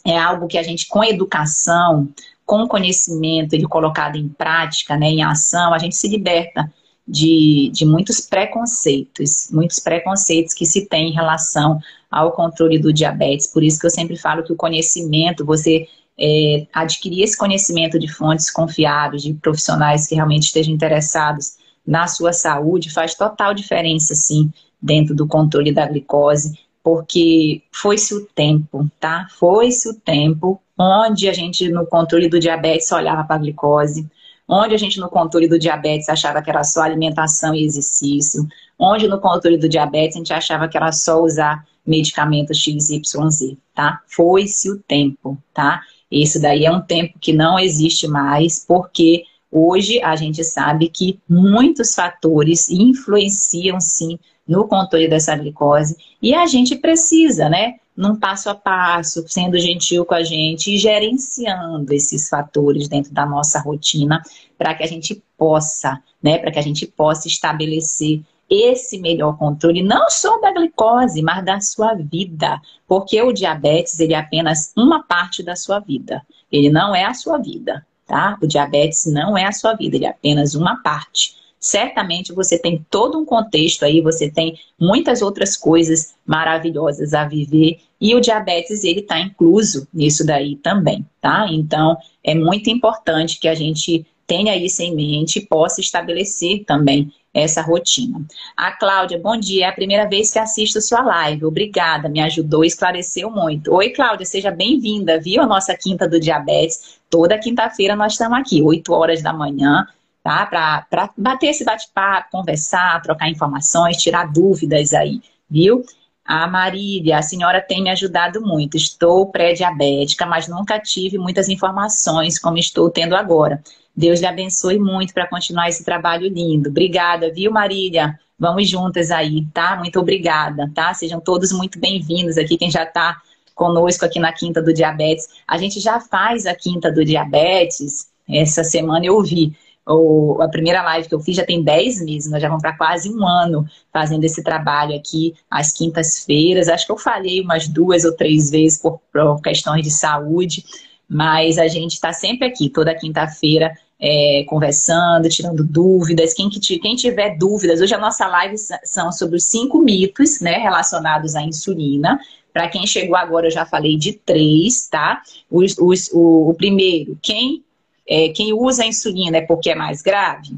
é 0.05 0.17
algo 0.17 0.47
que 0.47 0.57
a 0.57 0.63
gente, 0.63 0.87
com 0.87 1.03
educação, 1.03 2.07
com 2.45 2.67
conhecimento, 2.67 3.53
ele 3.53 3.67
colocado 3.67 4.15
em 4.15 4.29
prática, 4.29 4.97
né, 4.97 5.07
em 5.07 5.23
ação, 5.23 5.73
a 5.73 5.77
gente 5.77 5.95
se 5.95 6.07
liberta 6.07 6.71
de, 7.07 7.69
de 7.73 7.85
muitos 7.85 8.21
preconceitos, 8.21 9.49
muitos 9.51 9.79
preconceitos 9.79 10.53
que 10.53 10.65
se 10.65 10.85
tem 10.85 11.09
em 11.09 11.13
relação 11.13 11.79
ao 12.09 12.31
controle 12.31 12.79
do 12.79 12.93
diabetes. 12.93 13.47
Por 13.47 13.63
isso 13.63 13.79
que 13.79 13.85
eu 13.85 13.91
sempre 13.91 14.15
falo 14.15 14.43
que 14.43 14.53
o 14.53 14.55
conhecimento, 14.55 15.45
você 15.45 15.87
é, 16.19 16.67
adquirir 16.73 17.23
esse 17.23 17.37
conhecimento 17.37 17.97
de 17.97 18.07
fontes 18.07 18.51
confiáveis, 18.51 19.23
de 19.23 19.33
profissionais 19.33 20.07
que 20.07 20.15
realmente 20.15 20.45
estejam 20.45 20.73
interessados 20.73 21.57
na 21.85 22.07
sua 22.07 22.33
saúde, 22.33 22.91
faz 22.91 23.15
total 23.15 23.53
diferença, 23.53 24.13
sim, 24.13 24.51
dentro 24.81 25.15
do 25.15 25.27
controle 25.27 25.71
da 25.71 25.85
glicose, 25.85 26.57
porque 26.83 27.61
foi-se 27.71 28.13
o 28.13 28.25
tempo, 28.25 28.89
tá? 28.99 29.27
Foi-se 29.37 29.89
o 29.89 29.93
tempo 29.93 30.61
onde 30.77 31.27
a 31.27 31.33
gente, 31.33 31.69
no 31.69 31.85
controle 31.85 32.29
do 32.29 32.39
diabetes, 32.39 32.91
olhava 32.91 33.23
para 33.23 33.35
a 33.35 33.39
glicose, 33.39 34.09
onde 34.47 34.73
a 34.73 34.77
gente, 34.77 34.99
no 34.99 35.09
controle 35.09 35.47
do 35.47 35.59
diabetes, 35.59 36.09
achava 36.09 36.41
que 36.41 36.49
era 36.49 36.63
só 36.63 36.81
alimentação 36.81 37.53
e 37.53 37.63
exercício, 37.63 38.47
onde 38.77 39.07
no 39.07 39.19
controle 39.19 39.57
do 39.57 39.67
diabetes 39.67 40.15
a 40.15 40.19
gente 40.19 40.33
achava 40.33 40.67
que 40.67 40.77
era 40.77 40.91
só 40.91 41.21
usar 41.21 41.65
medicamentos 41.85 42.57
XYZ, 42.57 43.57
tá? 43.75 44.01
Foi-se 44.07 44.71
o 44.71 44.77
tempo, 44.77 45.37
tá? 45.53 45.81
Esse 46.09 46.41
daí 46.41 46.65
é 46.65 46.71
um 46.71 46.81
tempo 46.81 47.19
que 47.19 47.33
não 47.33 47.59
existe 47.59 48.07
mais, 48.07 48.65
porque 48.65 49.23
hoje 49.51 50.01
a 50.01 50.15
gente 50.15 50.43
sabe 50.43 50.89
que 50.89 51.19
muitos 51.27 51.95
fatores 51.95 52.69
influenciam 52.69 53.79
sim 53.79 54.19
no 54.47 54.67
controle 54.67 55.07
dessa 55.07 55.35
glicose 55.35 55.95
e 56.21 56.33
a 56.33 56.45
gente 56.47 56.75
precisa, 56.75 57.47
né, 57.49 57.75
num 57.95 58.15
passo 58.15 58.49
a 58.49 58.55
passo, 58.55 59.25
sendo 59.27 59.59
gentil 59.59 60.05
com 60.05 60.13
a 60.13 60.23
gente 60.23 60.73
e 60.73 60.77
gerenciando 60.77 61.93
esses 61.93 62.29
fatores 62.29 62.87
dentro 62.87 63.13
da 63.13 63.25
nossa 63.25 63.59
rotina 63.59 64.21
para 64.57 64.73
que 64.73 64.83
a 64.83 64.87
gente 64.87 65.21
possa, 65.37 66.01
né, 66.23 66.37
para 66.37 66.51
que 66.51 66.59
a 66.59 66.63
gente 66.63 66.87
possa 66.87 67.27
estabelecer 67.27 68.21
esse 68.49 68.99
melhor 68.99 69.37
controle, 69.37 69.83
não 69.83 70.09
só 70.09 70.39
da 70.39 70.51
glicose, 70.51 71.21
mas 71.21 71.45
da 71.45 71.59
sua 71.61 71.93
vida. 71.93 72.59
Porque 72.87 73.21
o 73.21 73.31
diabetes, 73.31 73.99
ele 73.99 74.13
é 74.13 74.17
apenas 74.17 74.73
uma 74.75 75.03
parte 75.03 75.43
da 75.43 75.55
sua 75.55 75.79
vida. 75.79 76.23
Ele 76.51 76.69
não 76.69 76.95
é 76.95 77.05
a 77.05 77.13
sua 77.13 77.37
vida, 77.37 77.85
tá? 78.09 78.37
O 78.41 78.47
diabetes 78.47 79.05
não 79.05 79.37
é 79.37 79.45
a 79.45 79.53
sua 79.53 79.73
vida, 79.73 79.95
ele 79.95 80.05
é 80.05 80.09
apenas 80.09 80.55
uma 80.55 80.81
parte 80.81 81.39
certamente 81.59 82.31
você 82.31 82.57
tem 82.57 82.85
todo 82.89 83.19
um 83.19 83.25
contexto 83.25 83.83
aí, 83.83 83.99
você 83.99 84.31
tem 84.31 84.57
muitas 84.79 85.21
outras 85.21 85.57
coisas 85.57 86.15
maravilhosas 86.25 87.13
a 87.13 87.25
viver 87.25 87.81
e 87.99 88.15
o 88.15 88.21
diabetes 88.21 88.83
ele 88.83 89.01
está 89.01 89.19
incluso 89.19 89.87
nisso 89.93 90.25
daí 90.25 90.55
também, 90.55 91.05
tá? 91.19 91.47
Então 91.51 91.97
é 92.23 92.33
muito 92.33 92.69
importante 92.69 93.39
que 93.39 93.47
a 93.47 93.55
gente 93.55 94.05
tenha 94.29 94.55
isso 94.55 94.83
em 94.83 94.95
mente 94.95 95.39
e 95.39 95.45
possa 95.45 95.81
estabelecer 95.81 96.63
também 96.63 97.11
essa 97.33 97.63
rotina. 97.63 98.21
A 98.55 98.71
Cláudia, 98.71 99.17
bom 99.17 99.35
dia. 99.35 99.65
É 99.65 99.69
a 99.69 99.73
primeira 99.73 100.07
vez 100.07 100.29
que 100.29 100.37
assisto 100.37 100.79
sua 100.79 101.01
live. 101.01 101.45
Obrigada, 101.45 102.07
me 102.07 102.21
ajudou, 102.21 102.63
esclareceu 102.63 103.31
muito. 103.31 103.73
Oi, 103.73 103.89
Cláudia, 103.89 104.27
seja 104.27 104.51
bem-vinda, 104.51 105.19
viu? 105.19 105.41
A 105.41 105.47
nossa 105.47 105.75
Quinta 105.75 106.07
do 106.07 106.19
Diabetes. 106.19 106.99
Toda 107.09 107.39
quinta-feira 107.39 107.95
nós 107.95 108.11
estamos 108.13 108.37
aqui, 108.37 108.61
8 108.61 108.93
horas 108.93 109.23
da 109.23 109.33
manhã, 109.33 109.87
tá? 110.23 110.45
Para 110.45 111.09
bater 111.17 111.47
esse 111.47 111.65
bate-papo, 111.65 112.29
conversar, 112.31 113.01
trocar 113.01 113.29
informações, 113.29 113.97
tirar 113.97 114.31
dúvidas 114.31 114.93
aí, 114.93 115.21
viu? 115.49 115.83
A 116.23 116.47
Marília, 116.47 117.17
a 117.17 117.23
senhora 117.23 117.59
tem 117.59 117.81
me 117.81 117.89
ajudado 117.89 118.41
muito. 118.41 118.77
Estou 118.77 119.25
pré-diabética, 119.31 120.27
mas 120.27 120.47
nunca 120.47 120.79
tive 120.79 121.17
muitas 121.17 121.49
informações 121.49 122.37
como 122.37 122.59
estou 122.59 122.91
tendo 122.91 123.15
agora. 123.15 123.59
Deus 123.99 124.21
lhe 124.21 124.25
abençoe 124.25 124.79
muito 124.79 125.13
para 125.13 125.27
continuar 125.27 125.67
esse 125.67 125.83
trabalho 125.83 126.29
lindo. 126.29 126.69
Obrigada, 126.69 127.29
viu, 127.33 127.51
Marília? 127.51 128.17
Vamos 128.39 128.69
juntas 128.69 129.11
aí, 129.11 129.45
tá? 129.53 129.75
Muito 129.75 129.99
obrigada, 129.99 130.71
tá? 130.73 130.93
Sejam 130.93 131.19
todos 131.19 131.51
muito 131.51 131.77
bem-vindos 131.77 132.37
aqui, 132.37 132.57
quem 132.57 132.71
já 132.71 132.83
está 132.83 133.21
conosco 133.53 134.05
aqui 134.05 134.17
na 134.17 134.31
Quinta 134.31 134.61
do 134.61 134.73
Diabetes. 134.73 135.27
A 135.45 135.57
gente 135.57 135.81
já 135.81 135.99
faz 135.99 136.45
a 136.45 136.55
Quinta 136.55 136.89
do 136.89 137.03
Diabetes, 137.03 138.07
essa 138.29 138.63
semana 138.63 139.05
eu 139.05 139.21
vi. 139.21 139.53
O, 139.85 140.41
a 140.41 140.47
primeira 140.47 140.81
live 140.81 141.09
que 141.09 141.15
eu 141.15 141.19
fiz 141.19 141.35
já 141.35 141.45
tem 141.45 141.61
10 141.61 142.05
meses, 142.05 142.31
nós 142.31 142.41
já 142.41 142.47
vamos 142.47 142.61
para 142.61 142.77
quase 142.77 143.13
um 143.13 143.27
ano 143.27 143.65
fazendo 143.91 144.23
esse 144.23 144.41
trabalho 144.41 144.95
aqui 144.95 145.35
às 145.51 145.73
quintas-feiras. 145.73 146.69
Acho 146.69 146.85
que 146.85 146.91
eu 146.93 146.97
falhei 146.97 147.41
umas 147.41 147.67
duas 147.67 148.05
ou 148.05 148.15
três 148.15 148.49
vezes 148.49 148.81
por, 148.81 149.01
por 149.11 149.41
questões 149.41 149.83
de 149.83 149.91
saúde, 149.91 150.63
mas 151.09 151.57
a 151.57 151.67
gente 151.67 151.95
está 151.95 152.13
sempre 152.13 152.47
aqui, 152.47 152.69
toda 152.69 152.95
quinta-feira, 152.95 153.75
é, 153.99 154.45
conversando, 154.47 155.27
tirando 155.27 155.63
dúvidas. 155.63 156.33
Quem, 156.33 156.49
que, 156.49 156.79
quem 156.79 156.95
tiver 156.95 157.37
dúvidas, 157.37 157.81
hoje 157.81 157.93
a 157.93 157.99
nossa 157.99 158.25
live 158.27 158.55
são 158.83 159.11
sobre 159.11 159.35
os 159.35 159.45
cinco 159.45 159.79
mitos 159.79 160.39
né, 160.39 160.57
relacionados 160.57 161.35
à 161.35 161.41
insulina. 161.41 162.19
Para 162.53 162.69
quem 162.69 162.87
chegou 162.87 163.15
agora, 163.15 163.47
eu 163.47 163.51
já 163.51 163.65
falei 163.65 163.97
de 163.97 164.13
três, 164.13 164.87
tá? 164.87 165.21
Os, 165.51 165.77
os, 165.77 166.09
o, 166.13 166.49
o, 166.49 166.53
primeiro, 166.53 167.17
quem, 167.21 167.63
é, 168.07 168.29
quem 168.29 168.53
usa 168.53 168.83
a 168.83 168.87
insulina 168.87 169.37
é 169.37 169.41
porque 169.41 169.71
é 169.71 169.75
mais 169.75 170.01
grave? 170.01 170.57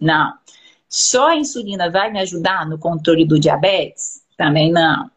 Não. 0.00 0.34
Só 0.88 1.28
a 1.28 1.36
insulina 1.36 1.88
vai 1.88 2.10
me 2.10 2.18
ajudar 2.20 2.68
no 2.68 2.76
controle 2.76 3.24
do 3.24 3.38
diabetes? 3.38 4.22
Também 4.36 4.70
não. 4.72 5.10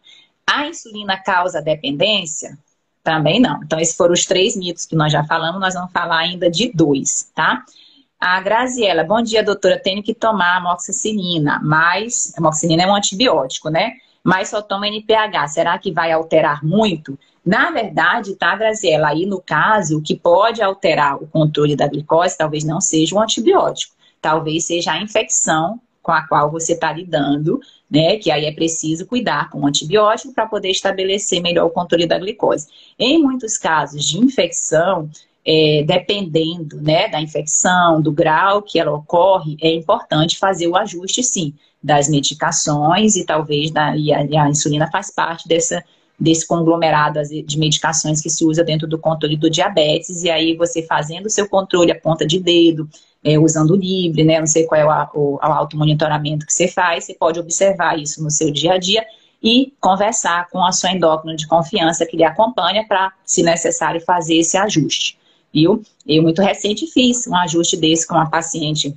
A 0.46 0.68
insulina 0.68 1.18
causa 1.18 1.62
dependência? 1.62 2.58
Também 3.04 3.40
não. 3.40 3.62
Então, 3.64 3.80
esses 3.80 3.96
foram 3.96 4.14
os 4.14 4.26
três 4.26 4.56
mitos 4.56 4.86
que 4.86 4.96
nós 4.96 5.12
já 5.12 5.24
falamos, 5.26 5.60
nós 5.60 5.74
vamos 5.74 5.92
falar 5.92 6.20
ainda 6.20 6.50
de 6.50 6.72
dois, 6.72 7.30
tá? 7.36 7.64
A 8.20 8.40
Graziela, 8.40 9.04
bom 9.04 9.22
dia, 9.22 9.44
doutora. 9.44 9.78
Tenho 9.78 10.02
que 10.02 10.14
tomar 10.14 10.56
amoxicilina, 10.58 11.60
mas. 11.62 12.34
Amoxicilina 12.38 12.84
é 12.84 12.88
um 12.88 12.96
antibiótico, 12.96 13.70
né? 13.70 13.92
Mas 14.24 14.48
só 14.48 14.62
toma 14.62 14.88
NPH. 14.88 15.48
Será 15.50 15.78
que 15.78 15.92
vai 15.92 16.14
alterar 16.14 16.64
muito? 16.64 17.20
Na 17.46 17.72
verdade, 17.72 18.36
tá, 18.36 18.56
Graziela? 18.56 19.10
Aí, 19.10 19.26
no 19.26 19.42
caso, 19.42 19.98
o 19.98 20.02
que 20.02 20.16
pode 20.16 20.62
alterar 20.62 21.22
o 21.22 21.28
controle 21.28 21.76
da 21.76 21.90
glicose 21.90 22.38
talvez 22.38 22.64
não 22.64 22.80
seja 22.80 23.14
o 23.14 23.20
antibiótico. 23.20 23.94
Talvez 24.22 24.64
seja 24.64 24.94
a 24.94 25.02
infecção 25.02 25.78
com 26.04 26.12
a 26.12 26.28
qual 26.28 26.52
você 26.52 26.74
está 26.74 26.92
lidando, 26.92 27.60
né? 27.90 28.18
Que 28.18 28.30
aí 28.30 28.46
é 28.46 28.52
preciso 28.52 29.08
cuidar 29.08 29.50
com 29.50 29.62
o 29.62 29.66
antibiótico 29.66 30.34
para 30.34 30.46
poder 30.46 30.70
estabelecer 30.70 31.42
melhor 31.42 31.66
o 31.66 31.72
controle 31.72 32.06
da 32.06 32.20
glicose. 32.20 32.68
Em 33.00 33.24
muitos 33.24 33.58
casos 33.58 34.04
de 34.04 34.20
infecção, 34.20 35.10
é, 35.46 35.84
dependendo 35.88 36.80
né, 36.82 37.08
da 37.08 37.22
infecção, 37.22 38.02
do 38.02 38.12
grau 38.12 38.62
que 38.62 38.78
ela 38.80 38.92
ocorre, 38.92 39.58
é 39.62 39.74
importante 39.74 40.38
fazer 40.38 40.68
o 40.68 40.76
ajuste, 40.76 41.24
sim, 41.24 41.54
das 41.82 42.08
medicações 42.08 43.16
e 43.16 43.26
talvez 43.26 43.72
da, 43.72 43.96
e 43.96 44.14
a, 44.14 44.24
e 44.24 44.38
a 44.38 44.50
insulina 44.50 44.90
faz 44.90 45.12
parte 45.12 45.48
dessa, 45.48 45.84
desse 46.18 46.48
conglomerado 46.48 47.20
de 47.46 47.58
medicações 47.58 48.22
que 48.22 48.30
se 48.30 48.46
usa 48.46 48.64
dentro 48.64 48.88
do 48.88 48.98
controle 48.98 49.36
do 49.36 49.50
diabetes, 49.50 50.24
e 50.24 50.30
aí 50.30 50.56
você 50.56 50.84
fazendo 50.84 51.26
o 51.26 51.30
seu 51.30 51.48
controle 51.50 51.92
a 51.92 52.00
ponta 52.00 52.26
de 52.26 52.40
dedo, 52.40 52.88
é, 53.24 53.40
usando 53.40 53.72
o 53.72 53.76
Libre, 53.76 54.24
né? 54.24 54.40
Não 54.40 54.48
sei 54.48 54.66
qual 54.66 54.80
é 54.80 54.86
o, 54.86 55.10
o, 55.14 55.36
o 55.36 55.40
automonitoramento 55.42 56.46
que 56.46 56.54
você 56.54 56.68
faz, 56.68 57.06
você 57.06 57.14
pode 57.14 57.40
observar 57.40 57.98
isso 57.98 58.24
no 58.24 58.30
seu 58.30 58.52
dia 58.52 58.74
a 58.74 58.78
dia 58.78 59.06
e 59.42 59.74
conversar 59.80 60.50
com 60.50 60.64
a 60.64 60.72
sua 60.72 60.92
endócrina 60.92 61.36
de 61.36 61.48
confiança 61.48 62.06
que 62.06 62.16
lhe 62.16 62.24
acompanha 62.24 62.86
para, 62.88 63.12
se 63.26 63.44
necessário, 63.44 64.00
fazer 64.02 64.38
esse 64.38 64.58
ajuste, 64.58 65.18
viu? 65.54 65.84
Eu, 66.08 66.24
muito 66.24 66.42
recente, 66.42 66.88
fiz 66.88 67.28
um 67.28 67.36
ajuste 67.36 67.78
desse 67.78 68.08
com 68.08 68.16
uma 68.16 68.30
paciente 68.30 68.96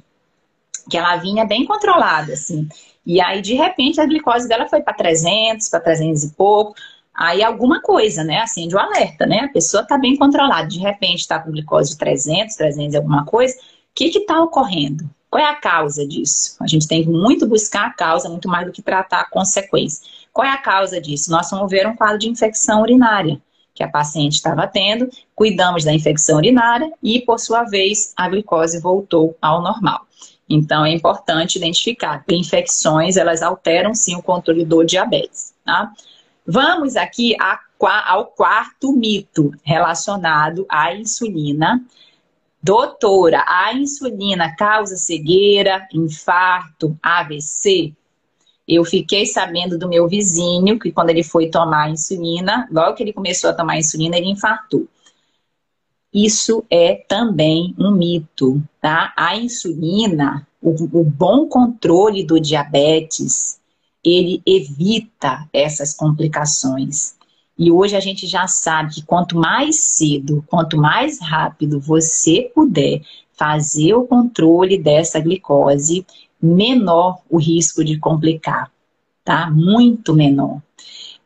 que 0.88 0.96
ela 0.96 1.16
vinha 1.16 1.44
bem 1.44 1.64
controlada, 1.64 2.32
assim. 2.32 2.68
E 3.04 3.20
aí, 3.20 3.40
de 3.40 3.54
repente, 3.54 4.00
a 4.00 4.06
glicose 4.06 4.48
dela 4.48 4.68
foi 4.68 4.80
para 4.80 4.94
300, 4.94 5.68
para 5.68 5.80
300 5.80 6.24
e 6.24 6.30
pouco. 6.34 6.74
Aí, 7.12 7.42
alguma 7.42 7.80
coisa, 7.80 8.22
né? 8.22 8.38
Acende 8.38 8.74
o 8.74 8.78
alerta, 8.78 9.26
né? 9.26 9.40
A 9.40 9.48
pessoa 9.48 9.82
está 9.82 9.98
bem 9.98 10.16
controlada. 10.16 10.68
De 10.68 10.78
repente, 10.78 11.20
está 11.20 11.38
com 11.38 11.50
glicose 11.50 11.90
de 11.90 11.98
300, 11.98 12.54
300 12.54 12.94
e 12.94 12.96
alguma 12.96 13.24
coisa 13.24 13.56
que 13.96 14.18
está 14.18 14.42
ocorrendo? 14.42 15.08
Qual 15.30 15.42
é 15.42 15.48
a 15.48 15.56
causa 15.56 16.06
disso? 16.06 16.56
A 16.60 16.66
gente 16.66 16.86
tem 16.86 17.02
que 17.02 17.08
muito 17.08 17.46
buscar 17.46 17.86
a 17.86 17.92
causa, 17.92 18.28
muito 18.28 18.48
mais 18.48 18.66
do 18.66 18.72
que 18.72 18.82
tratar 18.82 19.20
a 19.20 19.30
consequência. 19.30 20.06
Qual 20.32 20.46
é 20.46 20.50
a 20.50 20.58
causa 20.58 21.00
disso? 21.00 21.30
Nós 21.30 21.50
vamos 21.50 21.70
ver 21.70 21.86
um 21.86 21.96
quadro 21.96 22.18
de 22.18 22.28
infecção 22.28 22.82
urinária 22.82 23.40
que 23.74 23.82
a 23.82 23.88
paciente 23.88 24.34
estava 24.34 24.66
tendo, 24.66 25.10
cuidamos 25.34 25.84
da 25.84 25.92
infecção 25.92 26.38
urinária 26.38 26.90
e, 27.02 27.20
por 27.20 27.38
sua 27.38 27.64
vez, 27.64 28.14
a 28.16 28.26
glicose 28.28 28.80
voltou 28.80 29.36
ao 29.40 29.60
normal. 29.60 30.06
Então, 30.48 30.86
é 30.86 30.90
importante 30.90 31.56
identificar 31.56 32.24
que 32.24 32.34
infecções, 32.34 33.16
elas 33.16 33.42
alteram 33.42 33.94
sim 33.94 34.16
o 34.16 34.22
controle 34.22 34.64
do 34.64 34.82
diabetes, 34.82 35.52
tá? 35.64 35.92
Vamos 36.46 36.96
aqui 36.96 37.36
ao 37.80 38.26
quarto 38.26 38.92
mito 38.92 39.52
relacionado 39.62 40.64
à 40.68 40.94
insulina, 40.94 41.84
Doutora, 42.66 43.44
a 43.46 43.72
insulina 43.74 44.56
causa 44.56 44.96
cegueira, 44.96 45.86
infarto, 45.92 46.98
AVC? 47.00 47.94
Eu 48.66 48.84
fiquei 48.84 49.24
sabendo 49.24 49.78
do 49.78 49.88
meu 49.88 50.08
vizinho 50.08 50.76
que 50.76 50.90
quando 50.90 51.10
ele 51.10 51.22
foi 51.22 51.48
tomar 51.48 51.88
insulina, 51.88 52.68
logo 52.72 52.96
que 52.96 53.04
ele 53.04 53.12
começou 53.12 53.50
a 53.50 53.54
tomar 53.54 53.78
insulina, 53.78 54.16
ele 54.16 54.30
infartou. 54.30 54.88
Isso 56.12 56.64
é 56.68 56.96
também 57.08 57.72
um 57.78 57.92
mito, 57.92 58.60
tá? 58.80 59.14
A 59.16 59.36
insulina, 59.36 60.44
o, 60.60 60.70
o 60.70 61.04
bom 61.04 61.46
controle 61.46 62.24
do 62.24 62.40
diabetes, 62.40 63.60
ele 64.02 64.42
evita 64.44 65.48
essas 65.52 65.94
complicações. 65.94 67.15
E 67.58 67.72
hoje 67.72 67.96
a 67.96 68.00
gente 68.00 68.26
já 68.26 68.46
sabe 68.46 68.94
que 68.94 69.02
quanto 69.02 69.36
mais 69.36 69.76
cedo, 69.76 70.44
quanto 70.46 70.76
mais 70.76 71.18
rápido 71.20 71.80
você 71.80 72.50
puder 72.54 73.00
fazer 73.32 73.94
o 73.94 74.06
controle 74.06 74.78
dessa 74.78 75.20
glicose, 75.20 76.06
menor 76.40 77.20
o 77.30 77.38
risco 77.38 77.84
de 77.84 77.98
complicar, 77.98 78.70
tá? 79.24 79.50
Muito 79.50 80.14
menor. 80.14 80.60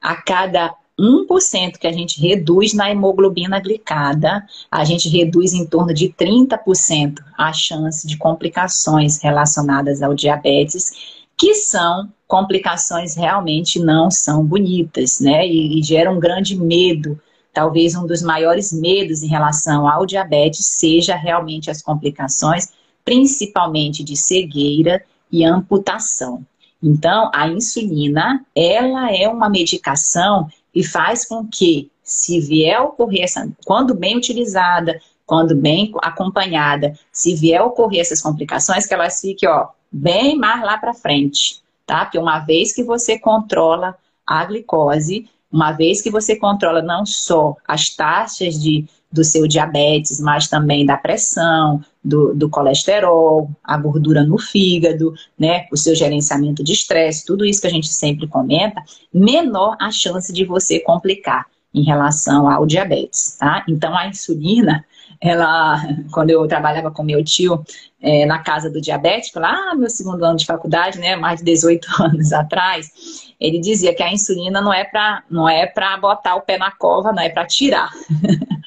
A 0.00 0.14
cada 0.16 0.74
1% 0.98 1.78
que 1.78 1.86
a 1.86 1.92
gente 1.92 2.20
reduz 2.20 2.74
na 2.74 2.90
hemoglobina 2.90 3.58
glicada, 3.58 4.46
a 4.70 4.84
gente 4.84 5.08
reduz 5.08 5.52
em 5.52 5.66
torno 5.66 5.94
de 5.94 6.10
30% 6.10 7.18
a 7.36 7.52
chance 7.52 8.06
de 8.06 8.16
complicações 8.18 9.20
relacionadas 9.20 10.02
ao 10.02 10.14
diabetes 10.14 11.19
que 11.40 11.54
são 11.54 12.12
complicações 12.28 13.16
realmente 13.16 13.80
não 13.80 14.10
são 14.10 14.44
bonitas, 14.44 15.20
né? 15.20 15.48
E, 15.48 15.80
e 15.80 15.82
geram 15.82 16.16
um 16.16 16.20
grande 16.20 16.54
medo. 16.54 17.18
Talvez 17.50 17.94
um 17.94 18.06
dos 18.06 18.20
maiores 18.20 18.70
medos 18.70 19.22
em 19.22 19.26
relação 19.26 19.88
ao 19.88 20.04
diabetes 20.04 20.66
seja 20.66 21.16
realmente 21.16 21.70
as 21.70 21.80
complicações, 21.80 22.68
principalmente 23.02 24.04
de 24.04 24.16
cegueira 24.16 25.02
e 25.32 25.42
amputação. 25.42 26.44
Então, 26.82 27.30
a 27.34 27.48
insulina, 27.48 28.44
ela 28.54 29.10
é 29.10 29.26
uma 29.26 29.48
medicação 29.48 30.46
e 30.74 30.84
faz 30.84 31.24
com 31.24 31.46
que, 31.46 31.90
se 32.04 32.38
vier 32.38 32.82
ocorrer 32.82 33.24
essa, 33.24 33.50
quando 33.64 33.94
bem 33.94 34.14
utilizada, 34.14 35.00
quando 35.24 35.56
bem 35.56 35.90
acompanhada, 36.02 36.92
se 37.10 37.34
vier 37.34 37.62
ocorrer 37.62 38.00
essas 38.00 38.20
complicações, 38.20 38.84
que 38.84 38.92
elas 38.92 39.20
fiquem, 39.20 39.48
ó, 39.48 39.68
bem 39.90 40.36
mais 40.36 40.62
lá 40.62 40.78
para 40.78 40.94
frente, 40.94 41.60
tá? 41.86 42.04
Porque 42.04 42.18
uma 42.18 42.38
vez 42.40 42.72
que 42.72 42.82
você 42.82 43.18
controla 43.18 43.96
a 44.26 44.44
glicose, 44.44 45.28
uma 45.50 45.72
vez 45.72 46.00
que 46.00 46.10
você 46.10 46.36
controla 46.36 46.80
não 46.80 47.04
só 47.04 47.56
as 47.66 47.90
taxas 47.90 48.60
de, 48.60 48.86
do 49.10 49.24
seu 49.24 49.48
diabetes, 49.48 50.20
mas 50.20 50.48
também 50.48 50.86
da 50.86 50.96
pressão, 50.96 51.82
do, 52.02 52.32
do, 52.34 52.48
colesterol, 52.48 53.50
a 53.64 53.76
gordura 53.76 54.22
no 54.22 54.38
fígado, 54.38 55.12
né, 55.38 55.66
o 55.72 55.76
seu 55.76 55.94
gerenciamento 55.94 56.62
de 56.62 56.72
estresse, 56.72 57.26
tudo 57.26 57.44
isso 57.44 57.60
que 57.60 57.66
a 57.66 57.70
gente 57.70 57.88
sempre 57.88 58.28
comenta, 58.28 58.82
menor 59.12 59.76
a 59.80 59.90
chance 59.90 60.32
de 60.32 60.44
você 60.44 60.78
complicar 60.78 61.46
em 61.74 61.82
relação 61.82 62.48
ao 62.48 62.66
diabetes, 62.66 63.36
tá? 63.38 63.64
Então 63.68 63.96
a 63.96 64.08
insulina, 64.08 64.84
ela, 65.20 65.76
quando 66.12 66.30
eu 66.30 66.46
trabalhava 66.48 66.90
com 66.90 67.02
meu 67.02 67.22
tio 67.22 67.62
é, 68.00 68.24
na 68.24 68.38
casa 68.38 68.70
do 68.70 68.80
diabético, 68.80 69.38
lá 69.38 69.74
no 69.74 69.80
meu 69.80 69.90
segundo 69.90 70.24
ano 70.24 70.38
de 70.38 70.46
faculdade, 70.46 70.98
né, 70.98 71.14
mais 71.16 71.40
de 71.40 71.46
18 71.46 71.86
anos 72.02 72.32
atrás, 72.32 73.32
ele 73.38 73.60
dizia 73.60 73.94
que 73.94 74.02
a 74.02 74.12
insulina 74.12 74.60
não 74.60 74.72
é 74.72 74.84
para 74.84 75.22
não 75.30 75.48
é 75.48 75.66
para 75.66 75.96
botar 75.98 76.36
o 76.36 76.42
pé 76.42 76.56
na 76.56 76.70
cova, 76.70 77.12
não 77.12 77.22
é 77.22 77.28
para 77.28 77.46
tirar. 77.46 77.90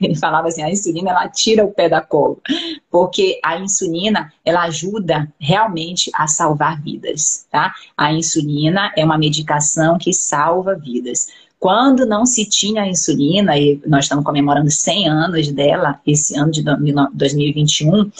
Ele 0.00 0.16
falava 0.16 0.48
assim, 0.48 0.62
a 0.62 0.70
insulina 0.70 1.10
ela 1.10 1.28
tira 1.28 1.64
o 1.64 1.72
pé 1.72 1.88
da 1.88 2.00
cova, 2.00 2.36
porque 2.90 3.38
a 3.44 3.58
insulina 3.58 4.32
ela 4.44 4.62
ajuda 4.62 5.32
realmente 5.38 6.10
a 6.14 6.26
salvar 6.26 6.80
vidas, 6.80 7.46
tá? 7.50 7.72
A 7.96 8.12
insulina 8.12 8.92
é 8.96 9.04
uma 9.04 9.18
medicação 9.18 9.96
que 9.98 10.12
salva 10.12 10.74
vidas. 10.74 11.28
Quando 11.60 12.06
não 12.06 12.24
se 12.24 12.46
tinha 12.46 12.88
insulina, 12.88 13.58
e 13.58 13.78
nós 13.86 14.06
estamos 14.06 14.24
comemorando 14.24 14.70
100 14.70 15.08
anos 15.08 15.52
dela, 15.52 16.00
esse 16.06 16.34
ano 16.34 16.50
de 16.50 16.62
2021, 17.12 18.10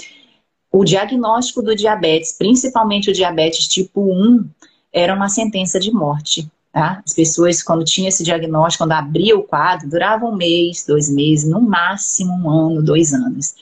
o 0.70 0.84
diagnóstico 0.84 1.62
do 1.62 1.74
diabetes, 1.74 2.36
principalmente 2.36 3.08
o 3.08 3.14
diabetes 3.14 3.66
tipo 3.66 4.02
1, 4.02 4.44
era 4.92 5.14
uma 5.14 5.30
sentença 5.30 5.80
de 5.80 5.90
morte. 5.90 6.50
Tá? 6.70 7.02
As 7.04 7.14
pessoas, 7.14 7.62
quando 7.62 7.82
tinham 7.82 8.08
esse 8.08 8.22
diagnóstico, 8.22 8.84
quando 8.84 8.92
abria 8.92 9.36
o 9.36 9.42
quadro, 9.42 9.88
durava 9.88 10.26
um 10.26 10.36
mês, 10.36 10.84
dois 10.86 11.10
meses, 11.10 11.48
no 11.48 11.62
máximo 11.62 12.34
um 12.34 12.50
ano, 12.50 12.82
dois 12.82 13.14
anos. 13.14 13.54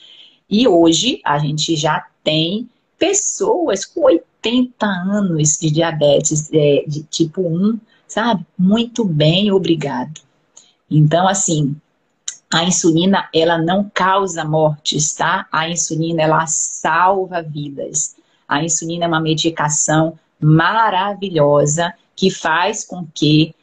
E 0.49 0.67
hoje 0.67 1.21
a 1.23 1.39
gente 1.39 1.77
já 1.77 2.05
tem 2.21 2.69
pessoas 2.97 3.85
com 3.85 4.01
80 4.01 4.85
anos 4.85 5.57
de 5.57 5.71
diabetes 5.71 6.49
é, 6.51 6.83
de 6.85 7.01
tipo 7.03 7.41
1, 7.41 7.79
sabe? 8.09 8.45
Muito 8.57 9.05
bem, 9.05 9.51
obrigado. 9.51 10.19
Então, 10.91 11.27
assim, 11.27 11.75
a 12.51 12.63
insulina, 12.63 13.29
ela 13.33 13.57
não 13.57 13.89
causa 13.93 14.43
mortes, 14.43 15.13
tá? 15.13 15.47
A 15.51 15.69
insulina, 15.69 16.23
ela 16.23 16.45
salva 16.47 17.41
vidas. 17.41 18.15
A 18.47 18.63
insulina 18.63 19.05
é 19.05 19.07
uma 19.07 19.21
medicação 19.21 20.17
maravilhosa 20.41 21.93
que 22.15 22.31
faz 22.31 22.83
com 22.83 23.05
que 23.13 23.53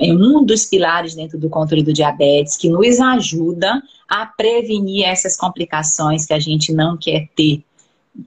é 0.00 0.12
um 0.12 0.44
dos 0.44 0.66
pilares 0.66 1.14
dentro 1.14 1.38
do 1.38 1.48
controle 1.48 1.82
do 1.82 1.92
diabetes 1.92 2.58
que 2.58 2.68
nos 2.68 3.00
ajuda 3.00 3.82
a 4.06 4.26
prevenir 4.26 5.06
essas 5.06 5.34
complicações 5.34 6.26
que 6.26 6.34
a 6.34 6.38
gente 6.38 6.72
não 6.72 6.96
quer 6.96 7.28
ter. 7.34 7.64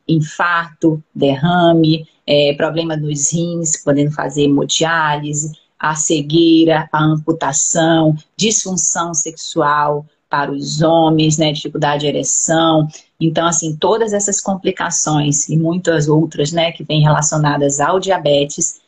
Infarto, 0.07 1.03
derrame, 1.13 2.07
é, 2.25 2.53
problema 2.53 2.95
nos 2.95 3.31
rins, 3.31 3.77
podendo 3.83 4.11
fazer 4.11 4.43
hemodiálise, 4.43 5.51
a 5.79 5.95
cegueira, 5.95 6.89
a 6.91 7.03
amputação, 7.03 8.15
disfunção 8.35 9.13
sexual 9.13 10.05
para 10.29 10.51
os 10.51 10.81
homens, 10.81 11.37
né, 11.37 11.51
dificuldade 11.51 12.01
de 12.01 12.07
ereção. 12.07 12.87
Então, 13.19 13.47
assim, 13.47 13.75
todas 13.75 14.13
essas 14.13 14.39
complicações 14.39 15.49
e 15.49 15.57
muitas 15.57 16.07
outras, 16.07 16.51
né, 16.51 16.71
que 16.71 16.83
vêm 16.83 17.01
relacionadas 17.01 17.79
ao 17.79 17.99
diabetes, 17.99 18.79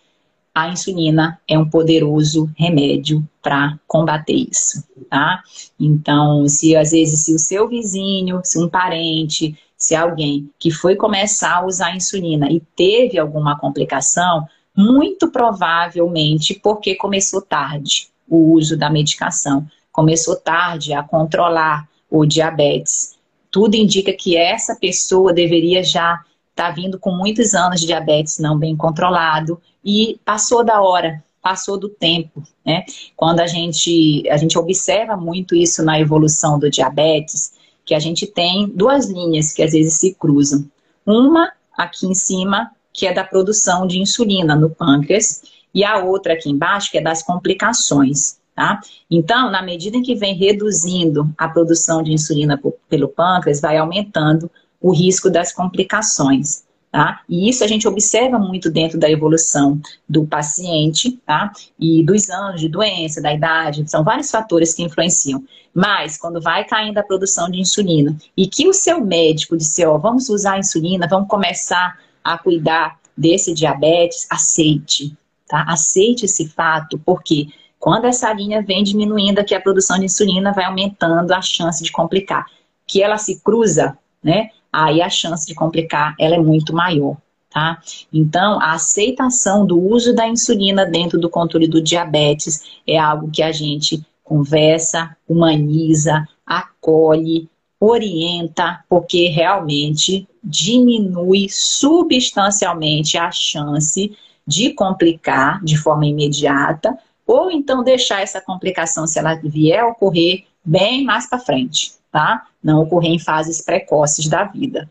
a 0.53 0.67
insulina 0.67 1.39
é 1.47 1.57
um 1.57 1.67
poderoso 1.67 2.49
remédio 2.57 3.25
para 3.41 3.79
combater 3.87 4.33
isso, 4.33 4.83
tá? 5.09 5.41
Então, 5.79 6.47
se 6.47 6.75
às 6.75 6.91
vezes 6.91 7.23
se 7.23 7.33
o 7.33 7.39
seu 7.39 7.69
vizinho, 7.69 8.41
se 8.43 8.59
um 8.59 8.67
parente, 8.67 9.57
se 9.77 9.95
alguém 9.95 10.49
que 10.59 10.69
foi 10.69 10.95
começar 10.95 11.55
a 11.55 11.65
usar 11.65 11.87
a 11.87 11.95
insulina 11.95 12.51
e 12.51 12.59
teve 12.75 13.17
alguma 13.17 13.57
complicação, 13.57 14.45
muito 14.75 15.29
provavelmente 15.31 16.59
porque 16.61 16.95
começou 16.95 17.41
tarde 17.41 18.09
o 18.27 18.53
uso 18.53 18.77
da 18.77 18.89
medicação, 18.89 19.67
começou 19.91 20.37
tarde 20.37 20.93
a 20.93 21.03
controlar 21.03 21.87
o 22.09 22.25
diabetes. 22.25 23.17
Tudo 23.49 23.75
indica 23.75 24.13
que 24.13 24.37
essa 24.37 24.75
pessoa 24.75 25.33
deveria 25.33 25.83
já 25.83 26.23
estar 26.49 26.69
tá 26.69 26.71
vindo 26.71 26.97
com 26.97 27.11
muitos 27.11 27.53
anos 27.53 27.81
de 27.81 27.87
diabetes 27.87 28.39
não 28.39 28.57
bem 28.57 28.75
controlado 28.75 29.61
e 29.83 30.19
passou 30.23 30.63
da 30.63 30.81
hora, 30.81 31.21
passou 31.41 31.77
do 31.77 31.89
tempo, 31.89 32.41
né? 32.65 32.85
Quando 33.17 33.41
a 33.41 33.47
gente, 33.47 34.23
a 34.29 34.37
gente 34.37 34.57
observa 34.57 35.17
muito 35.17 35.55
isso 35.55 35.83
na 35.83 35.99
evolução 35.99 36.57
do 36.57 36.69
diabetes, 36.69 37.53
que 37.85 37.93
a 37.93 37.99
gente 37.99 38.27
tem 38.27 38.69
duas 38.69 39.09
linhas 39.09 39.51
que 39.51 39.63
às 39.63 39.71
vezes 39.71 39.95
se 39.95 40.13
cruzam. 40.13 40.69
Uma 41.05 41.51
aqui 41.77 42.05
em 42.05 42.13
cima, 42.13 42.71
que 42.93 43.07
é 43.07 43.13
da 43.13 43.23
produção 43.23 43.87
de 43.87 43.99
insulina 43.99 44.55
no 44.55 44.69
pâncreas, 44.69 45.43
e 45.73 45.83
a 45.83 45.99
outra 45.99 46.33
aqui 46.33 46.49
embaixo, 46.49 46.91
que 46.91 46.97
é 46.97 47.01
das 47.01 47.23
complicações, 47.23 48.37
tá? 48.55 48.81
Então, 49.09 49.49
na 49.49 49.61
medida 49.61 49.97
em 49.97 50.01
que 50.01 50.15
vem 50.15 50.35
reduzindo 50.35 51.33
a 51.37 51.47
produção 51.47 52.03
de 52.03 52.11
insulina 52.11 52.59
pelo 52.89 53.07
pâncreas, 53.07 53.61
vai 53.61 53.77
aumentando 53.77 54.51
o 54.81 54.91
risco 54.91 55.29
das 55.29 55.53
complicações. 55.53 56.63
Tá? 56.91 57.21
E 57.29 57.47
isso 57.47 57.63
a 57.63 57.67
gente 57.67 57.87
observa 57.87 58.37
muito 58.37 58.69
dentro 58.69 58.99
da 58.99 59.09
evolução 59.09 59.79
do 60.09 60.27
paciente, 60.27 61.11
tá? 61.25 61.49
E 61.79 62.03
dos 62.03 62.29
anos 62.29 62.59
de 62.59 62.67
doença, 62.67 63.21
da 63.21 63.33
idade, 63.33 63.89
são 63.89 64.03
vários 64.03 64.29
fatores 64.29 64.73
que 64.73 64.83
influenciam. 64.83 65.41
Mas 65.73 66.17
quando 66.17 66.41
vai 66.41 66.65
caindo 66.65 66.97
a 66.97 67.03
produção 67.03 67.49
de 67.49 67.61
insulina 67.61 68.17
e 68.35 68.45
que 68.45 68.67
o 68.67 68.73
seu 68.73 68.99
médico 68.99 69.55
disse, 69.55 69.85
ó, 69.85 69.97
vamos 69.97 70.27
usar 70.27 70.59
insulina, 70.59 71.07
vamos 71.09 71.29
começar 71.29 71.97
a 72.23 72.37
cuidar 72.37 72.99
desse 73.17 73.53
diabetes, 73.53 74.27
aceite, 74.29 75.15
tá? 75.47 75.63
Aceite 75.67 76.25
esse 76.25 76.47
fato, 76.47 76.99
porque 76.99 77.47
quando 77.79 78.05
essa 78.05 78.31
linha 78.31 78.61
vem 78.61 78.83
diminuindo 78.83 79.39
aqui 79.39 79.55
a 79.55 79.61
produção 79.61 79.97
de 79.97 80.05
insulina, 80.05 80.51
vai 80.53 80.65
aumentando 80.65 81.31
a 81.33 81.41
chance 81.41 81.83
de 81.83 81.91
complicar. 81.91 82.45
Que 82.85 83.01
ela 83.01 83.17
se 83.17 83.41
cruza, 83.41 83.97
né? 84.23 84.49
aí 84.71 85.01
a 85.01 85.09
chance 85.09 85.45
de 85.45 85.53
complicar 85.53 86.15
ela 86.19 86.35
é 86.35 86.39
muito 86.39 86.73
maior. 86.73 87.17
Tá? 87.49 87.81
Então, 88.13 88.61
a 88.61 88.73
aceitação 88.73 89.65
do 89.65 89.77
uso 89.77 90.15
da 90.15 90.25
insulina 90.25 90.85
dentro 90.85 91.19
do 91.19 91.29
controle 91.29 91.67
do 91.67 91.81
diabetes 91.81 92.63
é 92.87 92.97
algo 92.97 93.29
que 93.29 93.43
a 93.43 93.51
gente 93.51 94.01
conversa, 94.23 95.17
humaniza, 95.27 96.25
acolhe, 96.45 97.49
orienta, 97.81 98.85
porque 98.87 99.27
realmente 99.27 100.25
diminui 100.41 101.47
substancialmente 101.49 103.17
a 103.17 103.29
chance 103.31 104.15
de 104.47 104.73
complicar 104.73 105.61
de 105.63 105.75
forma 105.75 106.05
imediata, 106.05 106.97
ou 107.27 107.51
então 107.51 107.83
deixar 107.83 108.21
essa 108.21 108.39
complicação, 108.39 109.05
se 109.05 109.19
ela 109.19 109.35
vier 109.35 109.83
ocorrer, 109.83 110.45
bem 110.63 111.03
mais 111.03 111.27
para 111.27 111.39
frente 111.39 111.99
tá? 112.11 112.45
Não 112.61 112.81
ocorrer 112.81 113.11
em 113.11 113.19
fases 113.19 113.61
precoces 113.61 114.27
da 114.27 114.43
vida. 114.43 114.89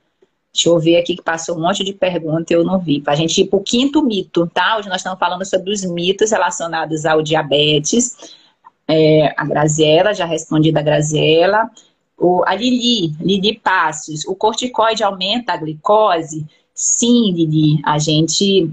Deixa 0.52 0.68
eu 0.68 0.80
ver 0.80 0.96
aqui 0.96 1.14
que 1.14 1.22
passou 1.22 1.56
um 1.56 1.60
monte 1.60 1.84
de 1.84 1.92
pergunta 1.92 2.52
e 2.52 2.56
eu 2.56 2.64
não 2.64 2.78
vi. 2.78 3.00
Para 3.00 3.12
a 3.12 3.16
gente 3.16 3.40
ir 3.40 3.44
para 3.44 3.58
o 3.58 3.62
quinto 3.62 4.02
mito, 4.02 4.48
tá? 4.48 4.78
Hoje 4.78 4.88
nós 4.88 4.96
estamos 4.96 5.18
falando 5.18 5.44
sobre 5.44 5.72
os 5.72 5.84
mitos 5.84 6.32
relacionados 6.32 7.04
ao 7.04 7.22
diabetes. 7.22 8.16
É, 8.88 9.32
a 9.36 9.44
Graziela, 9.44 10.12
já 10.12 10.24
respondi 10.24 10.72
da 10.72 10.82
Graziela. 10.82 11.70
O, 12.20 12.44
a 12.46 12.54
Lili, 12.54 13.16
Lili 13.18 13.58
Passos, 13.58 14.26
o 14.26 14.34
corticoide 14.34 15.02
aumenta 15.02 15.54
a 15.54 15.56
glicose? 15.56 16.46
Sim, 16.74 17.32
Lili, 17.32 17.80
a 17.82 17.98
gente 17.98 18.70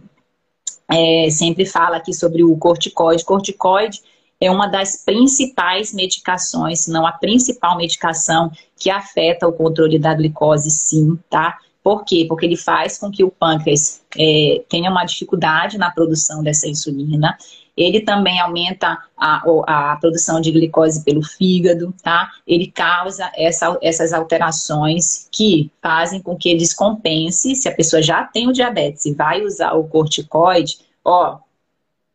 é, 0.90 1.30
sempre 1.30 1.66
fala 1.66 1.96
aqui 1.96 2.14
sobre 2.14 2.44
o 2.44 2.58
corticoide. 2.58 3.24
Corticoide 3.24 4.02
é 4.40 4.52
uma 4.52 4.68
das 4.68 5.04
principais 5.04 5.94
medicações, 5.94 6.82
se 6.82 6.92
não 6.92 7.08
a 7.08 7.14
principal 7.14 7.78
medicação 7.78 8.52
que 8.76 8.90
afeta 8.90 9.48
o 9.48 9.54
controle 9.54 9.98
da 9.98 10.14
glicose, 10.14 10.70
sim, 10.70 11.18
tá? 11.30 11.58
Por 11.82 12.04
quê? 12.04 12.26
Porque 12.28 12.46
ele 12.46 12.58
faz 12.58 12.98
com 12.98 13.10
que 13.10 13.24
o 13.24 13.32
pâncreas 13.32 14.02
é, 14.18 14.62
tenha 14.68 14.92
uma 14.92 15.06
dificuldade 15.06 15.78
na 15.78 15.90
produção 15.90 16.44
dessa 16.44 16.68
insulina. 16.68 17.38
Ele 17.78 18.02
também 18.02 18.40
aumenta 18.40 18.98
a, 19.16 19.44
a 19.68 19.96
produção 19.98 20.42
de 20.42 20.52
glicose 20.52 21.04
pelo 21.04 21.22
fígado, 21.22 21.94
tá? 22.02 22.32
Ele 22.48 22.68
causa 22.68 23.32
essa, 23.36 23.78
essas 23.84 24.12
alterações 24.12 25.30
que 25.32 25.72
fazem 25.82 26.20
com 26.20 26.36
que 26.36 26.56
descompense. 26.56 27.56
Se 27.56 27.70
a 27.70 27.76
pessoa 27.76 28.02
já 28.02 28.24
tem 28.24 28.48
o 28.48 28.54
diabetes 28.54 29.06
e 29.06 29.14
vai 29.14 29.44
usar 29.44 29.74
o 29.74 29.84
corticoide, 29.84 30.80
ó, 31.06 31.38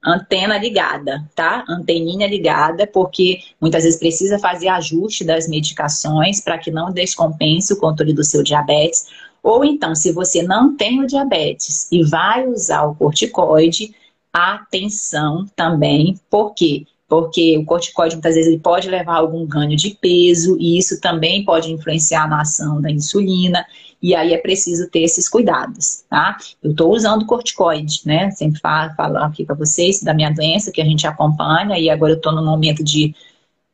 antena 0.04 0.58
ligada, 0.58 1.24
tá? 1.34 1.64
Anteninha 1.68 2.26
ligada, 2.26 2.86
porque 2.86 3.38
muitas 3.60 3.84
vezes 3.84 4.00
precisa 4.00 4.38
fazer 4.38 4.66
ajuste 4.66 5.24
das 5.24 5.48
medicações 5.48 6.40
para 6.40 6.58
que 6.58 6.72
não 6.72 6.90
descompense 6.92 7.72
o 7.72 7.78
controle 7.78 8.12
do 8.12 8.24
seu 8.24 8.42
diabetes. 8.42 9.06
Ou 9.42 9.64
então, 9.64 9.94
se 9.94 10.12
você 10.12 10.42
não 10.42 10.76
tem 10.76 11.00
o 11.00 11.06
diabetes 11.06 11.86
e 11.90 12.02
vai 12.02 12.46
usar 12.46 12.82
o 12.82 12.94
corticoide, 12.94 13.94
atenção 14.32 15.46
também, 15.54 16.18
por 16.30 16.54
quê? 16.54 16.86
porque 17.12 17.58
o 17.58 17.64
corticoide 17.66 18.14
muitas 18.14 18.34
vezes 18.36 18.50
ele 18.50 18.58
pode 18.58 18.88
levar 18.88 19.16
a 19.16 19.18
algum 19.18 19.44
ganho 19.44 19.76
de 19.76 19.90
peso 20.00 20.56
e 20.58 20.78
isso 20.78 20.98
também 20.98 21.44
pode 21.44 21.70
influenciar 21.70 22.26
na 22.26 22.40
ação 22.40 22.80
da 22.80 22.90
insulina 22.90 23.66
e 24.00 24.14
aí 24.14 24.32
é 24.32 24.38
preciso 24.38 24.88
ter 24.88 25.00
esses 25.00 25.28
cuidados, 25.28 26.04
tá? 26.08 26.38
Eu 26.62 26.70
estou 26.70 26.90
usando 26.90 27.26
corticoide, 27.26 28.00
né? 28.06 28.30
Sempre 28.30 28.60
falo 28.60 29.18
aqui 29.18 29.44
para 29.44 29.54
vocês 29.54 30.02
da 30.02 30.14
minha 30.14 30.30
doença 30.30 30.72
que 30.72 30.80
a 30.80 30.84
gente 30.86 31.06
acompanha 31.06 31.78
e 31.78 31.90
agora 31.90 32.14
eu 32.14 32.16
estou 32.16 32.32
no 32.32 32.42
momento 32.42 32.82
de, 32.82 33.14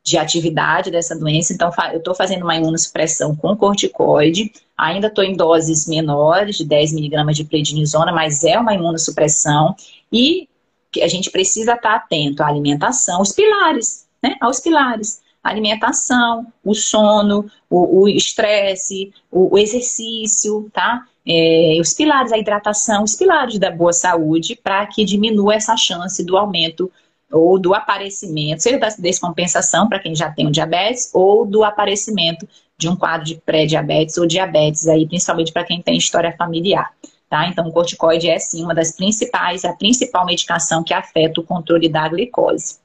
de 0.03 0.17
atividade 0.17 0.91
dessa 0.91 1.17
doença, 1.17 1.53
então 1.53 1.71
eu 1.93 1.99
estou 1.99 2.13
fazendo 2.13 2.43
uma 2.43 2.57
imunossupressão 2.57 3.33
com 3.37 3.55
corticoide, 3.55 4.51
ainda 4.77 5.07
estou 5.07 5.23
em 5.23 5.33
doses 5.33 5.87
menores 5.87 6.57
de 6.57 6.65
10 6.65 6.91
miligramas 6.91 7.37
de 7.37 7.45
prednisona, 7.45 8.11
mas 8.11 8.43
é 8.43 8.59
uma 8.59 8.73
imunossupressão 8.73 9.73
e 10.11 10.48
que 10.91 11.01
a 11.01 11.07
gente 11.07 11.29
precisa 11.29 11.73
estar 11.73 11.95
atento 11.95 12.43
à 12.43 12.47
alimentação, 12.47 13.21
os 13.21 13.31
pilares, 13.31 14.07
né? 14.21 14.35
Aos 14.41 14.59
pilares. 14.59 15.21
A 15.41 15.49
alimentação, 15.49 16.47
o 16.63 16.75
sono, 16.75 17.49
o 17.69 18.07
estresse, 18.09 19.13
o, 19.31 19.55
o, 19.55 19.57
exercício, 19.57 20.69
tá? 20.73 21.05
É, 21.25 21.77
os 21.79 21.93
pilares, 21.93 22.33
a 22.33 22.37
hidratação, 22.37 23.03
os 23.03 23.15
pilares 23.15 23.57
da 23.57 23.71
boa 23.71 23.93
saúde 23.93 24.59
para 24.61 24.85
que 24.87 25.05
diminua 25.05 25.55
essa 25.55 25.77
chance 25.77 26.23
do 26.25 26.35
aumento 26.35 26.91
ou 27.31 27.59
do 27.59 27.73
aparecimento, 27.73 28.61
seja 28.61 28.79
da 28.79 28.89
descompensação 28.89 29.87
para 29.87 29.99
quem 29.99 30.15
já 30.15 30.31
tem 30.31 30.47
o 30.47 30.51
diabetes 30.51 31.09
ou 31.13 31.45
do 31.45 31.63
aparecimento 31.63 32.47
de 32.77 32.89
um 32.89 32.95
quadro 32.95 33.25
de 33.25 33.35
pré-diabetes 33.35 34.17
ou 34.17 34.25
diabetes 34.25 34.87
aí, 34.87 35.07
principalmente 35.07 35.51
para 35.51 35.63
quem 35.63 35.81
tem 35.81 35.97
história 35.97 36.33
familiar. 36.37 36.91
Tá? 37.29 37.47
Então, 37.47 37.67
o 37.67 37.71
corticoide 37.71 38.27
é 38.27 38.39
sim 38.39 38.63
uma 38.63 38.73
das 38.73 38.91
principais, 38.91 39.63
a 39.63 39.73
principal 39.73 40.25
medicação 40.25 40.83
que 40.83 40.93
afeta 40.93 41.39
o 41.39 41.43
controle 41.43 41.87
da 41.87 42.07
glicose. 42.09 42.79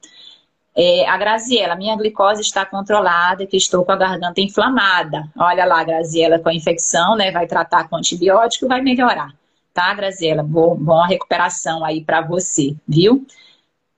É, 0.77 1.09
a 1.09 1.17
Graziela, 1.17 1.77
minha 1.77 1.97
glicose 1.97 2.43
está 2.43 2.67
controlada, 2.67 3.47
que 3.47 3.57
estou 3.57 3.85
com 3.85 3.93
a 3.93 3.97
garganta 3.97 4.41
inflamada. 4.41 5.31
Olha 5.39 5.65
lá, 5.65 5.83
Graziela, 5.85 6.39
com 6.39 6.49
a 6.49 6.55
infecção, 6.55 7.17
né? 7.17 7.31
Vai 7.31 7.47
tratar 7.47 7.89
com 7.89 7.97
antibiótico, 7.97 8.69
vai 8.69 8.83
melhorar. 8.83 9.33
Tá, 9.73 9.95
Graziela? 9.95 10.43
Bom, 10.43 10.77
boa 10.77 11.07
recuperação 11.07 11.85
aí 11.85 12.05
para 12.05 12.21
você, 12.21 12.77
viu? 12.87 13.27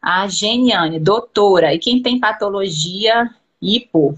A 0.00 0.28
Geniane, 0.28 1.00
doutora, 1.00 1.74
e 1.74 1.78
quem 1.78 2.00
tem 2.00 2.20
patologia 2.20 3.30
hipo? 3.60 4.14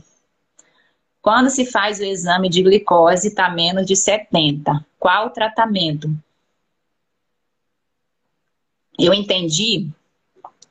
Quando 1.28 1.50
se 1.50 1.66
faz 1.66 2.00
o 2.00 2.04
exame 2.04 2.48
de 2.48 2.62
glicose, 2.62 3.28
está 3.28 3.50
menos 3.50 3.84
de 3.84 3.94
70. 3.94 4.82
Qual 4.98 5.26
o 5.26 5.30
tratamento? 5.30 6.10
Eu 8.98 9.12
entendi, 9.12 9.90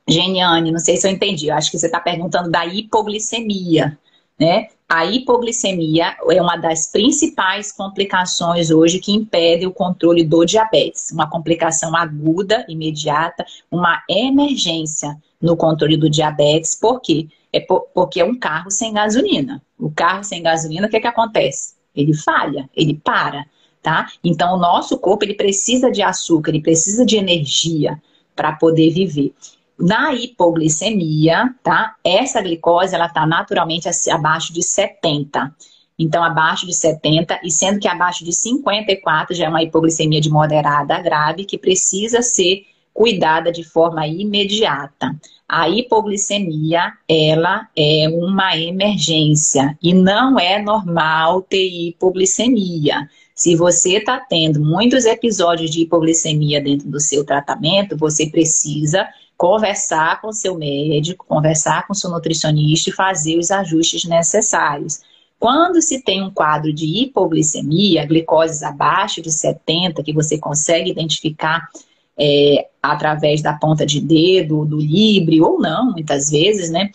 Geniane, 0.10 0.72
não 0.72 0.80
sei 0.80 0.98
se 0.98 1.08
eu 1.08 1.12
entendi, 1.12 1.50
eu 1.50 1.56
acho 1.56 1.70
que 1.70 1.78
você 1.78 1.86
está 1.86 2.00
perguntando 2.00 2.50
da 2.50 2.66
hipoglicemia, 2.66 4.00
né? 4.40 4.70
A 4.90 5.06
hipoglicemia 5.06 6.18
é 6.28 6.42
uma 6.42 6.58
das 6.58 6.92
principais 6.92 7.72
complicações 7.72 8.72
hoje 8.72 8.98
que 8.98 9.12
impede 9.12 9.68
o 9.68 9.72
controle 9.72 10.24
do 10.24 10.44
diabetes. 10.44 11.12
Uma 11.12 11.30
complicação 11.30 11.96
aguda, 11.96 12.66
imediata, 12.68 13.46
uma 13.70 14.02
emergência 14.10 15.16
no 15.40 15.56
controle 15.56 15.98
do 15.98 16.10
diabetes. 16.10 16.74
Por 16.74 17.00
quê? 17.00 17.28
É 17.58 17.66
porque 17.94 18.22
é 18.22 18.26
um 18.26 18.38
carro 18.38 18.72
sem 18.72 18.94
gasolina. 18.94 19.62
O 19.78 19.92
carro 19.92 20.24
sem 20.24 20.42
gasolina, 20.42 20.88
o 20.88 20.90
que, 20.90 20.98
é 20.98 21.02
que 21.02 21.08
acontece? 21.08 21.76
Ele 21.96 22.14
falha, 22.14 22.70
ele 22.76 22.94
para 22.94 23.46
tá? 23.88 24.08
Então 24.22 24.56
o 24.56 24.58
nosso 24.58 24.98
corpo 24.98 25.24
ele 25.24 25.34
precisa 25.34 25.90
de 25.90 26.02
açúcar, 26.02 26.52
ele 26.52 26.62
precisa 26.62 27.06
de 27.06 27.16
energia 27.16 28.02
para 28.36 28.52
poder 28.52 28.92
viver. 28.92 29.34
Na 29.80 30.14
hipoglicemia, 30.14 31.56
tá? 31.64 31.96
Essa 32.04 32.42
glicose 32.42 32.94
ela 32.94 33.06
está 33.06 33.26
naturalmente 33.26 33.88
abaixo 34.12 34.52
de 34.52 34.62
70. 34.62 35.56
Então, 36.00 36.24
abaixo 36.24 36.68
de 36.68 36.76
70, 36.76 37.40
e 37.44 37.50
sendo 37.50 37.80
que 37.80 37.88
abaixo 37.88 38.26
de 38.26 38.34
54 38.34 39.34
já 39.34 39.46
é 39.46 39.50
uma 39.50 39.64
hipoglicemia 39.64 40.20
de 40.20 40.30
moderada 40.30 41.00
grave, 41.02 41.46
que 41.46 41.58
precisa 41.58 42.22
ser 42.22 42.66
cuidada 42.98 43.52
de 43.52 43.64
forma 43.64 44.08
imediata. 44.08 45.16
A 45.48 45.70
hipoglicemia, 45.70 46.94
ela 47.08 47.68
é 47.78 48.10
uma 48.10 48.58
emergência 48.58 49.78
e 49.80 49.94
não 49.94 50.40
é 50.40 50.60
normal 50.60 51.44
ter 51.44 51.70
hipoglicemia. 51.70 53.08
Se 53.36 53.56
você 53.56 53.98
está 53.98 54.20
tendo 54.20 54.60
muitos 54.60 55.06
episódios 55.06 55.70
de 55.70 55.84
hipoglicemia 55.84 56.60
dentro 56.60 56.90
do 56.90 57.00
seu 57.00 57.24
tratamento, 57.24 57.96
você 57.96 58.26
precisa 58.32 59.08
conversar 59.38 60.20
com 60.20 60.34
seu 60.34 60.58
médico, 60.58 61.24
conversar 61.28 61.86
com 61.86 61.94
seu 61.94 62.10
nutricionista 62.10 62.90
e 62.90 62.94
fazer 62.94 63.38
os 63.38 63.52
ajustes 63.52 64.06
necessários. 64.06 65.02
Quando 65.40 65.84
se 65.84 66.02
tem 66.02 66.24
um 66.24 66.32
quadro 66.32 66.74
de 66.74 67.04
hipoglicemia, 67.04 68.08
glicoses 68.08 68.64
abaixo 68.64 69.22
de 69.22 69.32
70, 69.32 70.02
que 70.02 70.12
você 70.12 70.40
consegue 70.40 70.90
identificar 70.90 71.70
é, 72.18 72.68
através 72.82 73.42
da 73.42 73.54
ponta 73.54 73.86
de 73.86 74.00
dedo, 74.00 74.66
do 74.66 74.78
libre 74.78 75.42
ou 75.42 75.60
não, 75.60 75.92
muitas 75.92 76.30
vezes, 76.30 76.70
né? 76.70 76.90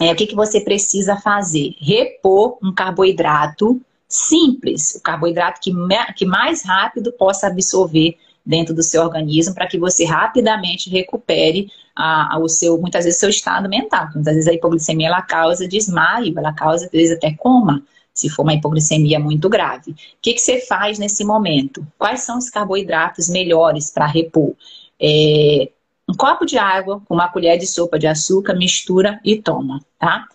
É, 0.00 0.12
o 0.12 0.16
que, 0.16 0.26
que 0.26 0.34
você 0.34 0.60
precisa 0.60 1.16
fazer? 1.16 1.74
Repor 1.78 2.58
um 2.62 2.72
carboidrato 2.72 3.80
simples, 4.08 4.96
o 4.96 5.02
carboidrato 5.02 5.60
que, 5.60 5.72
que 6.16 6.26
mais 6.26 6.62
rápido 6.62 7.12
possa 7.12 7.46
absorver 7.46 8.16
dentro 8.44 8.74
do 8.74 8.82
seu 8.82 9.02
organismo 9.02 9.54
para 9.54 9.66
que 9.66 9.78
você 9.78 10.04
rapidamente 10.04 10.90
recupere 10.90 11.68
a, 11.94 12.34
a, 12.34 12.38
o 12.38 12.48
seu, 12.48 12.78
muitas 12.78 13.04
vezes, 13.04 13.20
seu 13.20 13.30
estado 13.30 13.68
mental. 13.68 14.08
Muitas 14.14 14.34
vezes 14.34 14.48
a 14.48 14.52
hipoglicemia 14.52 15.06
ela 15.06 15.22
causa 15.22 15.68
desmaio, 15.68 16.36
ela 16.36 16.52
causa, 16.52 16.86
às 16.86 16.90
vezes, 16.90 17.16
até 17.16 17.32
coma, 17.32 17.82
se 18.14 18.28
for 18.28 18.42
uma 18.42 18.54
hipoglicemia 18.54 19.18
muito 19.18 19.48
grave. 19.48 19.92
O 19.92 19.96
que, 20.20 20.34
que 20.34 20.40
você 20.40 20.60
faz 20.60 20.98
nesse 20.98 21.24
momento? 21.24 21.86
Quais 21.98 22.22
são 22.22 22.38
os 22.38 22.50
carboidratos 22.50 23.28
melhores 23.28 23.90
para 23.90 24.06
repor? 24.06 24.54
É, 25.00 25.70
um 26.08 26.14
copo 26.14 26.44
de 26.44 26.58
água 26.58 27.00
com 27.06 27.14
uma 27.14 27.28
colher 27.28 27.58
de 27.58 27.66
sopa 27.66 27.98
de 27.98 28.06
açúcar, 28.06 28.54
mistura 28.54 29.20
e 29.24 29.40
toma, 29.40 29.80
tá? 29.98 30.26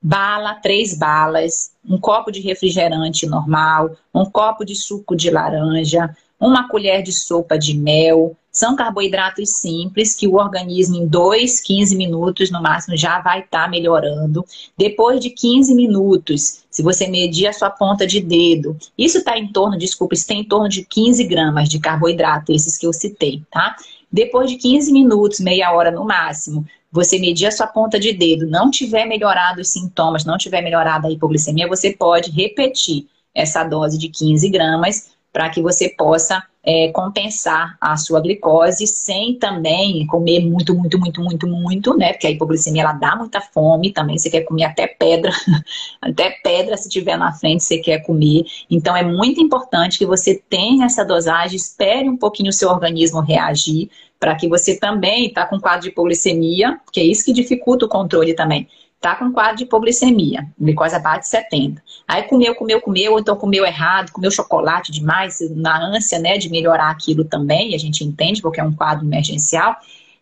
bala, 0.00 0.54
três 0.54 0.96
balas, 0.96 1.72
um 1.84 1.98
copo 1.98 2.30
de 2.30 2.40
refrigerante 2.40 3.26
normal, 3.26 3.96
um 4.14 4.24
copo 4.24 4.64
de 4.64 4.74
suco 4.74 5.14
de 5.14 5.30
laranja, 5.30 6.16
uma 6.38 6.68
colher 6.68 7.02
de 7.02 7.12
sopa 7.12 7.58
de 7.58 7.76
mel. 7.76 8.34
São 8.52 8.74
carboidratos 8.74 9.50
simples 9.50 10.14
que 10.14 10.26
o 10.26 10.34
organismo 10.34 10.96
em 10.96 11.06
2, 11.06 11.60
15 11.60 11.96
minutos 11.96 12.50
no 12.50 12.60
máximo 12.60 12.96
já 12.96 13.20
vai 13.20 13.40
estar 13.40 13.64
tá 13.64 13.68
melhorando. 13.68 14.44
Depois 14.76 15.20
de 15.20 15.30
15 15.30 15.74
minutos, 15.74 16.64
se 16.68 16.82
você 16.82 17.06
medir 17.06 17.46
a 17.46 17.52
sua 17.52 17.70
ponta 17.70 18.06
de 18.06 18.20
dedo, 18.20 18.76
isso 18.98 19.18
está 19.18 19.38
em 19.38 19.52
torno, 19.52 19.78
desculpa, 19.78 20.14
isso 20.14 20.26
tem 20.26 20.40
em 20.40 20.44
torno 20.44 20.68
de 20.68 20.84
15 20.84 21.22
gramas 21.24 21.68
de 21.68 21.78
carboidrato, 21.78 22.52
esses 22.52 22.76
que 22.76 22.86
eu 22.86 22.92
citei, 22.92 23.42
tá? 23.50 23.76
Depois 24.10 24.50
de 24.50 24.56
15 24.56 24.92
minutos, 24.92 25.38
meia 25.38 25.72
hora 25.72 25.92
no 25.92 26.04
máximo, 26.04 26.66
você 26.90 27.18
medir 27.20 27.46
a 27.46 27.52
sua 27.52 27.68
ponta 27.68 28.00
de 28.00 28.12
dedo, 28.12 28.46
não 28.46 28.68
tiver 28.68 29.04
melhorado 29.04 29.60
os 29.60 29.68
sintomas, 29.68 30.24
não 30.24 30.36
tiver 30.36 30.60
melhorado 30.60 31.06
a 31.06 31.10
hipoglicemia, 31.10 31.68
você 31.68 31.92
pode 31.92 32.32
repetir 32.32 33.06
essa 33.32 33.62
dose 33.62 33.96
de 33.96 34.08
15 34.08 34.48
gramas 34.48 35.10
para 35.32 35.48
que 35.48 35.62
você 35.62 35.88
possa 35.88 36.42
é, 36.62 36.90
compensar 36.92 37.76
a 37.80 37.96
sua 37.96 38.20
glicose 38.20 38.86
sem 38.86 39.34
também 39.38 40.06
comer 40.06 40.40
muito, 40.40 40.74
muito, 40.74 40.98
muito, 40.98 41.20
muito, 41.22 41.46
muito, 41.46 41.96
né? 41.96 42.12
Porque 42.12 42.26
a 42.26 42.30
hipoglicemia 42.30 42.82
ela 42.82 42.92
dá 42.92 43.16
muita 43.16 43.40
fome 43.40 43.92
também, 43.92 44.18
você 44.18 44.28
quer 44.28 44.42
comer 44.42 44.64
até 44.64 44.86
pedra, 44.86 45.32
até 46.00 46.30
pedra 46.42 46.76
se 46.76 46.88
tiver 46.88 47.16
na 47.16 47.32
frente 47.32 47.64
você 47.64 47.78
quer 47.78 48.00
comer. 48.00 48.44
Então 48.70 48.96
é 48.96 49.02
muito 49.02 49.40
importante 49.40 49.98
que 49.98 50.06
você 50.06 50.42
tenha 50.48 50.86
essa 50.86 51.04
dosagem, 51.04 51.56
espere 51.56 52.08
um 52.08 52.16
pouquinho 52.16 52.50
o 52.50 52.52
seu 52.52 52.68
organismo 52.68 53.20
reagir, 53.20 53.90
para 54.18 54.34
que 54.34 54.46
você 54.46 54.78
também 54.78 55.26
está 55.26 55.46
com 55.46 55.58
quadro 55.58 55.82
de 55.82 55.88
hipoglicemia, 55.88 56.78
que 56.92 57.00
é 57.00 57.04
isso 57.04 57.24
que 57.24 57.32
dificulta 57.32 57.86
o 57.86 57.88
controle 57.88 58.34
também. 58.34 58.68
Está 59.00 59.16
com 59.16 59.32
quadro 59.32 59.56
de 59.56 59.62
hipoglicemia, 59.64 60.46
glicose 60.60 60.94
abaixo 60.94 61.20
de 61.20 61.28
70. 61.28 61.82
Aí 62.06 62.24
comeu, 62.24 62.54
comeu, 62.54 62.82
comeu, 62.82 63.18
então 63.18 63.34
comeu 63.34 63.64
errado, 63.64 64.12
comeu 64.12 64.30
chocolate 64.30 64.92
demais, 64.92 65.38
na 65.56 65.82
ânsia 65.82 66.18
né, 66.18 66.36
de 66.36 66.50
melhorar 66.50 66.90
aquilo 66.90 67.24
também, 67.24 67.74
a 67.74 67.78
gente 67.78 68.04
entende, 68.04 68.42
porque 68.42 68.60
é 68.60 68.62
um 68.62 68.74
quadro 68.74 69.06
emergencial. 69.06 69.74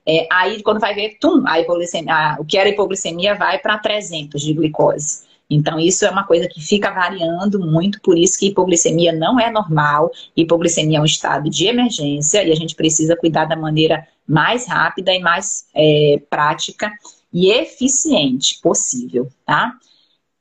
É, 0.07 0.29
aí, 0.31 0.63
quando 0.63 0.79
vai 0.79 0.95
ver, 0.95 1.17
tum, 1.21 1.43
a 1.45 1.59
hipoglicemia, 1.59 2.15
a, 2.15 2.37
o 2.39 2.45
que 2.45 2.57
era 2.57 2.69
hipoglicemia 2.69 3.35
vai 3.35 3.59
para 3.59 3.79
300 3.79 4.41
de 4.41 4.55
glicose. 4.55 5.27
Então, 5.51 5.81
isso 5.81 6.05
é 6.07 6.11
uma 6.11 6.23
coisa 6.23 6.47
que 6.47 6.61
fica 6.61 6.93
variando 6.93 7.59
muito, 7.59 8.01
por 8.01 8.17
isso 8.17 8.39
que 8.39 8.47
hipoglicemia 8.47 9.13
não 9.13 9.41
é 9.41 9.51
normal. 9.51 10.13
Hipoglicemia 10.37 10.99
é 10.99 11.01
um 11.01 11.05
estado 11.05 11.51
de 11.51 11.67
emergência 11.67 12.45
e 12.45 12.53
a 12.53 12.55
gente 12.55 12.77
precisa 12.77 13.17
cuidar 13.17 13.47
da 13.47 13.57
maneira 13.57 14.07
mais 14.25 14.69
rápida 14.69 15.13
e 15.13 15.19
mais 15.19 15.67
é, 15.75 16.23
prática 16.31 16.93
e 17.33 17.51
eficiente 17.51 18.61
possível, 18.63 19.29
tá? 19.45 19.75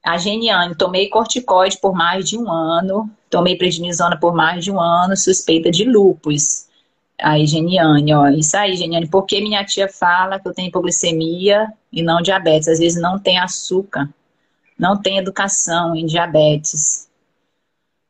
A 0.04 0.18
Geniane, 0.18 0.76
tomei 0.76 1.10
corticoide 1.10 1.78
por 1.80 1.94
mais 1.94 2.28
de 2.28 2.38
um 2.38 2.50
ano, 2.50 3.10
tomei 3.30 3.58
prednisona 3.58 4.18
por 4.18 4.34
mais 4.34 4.64
de 4.64 4.72
um 4.72 4.80
ano, 4.80 5.18
suspeita 5.18 5.70
de 5.70 5.84
lúpus. 5.84 6.68
Aí, 7.20 7.46
Geniane, 7.46 8.14
ó, 8.14 8.28
isso 8.30 8.56
aí, 8.56 8.76
Geniane, 8.78 9.08
porque 9.10 9.42
minha 9.42 9.66
tia 9.66 9.90
fala 9.90 10.40
que 10.40 10.48
eu 10.48 10.54
tenho 10.54 10.70
hipoglicemia 10.70 11.68
e 11.92 12.02
não 12.02 12.22
diabetes? 12.22 12.68
Às 12.68 12.80
vezes 12.80 13.02
não 13.02 13.20
tem 13.20 13.38
açúcar, 13.38 14.08
não 14.78 15.02
tem 15.02 15.18
educação 15.18 15.96
em 15.96 16.06
diabetes. 16.06 17.07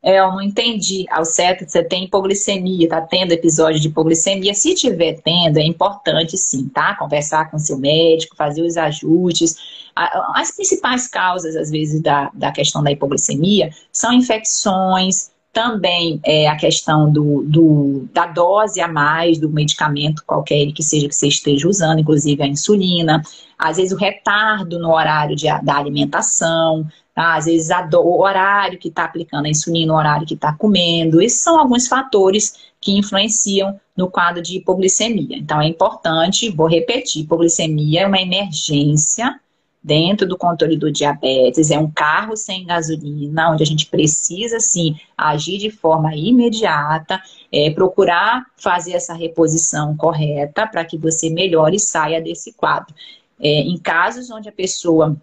É, 0.02 0.20
eu 0.20 0.30
não 0.30 0.40
entendi 0.40 1.06
ao 1.10 1.24
certo 1.24 1.64
que 1.64 1.72
você 1.72 1.82
tem 1.82 2.04
hipoglicemia, 2.04 2.88
tá 2.88 3.00
tendo 3.00 3.32
episódio 3.32 3.80
de 3.80 3.88
hipoglicemia. 3.88 4.54
Se 4.54 4.74
tiver 4.74 5.20
tendo, 5.22 5.58
é 5.58 5.64
importante 5.64 6.36
sim, 6.36 6.68
tá? 6.68 6.94
Conversar 6.94 7.50
com 7.50 7.58
seu 7.58 7.76
médico, 7.78 8.36
fazer 8.36 8.62
os 8.62 8.76
ajustes. 8.76 9.56
As 9.96 10.54
principais 10.54 11.08
causas, 11.08 11.56
às 11.56 11.70
vezes, 11.70 12.00
da, 12.00 12.30
da 12.32 12.52
questão 12.52 12.82
da 12.82 12.92
hipoglicemia 12.92 13.70
são 13.92 14.12
infecções, 14.12 15.32
também 15.52 16.20
é, 16.24 16.46
a 16.46 16.56
questão 16.56 17.10
do, 17.10 17.42
do, 17.42 18.08
da 18.12 18.26
dose 18.26 18.80
a 18.80 18.86
mais 18.86 19.38
do 19.38 19.48
medicamento, 19.48 20.22
qualquer 20.24 20.70
que 20.72 20.84
seja 20.84 21.08
que 21.08 21.14
você 21.14 21.26
esteja 21.26 21.68
usando, 21.68 21.98
inclusive 21.98 22.40
a 22.42 22.46
insulina, 22.46 23.22
às 23.58 23.76
vezes 23.76 23.92
o 23.92 23.96
retardo 23.96 24.78
no 24.78 24.92
horário 24.92 25.34
de, 25.34 25.46
da 25.62 25.76
alimentação, 25.76 26.86
tá? 27.18 27.34
às 27.34 27.46
vezes 27.46 27.68
do, 27.90 28.00
o 28.00 28.20
horário 28.20 28.78
que 28.78 28.88
está 28.88 29.04
aplicando 29.04 29.46
a 29.46 29.48
insulina, 29.48 29.92
o 29.92 29.96
horário 29.96 30.26
que 30.26 30.34
está 30.34 30.52
comendo, 30.52 31.20
esses 31.20 31.40
são 31.40 31.58
alguns 31.58 31.88
fatores 31.88 32.54
que 32.80 32.96
influenciam 32.96 33.80
no 33.96 34.08
quadro 34.08 34.40
de 34.40 34.58
hipoglicemia. 34.58 35.36
Então 35.36 35.60
é 35.60 35.66
importante, 35.66 36.48
vou 36.48 36.68
repetir, 36.68 37.22
hipoglicemia 37.22 38.02
é 38.02 38.06
uma 38.06 38.20
emergência 38.20 39.40
dentro 39.82 40.28
do 40.28 40.36
controle 40.36 40.76
do 40.76 40.92
diabetes, 40.92 41.70
é 41.70 41.78
um 41.78 41.90
carro 41.90 42.36
sem 42.36 42.64
gasolina, 42.64 43.50
onde 43.50 43.62
a 43.64 43.66
gente 43.66 43.86
precisa, 43.86 44.60
sim, 44.60 44.96
agir 45.16 45.58
de 45.58 45.70
forma 45.70 46.14
imediata, 46.14 47.20
é, 47.50 47.70
procurar 47.70 48.44
fazer 48.56 48.92
essa 48.92 49.14
reposição 49.14 49.96
correta 49.96 50.66
para 50.66 50.84
que 50.84 50.96
você 50.96 51.30
melhore 51.30 51.76
e 51.76 51.80
saia 51.80 52.20
desse 52.20 52.52
quadro. 52.52 52.94
É, 53.40 53.48
em 53.48 53.78
casos 53.78 54.30
onde 54.30 54.48
a 54.48 54.52
pessoa. 54.52 55.16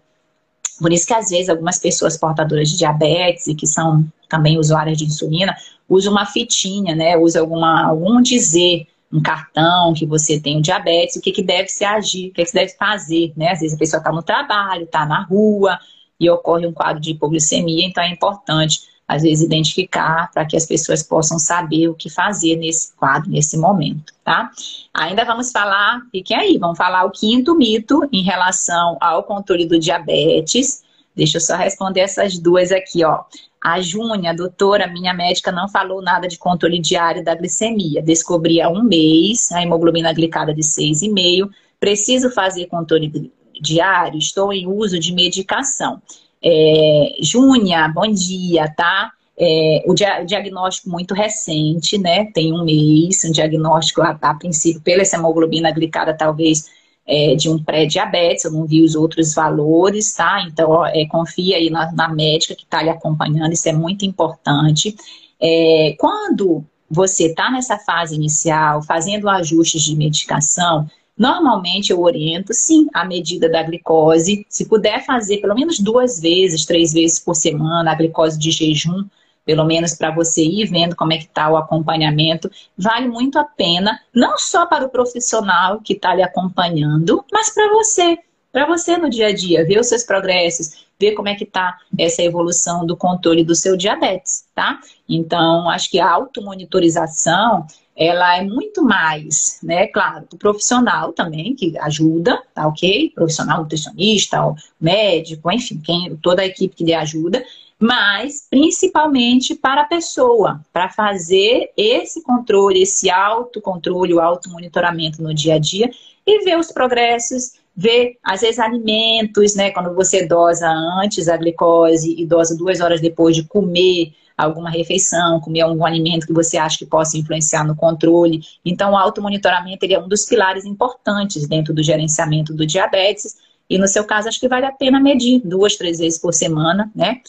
Por 0.80 0.92
isso 0.92 1.06
que 1.06 1.14
às 1.14 1.30
vezes 1.30 1.48
algumas 1.48 1.78
pessoas 1.78 2.16
portadoras 2.16 2.68
de 2.68 2.76
diabetes 2.76 3.46
e 3.46 3.54
que 3.54 3.66
são 3.66 4.04
também 4.28 4.58
usuárias 4.58 4.98
de 4.98 5.04
insulina 5.04 5.56
usam 5.88 6.12
uma 6.12 6.26
fitinha, 6.26 6.94
né? 6.94 7.16
Usa 7.16 7.40
alguma, 7.40 7.86
algum 7.86 8.20
dizer 8.20 8.86
um 9.12 9.22
cartão 9.22 9.94
que 9.94 10.04
você 10.04 10.40
tem 10.40 10.58
o 10.58 10.62
diabetes, 10.62 11.16
o 11.16 11.20
que, 11.20 11.32
que 11.32 11.42
deve 11.42 11.68
se 11.68 11.84
agir, 11.84 12.28
o 12.28 12.32
que, 12.32 12.42
que 12.42 12.48
se 12.48 12.54
deve 12.54 12.72
fazer, 12.72 13.32
né? 13.36 13.52
Às 13.52 13.60
vezes 13.60 13.76
a 13.76 13.78
pessoa 13.78 13.98
está 13.98 14.12
no 14.12 14.22
trabalho, 14.22 14.84
está 14.84 15.06
na 15.06 15.22
rua 15.22 15.78
e 16.18 16.28
ocorre 16.28 16.66
um 16.66 16.72
quadro 16.72 17.00
de 17.00 17.12
hipoglicemia, 17.12 17.86
então 17.86 18.02
é 18.02 18.08
importante, 18.08 18.80
às 19.08 19.22
vezes, 19.22 19.44
identificar 19.44 20.30
para 20.32 20.44
que 20.44 20.56
as 20.56 20.66
pessoas 20.66 21.02
possam 21.02 21.38
saber 21.38 21.88
o 21.88 21.94
que 21.94 22.10
fazer 22.10 22.56
nesse 22.56 22.92
quadro, 22.94 23.30
nesse 23.30 23.56
momento, 23.56 24.12
tá? 24.24 24.50
Ainda 24.92 25.24
vamos 25.24 25.52
falar, 25.52 26.02
fiquem 26.10 26.36
aí, 26.36 26.58
vamos 26.58 26.76
falar 26.76 27.04
o 27.04 27.10
quinto 27.10 27.54
mito 27.54 28.08
em 28.12 28.22
relação 28.22 28.96
ao 29.00 29.22
controle 29.22 29.66
do 29.66 29.78
diabetes. 29.78 30.82
Deixa 31.14 31.36
eu 31.36 31.40
só 31.40 31.56
responder 31.56 32.00
essas 32.00 32.38
duas 32.38 32.72
aqui, 32.72 33.04
ó. 33.04 33.22
A 33.62 33.80
Júnia, 33.80 34.34
doutora, 34.34 34.86
minha 34.86 35.14
médica, 35.14 35.50
não 35.50 35.68
falou 35.68 36.02
nada 36.02 36.28
de 36.28 36.38
controle 36.38 36.78
diário 36.78 37.24
da 37.24 37.34
glicemia. 37.34 38.02
Descobri 38.02 38.60
há 38.60 38.68
um 38.68 38.82
mês 38.82 39.50
a 39.50 39.62
hemoglobina 39.62 40.12
glicada 40.12 40.54
de 40.54 40.62
6,5. 40.62 41.50
Preciso 41.80 42.30
fazer 42.30 42.66
controle 42.66 43.32
diário? 43.60 44.18
Estou 44.18 44.52
em 44.52 44.66
uso 44.66 44.98
de 44.98 45.12
medicação. 45.12 46.00
É, 46.48 47.16
Júnia, 47.20 47.88
bom 47.88 48.06
dia, 48.06 48.72
tá? 48.72 49.10
É, 49.36 49.82
o, 49.84 49.94
dia, 49.94 50.22
diagnóstico 50.22 50.88
muito 50.88 51.12
recente, 51.12 51.98
né? 51.98 52.26
Tem 52.26 52.52
um 52.52 52.64
mês, 52.64 53.24
um 53.24 53.32
diagnóstico 53.32 54.00
a, 54.00 54.16
a 54.22 54.34
princípio 54.34 54.80
pela 54.80 55.02
hemoglobina 55.02 55.72
glicada 55.72 56.16
talvez 56.16 56.70
é, 57.04 57.34
de 57.34 57.48
um 57.50 57.60
pré-diabetes, 57.60 58.44
eu 58.44 58.52
não 58.52 58.64
vi 58.64 58.80
os 58.80 58.94
outros 58.94 59.34
valores, 59.34 60.14
tá? 60.14 60.40
Então, 60.46 60.70
ó, 60.70 60.86
é, 60.86 61.04
confia 61.06 61.56
aí 61.56 61.68
na, 61.68 61.90
na 61.90 62.08
médica 62.08 62.54
que 62.54 62.62
está 62.62 62.80
lhe 62.80 62.90
acompanhando, 62.90 63.52
isso 63.52 63.68
é 63.68 63.72
muito 63.72 64.04
importante. 64.04 64.94
É, 65.42 65.96
quando 65.98 66.64
você 66.88 67.26
está 67.26 67.50
nessa 67.50 67.76
fase 67.76 68.14
inicial, 68.14 68.82
fazendo 68.82 69.28
ajustes 69.28 69.82
de 69.82 69.96
medicação, 69.96 70.88
normalmente 71.16 71.90
eu 71.90 72.00
oriento, 72.00 72.52
sim, 72.52 72.86
a 72.92 73.04
medida 73.04 73.48
da 73.48 73.62
glicose. 73.62 74.46
Se 74.48 74.68
puder 74.68 75.04
fazer 75.04 75.38
pelo 75.38 75.54
menos 75.54 75.78
duas 75.78 76.20
vezes, 76.20 76.64
três 76.64 76.92
vezes 76.92 77.18
por 77.18 77.34
semana, 77.34 77.90
a 77.90 77.94
glicose 77.94 78.38
de 78.38 78.50
jejum, 78.50 79.04
pelo 79.46 79.64
menos 79.64 79.94
para 79.94 80.10
você 80.10 80.42
ir 80.42 80.66
vendo 80.66 80.96
como 80.96 81.12
é 81.12 81.18
que 81.18 81.24
está 81.24 81.48
o 81.48 81.56
acompanhamento, 81.56 82.50
vale 82.76 83.08
muito 83.08 83.38
a 83.38 83.44
pena, 83.44 83.98
não 84.12 84.36
só 84.36 84.66
para 84.66 84.84
o 84.84 84.90
profissional 84.90 85.80
que 85.80 85.92
está 85.92 86.14
lhe 86.14 86.22
acompanhando, 86.22 87.24
mas 87.32 87.50
para 87.54 87.72
você, 87.72 88.18
para 88.52 88.66
você 88.66 88.96
no 88.96 89.08
dia 89.08 89.28
a 89.28 89.32
dia, 89.32 89.64
ver 89.64 89.78
os 89.78 89.86
seus 89.86 90.02
progressos, 90.02 90.86
ver 90.98 91.12
como 91.12 91.28
é 91.28 91.34
que 91.36 91.44
está 91.44 91.78
essa 91.96 92.22
evolução 92.22 92.84
do 92.84 92.96
controle 92.96 93.44
do 93.44 93.54
seu 93.54 93.76
diabetes, 93.76 94.46
tá? 94.54 94.80
Então, 95.08 95.70
acho 95.70 95.90
que 95.90 96.00
a 96.00 96.10
automonitorização, 96.10 97.66
ela 97.96 98.36
é 98.36 98.42
muito 98.42 98.82
mais, 98.84 99.58
né, 99.62 99.86
claro, 99.86 100.26
o 100.32 100.36
profissional 100.36 101.12
também, 101.12 101.54
que 101.54 101.76
ajuda, 101.78 102.42
tá 102.54 102.68
ok? 102.68 103.10
Profissional 103.14 103.62
nutricionista, 103.62 104.38
médico, 104.78 105.50
enfim, 105.50 105.80
quem, 105.82 106.14
toda 106.16 106.42
a 106.42 106.46
equipe 106.46 106.76
que 106.76 106.84
lhe 106.84 106.92
ajuda, 106.92 107.42
mas 107.78 108.46
principalmente 108.48 109.54
para 109.54 109.82
a 109.82 109.86
pessoa, 109.86 110.60
para 110.72 110.88
fazer 110.88 111.70
esse 111.76 112.22
controle, 112.22 112.82
esse 112.82 113.10
autocontrole, 113.10 114.14
o 114.14 114.20
automonitoramento 114.20 115.22
no 115.22 115.34
dia 115.34 115.54
a 115.54 115.58
dia 115.58 115.90
e 116.26 116.44
ver 116.44 116.58
os 116.58 116.72
progressos, 116.72 117.52
ver, 117.76 118.16
às 118.22 118.40
vezes, 118.40 118.58
alimentos, 118.58 119.54
né? 119.54 119.70
Quando 119.70 119.94
você 119.94 120.26
dosa 120.26 120.68
antes 121.02 121.28
a 121.28 121.36
glicose 121.36 122.14
e 122.18 122.24
dosa 122.24 122.56
duas 122.56 122.80
horas 122.80 123.00
depois 123.00 123.36
de 123.36 123.44
comer 123.44 124.12
alguma 124.36 124.70
refeição, 124.70 125.40
comer 125.40 125.62
algum 125.62 125.84
alimento 125.84 126.26
que 126.26 126.32
você 126.32 126.58
acha 126.58 126.78
que 126.78 126.86
possa 126.86 127.16
influenciar 127.16 127.64
no 127.64 127.74
controle. 127.74 128.42
Então, 128.64 128.92
o 128.92 128.96
automonitoramento 128.96 129.84
ele 129.84 129.94
é 129.94 129.98
um 129.98 130.08
dos 130.08 130.24
pilares 130.24 130.64
importantes 130.64 131.48
dentro 131.48 131.72
do 131.72 131.82
gerenciamento 131.82 132.52
do 132.52 132.66
diabetes. 132.66 133.36
E 133.68 133.78
no 133.78 133.88
seu 133.88 134.04
caso, 134.04 134.28
acho 134.28 134.38
que 134.38 134.48
vale 134.48 134.66
a 134.66 134.72
pena 134.72 135.00
medir 135.00 135.40
duas, 135.42 135.76
três 135.76 135.98
vezes 135.98 136.18
por 136.18 136.34
semana, 136.34 136.90
né? 136.94 137.20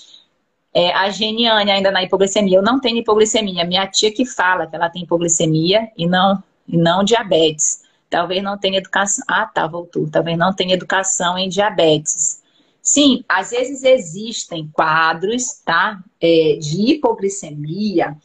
É, 0.73 0.93
a 0.93 1.09
Geniane 1.09 1.71
ainda 1.71 1.89
na 1.89 2.03
hipoglicemia. 2.03 2.57
Eu 2.57 2.61
não 2.61 2.79
tenho 2.79 2.97
hipoglicemia. 2.97 3.65
Minha 3.65 3.87
tia 3.87 4.11
que 4.11 4.25
fala 4.25 4.67
que 4.67 4.75
ela 4.75 4.89
tem 4.89 5.03
hipoglicemia 5.03 5.89
e 5.97 6.05
não, 6.05 6.43
e 6.67 6.77
não 6.77 7.03
diabetes. 7.03 7.83
Talvez 8.09 8.43
não 8.43 8.57
tenha 8.57 8.77
educação. 8.77 9.23
Ah, 9.27 9.45
tá, 9.45 9.65
voltou. 9.65 10.07
Talvez 10.09 10.37
não 10.37 10.53
tenha 10.53 10.73
educação 10.73 11.37
em 11.37 11.49
diabetes. 11.49 12.43
Sim, 12.87 13.21
às 13.27 13.49
vezes 13.49 13.83
existem 13.83 14.69
quadros, 14.71 15.59
tá? 15.65 16.01
É, 16.21 16.57
de 16.57 16.93
hipoglicemia 16.93 18.15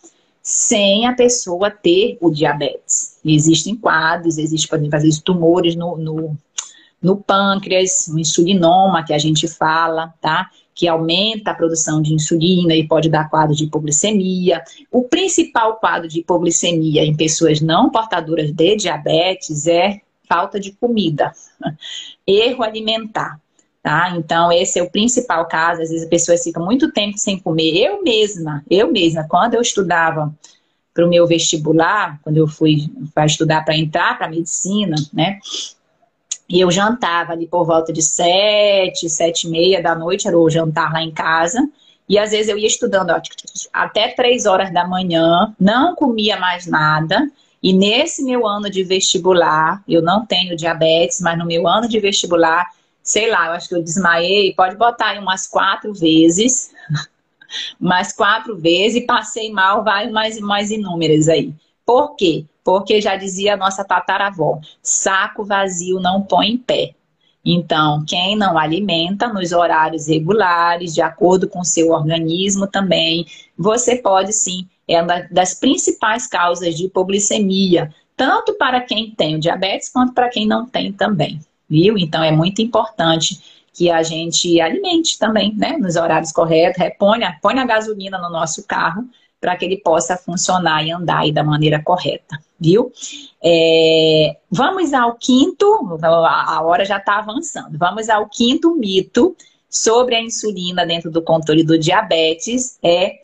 sem 0.41 1.05
a 1.05 1.15
pessoa 1.15 1.69
ter 1.69 2.17
o 2.21 2.31
diabetes. 2.31 3.19
Existem 3.25 3.75
quadros, 3.75 4.39
existem, 4.39 4.89
por 4.89 4.97
às 4.97 5.03
vezes 5.03 5.21
tumores 5.21 5.75
no, 5.75 5.97
no, 5.97 6.39
no 7.03 7.17
pâncreas, 7.17 8.09
um 8.09 8.21
insulinoma 8.21 9.05
que 9.05 9.13
a 9.13 9.19
gente 9.19 9.49
fala, 9.49 10.15
tá? 10.21 10.49
que 10.73 10.87
aumenta 10.87 11.51
a 11.51 11.55
produção 11.55 12.01
de 12.01 12.15
insulina 12.15 12.73
e 12.73 12.87
pode 12.87 13.09
dar 13.09 13.29
quadro 13.29 13.57
de 13.57 13.65
hipoglicemia. 13.65 14.63
O 14.93 15.03
principal 15.03 15.81
quadro 15.81 16.09
de 16.09 16.21
hipoglicemia 16.21 17.05
em 17.05 17.17
pessoas 17.17 17.61
não 17.61 17.91
portadoras 17.91 18.53
de 18.53 18.77
diabetes 18.77 19.67
é 19.67 20.01
falta 20.29 20.61
de 20.61 20.71
comida, 20.71 21.33
erro 22.25 22.63
alimentar. 22.63 23.42
Tá? 23.83 24.15
Então, 24.17 24.53
esse 24.53 24.79
é 24.79 24.83
o 24.83 24.91
principal 24.91 25.45
caso. 25.47 25.83
Às 25.83 25.91
vezes 25.91 26.07
a 26.07 26.11
pessoa 26.11 26.39
fica 26.39 26.61
muito 26.61 26.93
tempo 26.93 27.19
sem 27.19 27.39
comer. 27.39 27.77
Eu 27.77 28.03
mesma, 28.03 28.65
eu 28.71 28.93
mesma, 28.93 29.27
quando 29.29 29.55
eu 29.55 29.61
estudava 29.61 30.33
para 30.95 31.05
o 31.05 31.09
meu 31.09 31.27
vestibular, 31.27 32.21
quando 32.23 32.37
eu 32.37 32.47
fui 32.47 32.89
para 33.13 33.27
estudar 33.27 33.65
para 33.65 33.77
entrar 33.77 34.17
para 34.17 34.29
medicina, 34.29 34.95
né? 35.13 35.41
E 36.49 36.61
eu 36.61 36.71
jantava 36.71 37.33
ali 37.33 37.47
por 37.47 37.65
volta 37.65 37.93
de 37.93 38.03
sete, 38.03 39.09
sete 39.09 39.47
e 39.47 39.51
meia 39.51 39.83
da 39.83 39.95
noite, 39.95 40.29
era 40.29 40.39
o 40.39 40.51
jantar 40.51 40.93
lá 40.93 41.03
em 41.03 41.11
casa. 41.11 41.67
E 42.09 42.19
às 42.19 42.31
vezes 42.31 42.49
eu 42.49 42.59
ia 42.59 42.67
estudando 42.67 43.11
ó, 43.11 43.21
até 43.73 44.09
três 44.09 44.45
horas 44.45 44.73
da 44.73 44.87
manhã, 44.87 45.55
não 45.59 45.95
comia 45.95 46.39
mais 46.39 46.67
nada. 46.67 47.29
E 47.63 47.73
nesse 47.73 48.23
meu 48.23 48.47
ano 48.47 48.69
de 48.69 48.85
vestibular, 48.85 49.83
eu 49.89 50.03
não 50.03 50.27
tenho 50.27 50.55
diabetes, 50.55 51.21
mas 51.21 51.39
no 51.39 51.47
meu 51.47 51.67
ano 51.67 51.89
de 51.89 51.99
vestibular, 51.99 52.67
sei 53.03 53.31
lá, 53.31 53.47
eu 53.47 53.53
acho 53.53 53.69
que 53.69 53.75
eu 53.75 53.83
desmaiei, 53.83 54.55
pode 54.55 54.77
botar 54.77 55.09
aí 55.09 55.19
umas 55.19 55.47
quatro 55.47 55.93
vezes, 55.93 56.73
mais 57.79 58.13
quatro 58.13 58.57
vezes, 58.57 59.03
e 59.03 59.07
passei 59.07 59.53
mal, 59.53 59.83
vai 59.83 60.11
mais, 60.11 60.39
mais 60.41 60.71
inúmeras 60.71 61.29
aí. 61.29 61.53
Por 61.85 62.15
quê? 62.15 62.45
Porque 62.65 63.01
já 63.01 63.17
dizia 63.17 63.55
a 63.55 63.57
nossa 63.57 63.85
tataravó: 63.85 64.61
saco 64.81 65.45
vazio 65.45 66.01
não 66.01 66.23
põe 66.23 66.51
em 66.51 66.59
pé. 66.59 66.95
Então, 67.45 68.05
quem 68.07 68.37
não 68.37 68.57
alimenta 68.57 69.27
nos 69.27 69.51
horários 69.51 70.07
regulares, 70.07 70.95
de 70.95 71.03
acordo 71.03 71.49
com 71.49 71.61
o 71.61 71.65
seu 71.65 71.91
organismo 71.91 72.69
também, 72.69 73.27
você 73.59 73.97
pode 73.97 74.33
sim, 74.33 74.69
é 74.87 75.03
uma 75.03 75.27
das 75.29 75.53
principais 75.55 76.27
causas 76.29 76.77
de 76.77 76.87
hipoglicemia, 76.87 77.93
tanto 78.17 78.55
para 78.55 78.81
quem 78.81 79.11
tem 79.11 79.35
o 79.35 79.41
diabetes 79.41 79.89
quanto 79.89 80.13
para 80.13 80.29
quem 80.29 80.47
não 80.47 80.67
tem 80.67 80.93
também, 80.93 81.41
viu? 81.73 81.97
Então 81.97 82.23
é 82.23 82.31
muito 82.31 82.61
importante 82.61 83.41
que 83.73 83.91
a 83.91 84.03
gente 84.03 84.61
alimente 84.61 85.19
também, 85.19 85.55
né? 85.57 85.79
Nos 85.79 85.97
horários 85.97 86.31
corretos, 86.31 86.79
reponha, 86.79 87.39
põe 87.41 87.59
a 87.59 87.65
gasolina 87.65 88.19
no 88.19 88.29
nosso 88.29 88.67
carro 88.67 89.09
para 89.41 89.57
que 89.57 89.65
ele 89.65 89.79
possa 89.79 90.17
funcionar 90.17 90.85
e 90.85 90.93
andar 90.93 91.29
da 91.33 91.43
maneira 91.43 91.83
correta, 91.83 92.39
viu? 92.61 92.93
É, 93.43 94.37
vamos 94.51 94.93
ao 94.93 95.15
quinto, 95.15 95.99
a 96.03 96.63
hora 96.63 96.85
já 96.85 96.99
está 96.99 97.19
avançando. 97.19 97.79
Vamos 97.79 98.11
ao 98.11 98.29
quinto 98.29 98.77
mito 98.77 99.35
sobre 99.69 100.15
a 100.15 100.23
insulina 100.23 100.87
dentro 100.87 101.11
do 101.11 101.23
controle 101.23 101.65
do 101.65 101.79
diabetes. 101.79 102.79
É, 102.83 103.15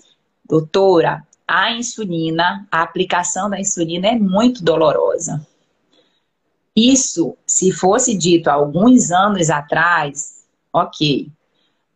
doutora, 0.48 1.22
a 1.46 1.72
insulina, 1.72 2.66
a 2.72 2.82
aplicação 2.82 3.48
da 3.50 3.60
insulina 3.60 4.08
é 4.08 4.18
muito 4.18 4.64
dolorosa. 4.64 5.46
Isso, 6.78 7.36
se 7.44 7.72
fosse 7.72 8.16
dito 8.16 8.48
alguns 8.48 9.10
anos 9.10 9.50
atrás, 9.50 10.44
ok. 10.72 11.28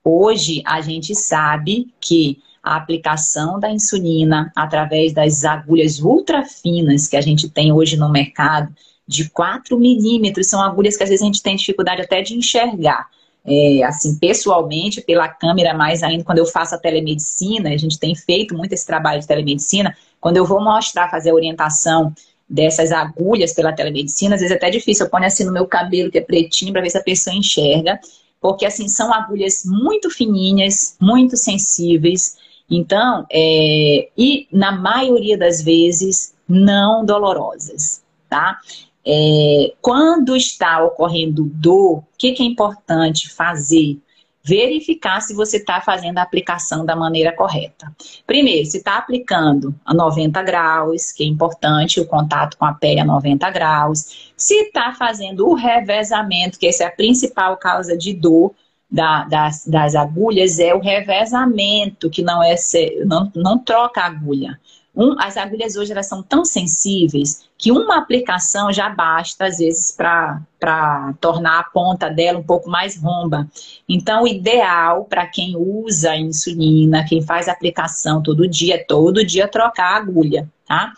Hoje 0.05 0.61
a 0.67 0.81
gente 0.81 1.15
sabe 1.15 1.95
que 2.01 2.43
a 2.61 2.75
aplicação 2.75 3.61
da 3.61 3.71
insulina 3.71 4.51
através 4.57 5.13
das 5.13 5.45
agulhas 5.45 6.01
ultra 6.01 6.45
finas 6.45 7.07
que 7.07 7.17
a 7.17 7.21
gente 7.21 7.49
tem 7.49 7.73
hoje 7.73 7.97
no 7.97 8.11
mercado, 8.11 8.75
de 9.07 9.31
4 9.31 9.79
milímetros, 9.79 10.49
são 10.49 10.61
agulhas 10.61 10.97
que 10.97 11.05
às 11.05 11.09
vezes 11.09 11.23
a 11.23 11.27
gente 11.27 11.43
tem 11.43 11.55
dificuldade 11.55 12.03
até 12.03 12.21
de 12.21 12.35
enxergar. 12.35 13.09
É, 13.45 13.85
assim, 13.85 14.19
pessoalmente, 14.19 15.01
pela 15.01 15.29
câmera, 15.29 15.75
mais 15.75 16.03
ainda 16.03 16.25
quando 16.25 16.39
eu 16.39 16.47
faço 16.47 16.75
a 16.75 16.79
telemedicina, 16.79 17.71
a 17.71 17.77
gente 17.77 18.01
tem 18.01 18.17
feito 18.17 18.57
muito 18.57 18.73
esse 18.73 18.87
trabalho 18.87 19.21
de 19.21 19.27
telemedicina, 19.29 19.97
quando 20.21 20.39
eu 20.39 20.45
vou 20.45 20.63
mostrar, 20.63 21.09
fazer 21.09 21.31
a 21.31 21.35
orientação 21.35 22.13
dessas 22.53 22.93
agulhas 22.93 23.55
pela 23.55 23.73
telemedicina, 23.73 24.35
às 24.35 24.43
vezes 24.43 24.53
é 24.55 24.59
até 24.59 24.69
difícil, 24.69 25.07
eu 25.07 25.11
ponho 25.11 25.25
assim 25.25 25.45
no 25.45 25.53
meu 25.53 25.67
cabelo, 25.67 26.11
que 26.11 26.19
é 26.19 26.21
pretinho, 26.21 26.73
para 26.73 26.83
ver 26.83 26.91
se 26.91 26.99
a 26.99 27.03
pessoa 27.03 27.35
enxerga, 27.35 27.99
porque 28.41 28.67
assim, 28.67 28.89
são 28.89 29.13
agulhas 29.13 29.63
muito 29.65 30.11
fininhas, 30.11 30.97
muito 31.01 31.37
sensíveis, 31.37 32.37
então, 32.71 33.27
é, 33.31 34.09
e 34.17 34.47
na 34.53 34.73
maioria 34.73 35.37
das 35.37 35.63
vezes, 35.63 36.35
não 36.49 37.05
dolorosas, 37.05 38.03
tá? 38.29 38.59
É, 39.05 39.73
quando 39.81 40.37
está 40.37 40.83
ocorrendo 40.85 41.45
dor, 41.45 41.99
o 41.99 42.05
que, 42.17 42.33
que 42.33 42.43
é 42.43 42.47
importante 42.47 43.29
fazer? 43.29 43.99
Verificar 44.45 45.21
se 45.21 45.35
você 45.35 45.59
está 45.59 45.81
fazendo 45.81 46.19
a 46.19 46.23
aplicação 46.23 46.85
da 46.85 46.97
maneira 46.97 47.33
correta. 47.33 47.95
Primeiro, 48.27 48.67
se 48.67 48.79
está 48.79 48.99
aplicando 48.99 49.75
a 49.85 49.95
90 49.95 50.43
graus, 50.43 51.13
que 51.13 51.23
é 51.23 51.27
importante 51.27 52.01
o 52.01 52.07
contato 52.07 52.57
com 52.57 52.65
a 52.65 52.75
pele 52.75 53.01
a 53.01 53.05
90 53.05 53.51
graus. 53.51 54.33
Se 54.37 54.55
está 54.55 54.93
fazendo 54.95 55.49
o 55.49 55.55
revezamento, 55.55 56.59
que 56.59 56.67
essa 56.67 56.85
é 56.85 56.87
a 56.87 56.91
principal 56.91 57.57
causa 57.57 57.97
de 57.97 58.13
dor, 58.13 58.53
da, 58.93 59.25
das, 59.25 59.67
das 59.67 59.95
agulhas 59.95 60.59
é 60.59 60.75
o 60.75 60.79
revezamento, 60.79 62.11
que 62.11 62.23
não 62.23 62.43
é 62.43 62.57
ser, 62.59 63.07
não, 63.07 63.33
não 63.35 63.57
troca 63.59 64.03
a 64.03 64.07
agulha. 64.07 64.61
Um, 64.95 65.19
as 65.19 65.39
agulhas 65.39 65.75
hoje 65.75 65.91
elas 65.91 66.07
são 66.07 66.23
tão 66.23 66.45
sensíveis 66.45 67.49
que 67.57 67.73
uma 67.73 67.97
aplicação 67.97 68.71
já 68.71 68.91
basta, 68.91 69.47
às 69.47 69.59
vezes, 69.59 69.91
para 69.91 71.15
tornar 71.19 71.61
a 71.61 71.65
ponta 71.65 72.11
dela 72.11 72.39
um 72.39 72.43
pouco 72.43 72.69
mais 72.69 73.01
romba. 73.01 73.49
Então, 73.89 74.25
o 74.25 74.29
ideal 74.29 75.07
para 75.07 75.27
quem 75.27 75.57
usa 75.57 76.15
insulina, 76.17 77.07
quem 77.09 77.23
faz 77.23 77.49
aplicação 77.49 78.23
todo 78.23 78.49
dia, 78.49 78.85
todo 78.87 79.25
dia 79.25 79.49
trocar 79.49 79.95
a 79.95 79.97
agulha, 79.97 80.51
tá? 80.67 80.93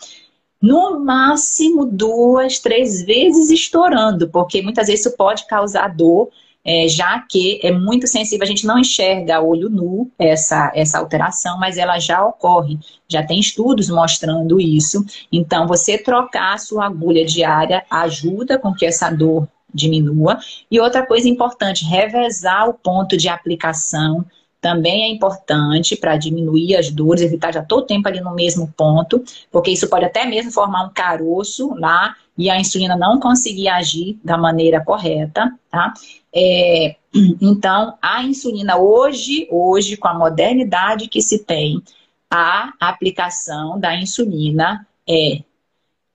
No 0.61 0.99
máximo 0.99 1.85
duas, 1.85 2.59
três 2.59 3.03
vezes 3.03 3.49
estourando, 3.49 4.29
porque 4.29 4.61
muitas 4.61 4.87
vezes 4.87 5.05
isso 5.05 5.15
pode 5.15 5.47
causar 5.47 5.87
dor 5.95 6.29
é, 6.65 6.87
já 6.87 7.19
que 7.19 7.59
é 7.61 7.71
muito 7.71 8.07
sensível, 8.07 8.43
a 8.43 8.47
gente 8.47 8.65
não 8.65 8.79
enxerga 8.79 9.37
a 9.37 9.41
olho 9.41 9.69
nu 9.69 10.09
essa, 10.17 10.71
essa 10.73 10.97
alteração, 10.97 11.59
mas 11.59 11.77
ela 11.77 11.99
já 11.99 12.25
ocorre. 12.25 12.79
Já 13.07 13.23
tem 13.23 13.39
estudos 13.39 13.87
mostrando 13.87 14.59
isso. 14.59 15.05
Então, 15.31 15.67
você 15.67 15.95
trocar 15.97 16.55
a 16.55 16.57
sua 16.57 16.87
agulha 16.87 17.23
diária 17.23 17.85
ajuda 17.89 18.57
com 18.57 18.73
que 18.73 18.85
essa 18.85 19.11
dor 19.11 19.47
diminua. 19.71 20.39
E 20.71 20.79
outra 20.79 21.05
coisa 21.05 21.29
importante, 21.29 21.85
revezar 21.85 22.67
o 22.67 22.73
ponto 22.73 23.15
de 23.15 23.29
aplicação 23.29 24.25
também 24.65 25.03
é 25.03 25.09
importante 25.09 25.95
para 25.95 26.17
diminuir 26.17 26.75
as 26.75 26.89
dores, 26.89 27.21
evitar 27.21 27.53
já 27.53 27.61
todo 27.61 27.83
o 27.83 27.85
tempo 27.85 28.07
ali 28.07 28.19
no 28.19 28.33
mesmo 28.33 28.73
ponto, 28.75 29.23
porque 29.51 29.69
isso 29.69 29.87
pode 29.87 30.05
até 30.05 30.25
mesmo 30.25 30.51
formar 30.51 30.85
um 30.85 30.89
caroço 30.89 31.75
lá 31.75 32.15
e 32.35 32.49
a 32.49 32.59
insulina 32.59 32.95
não 32.97 33.19
conseguir 33.19 33.67
agir 33.67 34.17
da 34.23 34.39
maneira 34.39 34.83
correta, 34.83 35.53
tá? 35.69 35.93
É, 36.33 36.95
então, 37.39 37.95
a 38.01 38.23
insulina 38.23 38.75
hoje, 38.75 39.47
hoje, 39.51 39.97
com 39.97 40.07
a 40.07 40.15
modernidade 40.15 41.09
que 41.09 41.21
se 41.21 41.45
tem, 41.45 41.79
a 42.27 42.73
aplicação 42.79 43.79
da 43.79 43.95
insulina 43.95 44.87
é 45.07 45.43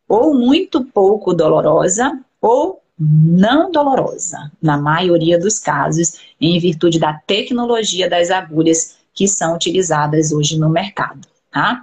ou 0.09 0.35
muito 0.35 0.85
pouco 0.87 1.33
dolorosa 1.33 2.19
ou 2.41 2.83
não 3.01 3.73
dolorosa, 3.73 4.53
na 4.61 4.77
maioria 4.77 5.39
dos 5.39 5.59
casos, 5.59 6.21
em 6.39 6.59
virtude 6.61 6.99
da 6.99 7.15
tecnologia 7.15 8.11
das 8.11 8.31
agulhas 8.31 8.99
que 9.15 9.27
são 9.27 9.55
utilizadas 9.55 10.33
hoje 10.33 10.59
no 10.59 10.69
mercado, 10.69 11.27
tá? 11.51 11.83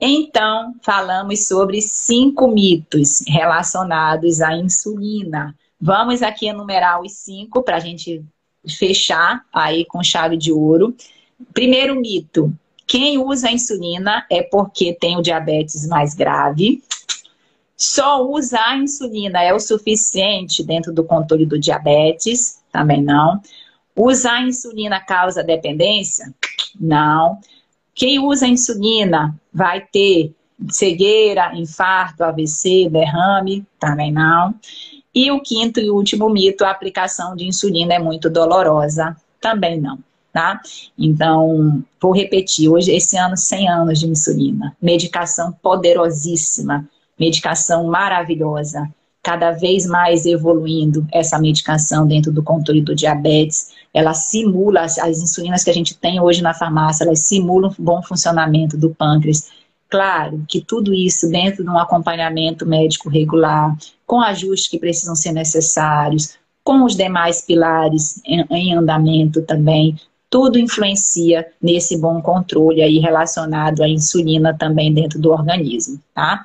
Então, 0.00 0.74
falamos 0.80 1.48
sobre 1.48 1.82
cinco 1.82 2.46
mitos 2.46 3.24
relacionados 3.26 4.40
à 4.40 4.56
insulina. 4.56 5.56
Vamos 5.80 6.22
aqui 6.22 6.46
enumerar 6.46 7.00
os 7.00 7.12
cinco 7.14 7.62
para 7.64 7.76
a 7.76 7.80
gente 7.80 8.24
fechar 8.78 9.44
aí 9.52 9.84
com 9.84 10.02
chave 10.04 10.36
de 10.36 10.52
ouro. 10.52 10.94
Primeiro 11.52 11.96
mito: 11.96 12.52
quem 12.86 13.18
usa 13.18 13.50
insulina 13.50 14.24
é 14.30 14.42
porque 14.42 14.92
tem 14.92 15.16
o 15.16 15.22
diabetes 15.22 15.86
mais 15.88 16.14
grave. 16.14 16.82
Só 17.78 18.28
usar 18.28 18.70
a 18.70 18.76
insulina 18.76 19.40
é 19.40 19.54
o 19.54 19.60
suficiente 19.60 20.64
dentro 20.64 20.92
do 20.92 21.04
controle 21.04 21.46
do 21.46 21.56
diabetes? 21.56 22.60
Também 22.72 23.00
não. 23.00 23.40
Usar 23.94 24.38
a 24.38 24.42
insulina 24.42 24.98
causa 24.98 25.44
dependência? 25.44 26.34
Não. 26.78 27.38
Quem 27.94 28.18
usa 28.18 28.48
insulina 28.48 29.40
vai 29.54 29.80
ter 29.80 30.34
cegueira, 30.70 31.52
infarto, 31.54 32.24
AVC, 32.24 32.88
derrame? 32.90 33.64
Também 33.78 34.10
não. 34.10 34.56
E 35.14 35.30
o 35.30 35.40
quinto 35.40 35.78
e 35.78 35.88
último 35.88 36.28
mito, 36.28 36.64
a 36.64 36.70
aplicação 36.70 37.36
de 37.36 37.46
insulina 37.46 37.94
é 37.94 37.98
muito 38.00 38.28
dolorosa? 38.28 39.16
Também 39.40 39.80
não. 39.80 40.00
Tá? 40.32 40.60
Então, 40.98 41.82
vou 42.00 42.12
repetir, 42.12 42.68
hoje, 42.68 42.92
esse 42.92 43.16
ano, 43.16 43.36
100 43.36 43.68
anos 43.68 44.00
de 44.00 44.06
insulina. 44.06 44.76
Medicação 44.82 45.52
poderosíssima, 45.62 46.88
medicação 47.18 47.86
maravilhosa, 47.86 48.88
cada 49.22 49.50
vez 49.50 49.84
mais 49.86 50.24
evoluindo 50.24 51.06
essa 51.12 51.38
medicação 51.38 52.06
dentro 52.06 52.32
do 52.32 52.42
controle 52.42 52.80
do 52.80 52.94
diabetes, 52.94 53.72
ela 53.92 54.14
simula, 54.14 54.82
as, 54.82 54.98
as 54.98 55.18
insulinas 55.18 55.64
que 55.64 55.70
a 55.70 55.74
gente 55.74 55.94
tem 55.96 56.20
hoje 56.20 56.42
na 56.42 56.54
farmácia, 56.54 57.04
elas 57.04 57.20
simulam 57.20 57.74
o 57.78 57.82
bom 57.82 58.02
funcionamento 58.02 58.76
do 58.76 58.94
pâncreas. 58.94 59.50
Claro 59.90 60.44
que 60.48 60.60
tudo 60.60 60.94
isso 60.94 61.28
dentro 61.28 61.64
de 61.64 61.70
um 61.70 61.78
acompanhamento 61.78 62.64
médico 62.66 63.08
regular, 63.08 63.76
com 64.06 64.20
ajustes 64.20 64.68
que 64.68 64.78
precisam 64.78 65.14
ser 65.14 65.32
necessários, 65.32 66.38
com 66.62 66.84
os 66.84 66.94
demais 66.94 67.42
pilares 67.42 68.20
em, 68.24 68.44
em 68.50 68.74
andamento 68.74 69.42
também, 69.42 69.96
tudo 70.30 70.58
influencia 70.58 71.46
nesse 71.60 71.96
bom 71.96 72.20
controle 72.20 72.82
aí 72.82 72.98
relacionado 72.98 73.82
à 73.82 73.88
insulina 73.88 74.52
também 74.56 74.92
dentro 74.92 75.18
do 75.18 75.30
organismo, 75.30 75.98
tá? 76.14 76.44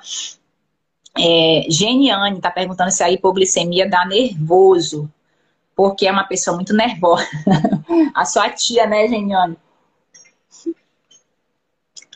É, 1.16 1.66
Geniane 1.68 2.36
está 2.36 2.50
perguntando 2.50 2.90
se 2.90 3.02
a 3.02 3.10
hipoglicemia 3.10 3.88
dá 3.88 4.04
nervoso 4.04 5.08
porque 5.76 6.06
é 6.06 6.12
uma 6.12 6.24
pessoa 6.24 6.56
muito 6.56 6.72
nervosa. 6.72 7.26
a 8.14 8.24
sua 8.24 8.50
tia, 8.50 8.86
né, 8.86 9.08
Geniane? 9.08 9.56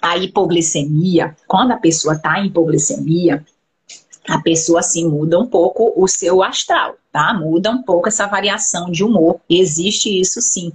A 0.00 0.16
hipoglicemia, 0.16 1.36
quando 1.46 1.72
a 1.72 1.76
pessoa 1.76 2.14
está 2.14 2.38
em 2.38 2.46
hipoglicemia, 2.46 3.44
a 4.28 4.40
pessoa 4.40 4.80
assim 4.80 5.08
muda 5.08 5.38
um 5.38 5.46
pouco 5.46 5.92
o 5.96 6.06
seu 6.06 6.42
astral, 6.42 6.96
tá? 7.10 7.34
Muda 7.34 7.70
um 7.70 7.82
pouco 7.82 8.08
essa 8.08 8.26
variação 8.26 8.90
de 8.90 9.02
humor. 9.02 9.40
Existe 9.48 10.20
isso 10.20 10.40
sim, 10.40 10.72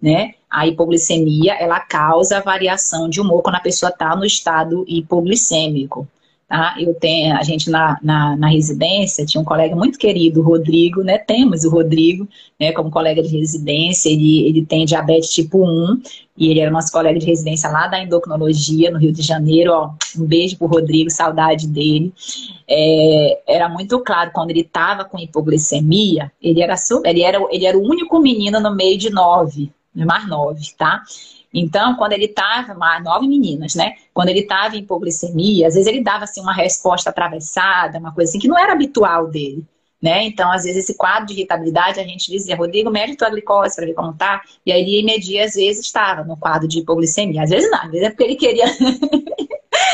né? 0.00 0.34
A 0.50 0.66
hipoglicemia, 0.66 1.54
ela 1.54 1.78
causa 1.80 2.40
variação 2.40 3.08
de 3.08 3.20
humor 3.20 3.42
quando 3.42 3.56
a 3.56 3.60
pessoa 3.60 3.90
está 3.90 4.16
no 4.16 4.24
estado 4.24 4.84
hipoglicêmico. 4.88 6.08
Tá? 6.54 6.76
Eu 6.78 6.94
tenho, 6.94 7.36
a 7.36 7.42
gente 7.42 7.68
na, 7.68 7.98
na, 8.00 8.36
na, 8.36 8.46
residência 8.46 9.26
tinha 9.26 9.40
um 9.40 9.44
colega 9.44 9.74
muito 9.74 9.98
querido, 9.98 10.38
o 10.38 10.44
Rodrigo, 10.44 11.02
né? 11.02 11.18
Temos 11.18 11.64
o 11.64 11.68
Rodrigo, 11.68 12.28
né, 12.60 12.70
como 12.70 12.92
colega 12.92 13.20
de 13.20 13.36
residência, 13.36 14.08
ele, 14.08 14.46
ele 14.46 14.64
tem 14.64 14.84
diabetes 14.84 15.30
tipo 15.30 15.66
1, 15.66 16.00
e 16.38 16.50
ele 16.50 16.60
era 16.60 16.70
nosso 16.70 16.92
colega 16.92 17.18
de 17.18 17.26
residência 17.26 17.68
lá 17.68 17.88
da 17.88 18.00
endocrinologia, 18.00 18.92
no 18.92 19.00
Rio 19.00 19.10
de 19.10 19.20
Janeiro, 19.20 19.72
ó, 19.72 19.90
um 20.16 20.24
beijo 20.24 20.56
pro 20.56 20.68
Rodrigo, 20.68 21.10
saudade 21.10 21.66
dele. 21.66 22.12
É, 22.70 23.42
era 23.48 23.68
muito 23.68 23.98
claro, 23.98 24.30
quando 24.32 24.50
ele 24.50 24.60
estava 24.60 25.04
com 25.04 25.18
hipoglicemia, 25.18 26.30
ele 26.40 26.62
era, 26.62 26.76
ele, 27.04 27.22
era, 27.22 27.38
ele 27.50 27.66
era 27.66 27.76
o 27.76 27.82
único 27.82 28.20
menino 28.20 28.60
no 28.60 28.72
meio 28.72 28.96
de 28.96 29.10
nove, 29.10 29.72
mais 29.92 30.28
nove, 30.28 30.62
tá? 30.78 31.02
Então, 31.54 31.94
quando 31.94 32.14
ele 32.14 32.24
estava, 32.24 32.74
nove 33.00 33.28
meninas, 33.28 33.76
né? 33.76 33.94
Quando 34.12 34.30
ele 34.30 34.40
estava 34.40 34.76
em 34.76 34.80
hipoglicemia, 34.80 35.68
às 35.68 35.74
vezes 35.74 35.86
ele 35.86 36.02
dava 36.02 36.24
assim 36.24 36.40
uma 36.40 36.52
resposta 36.52 37.10
atravessada, 37.10 37.98
uma 37.98 38.12
coisa 38.12 38.28
assim 38.28 38.40
que 38.40 38.48
não 38.48 38.58
era 38.58 38.72
habitual 38.72 39.28
dele. 39.28 39.64
Né? 40.02 40.24
Então, 40.24 40.52
às 40.52 40.64
vezes, 40.64 40.84
esse 40.84 40.98
quadro 40.98 41.28
de 41.28 41.32
irritabilidade, 41.32 41.98
a 41.98 42.04
gente 42.04 42.30
dizia, 42.30 42.54
Rodrigo, 42.54 42.90
mede 42.90 43.16
tua 43.16 43.30
glicose 43.30 43.74
para 43.74 43.86
ver 43.86 43.94
como 43.94 44.12
tá. 44.12 44.42
E 44.66 44.70
aí 44.70 44.82
ele 44.82 45.06
media, 45.06 45.46
às 45.46 45.54
vezes, 45.54 45.86
estava 45.86 46.22
no 46.22 46.36
quadro 46.36 46.68
de 46.68 46.80
hipoglicemia. 46.80 47.42
Às 47.42 47.48
vezes 47.48 47.70
não, 47.70 47.78
às 47.78 47.90
vezes 47.90 48.06
é 48.08 48.10
porque 48.10 48.24
ele 48.24 48.36
queria. 48.36 48.66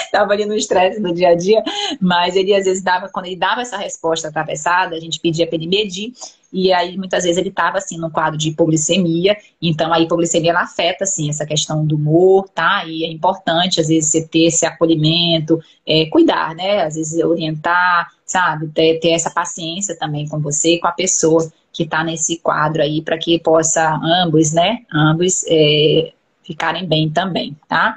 Estava 0.05 0.33
ali 0.33 0.45
no 0.45 0.55
estresse 0.55 1.01
do 1.01 1.15
dia 1.15 1.29
a 1.29 1.35
dia, 1.35 1.63
mas 2.01 2.35
ele 2.35 2.53
às 2.53 2.65
vezes 2.65 2.83
dava, 2.83 3.09
quando 3.09 3.27
ele 3.27 3.37
dava 3.37 3.63
essa 3.63 3.77
resposta 3.77 4.29
atravessada, 4.29 4.97
a 4.97 5.01
gente 5.01 5.21
pedia 5.21 5.47
para 5.47 5.55
ele 5.55 5.69
medir 5.69 6.13
e 6.53 6.73
aí 6.73 6.97
muitas 6.97 7.25
vezes 7.25 7.39
ele 7.39 7.49
estava 7.49 7.79
assim 7.79 7.99
no 7.99 8.11
quadro 8.11 8.39
de 8.39 8.51
hipoglicemia, 8.51 9.37
então 9.61 9.93
a 9.93 10.01
hipoglicemia 10.01 10.51
ela 10.51 10.63
afeta 10.63 11.05
assim 11.05 11.29
essa 11.29 11.47
questão 11.47 11.85
do 11.85 11.97
humor, 11.97 12.49
tá? 12.49 12.85
E 12.87 13.05
é 13.05 13.11
importante 13.11 13.81
às 13.81 13.89
vezes 13.89 14.11
você 14.11 14.27
ter 14.27 14.47
esse 14.47 14.67
acolhimento, 14.67 15.61
é, 15.87 16.07
cuidar, 16.07 16.55
né? 16.55 16.83
Às 16.85 16.97
vezes 16.97 17.23
orientar, 17.23 18.09
sabe? 18.25 18.69
Ter, 18.69 18.99
ter 18.99 19.11
essa 19.11 19.31
paciência 19.31 19.97
também 19.99 20.29
com 20.29 20.41
você 20.41 20.79
com 20.79 20.89
a 20.89 20.93
pessoa 20.93 21.51
que 21.73 21.85
está 21.85 22.03
nesse 22.03 22.39
quadro 22.39 22.83
aí 22.83 23.01
para 23.01 23.17
que 23.19 23.39
possa 23.39 23.95
ambos, 24.03 24.53
né? 24.53 24.81
Ambos 24.93 25.45
é, 25.49 26.13
ficarem 26.43 26.87
bem 26.87 27.09
também, 27.09 27.57
tá? 27.69 27.97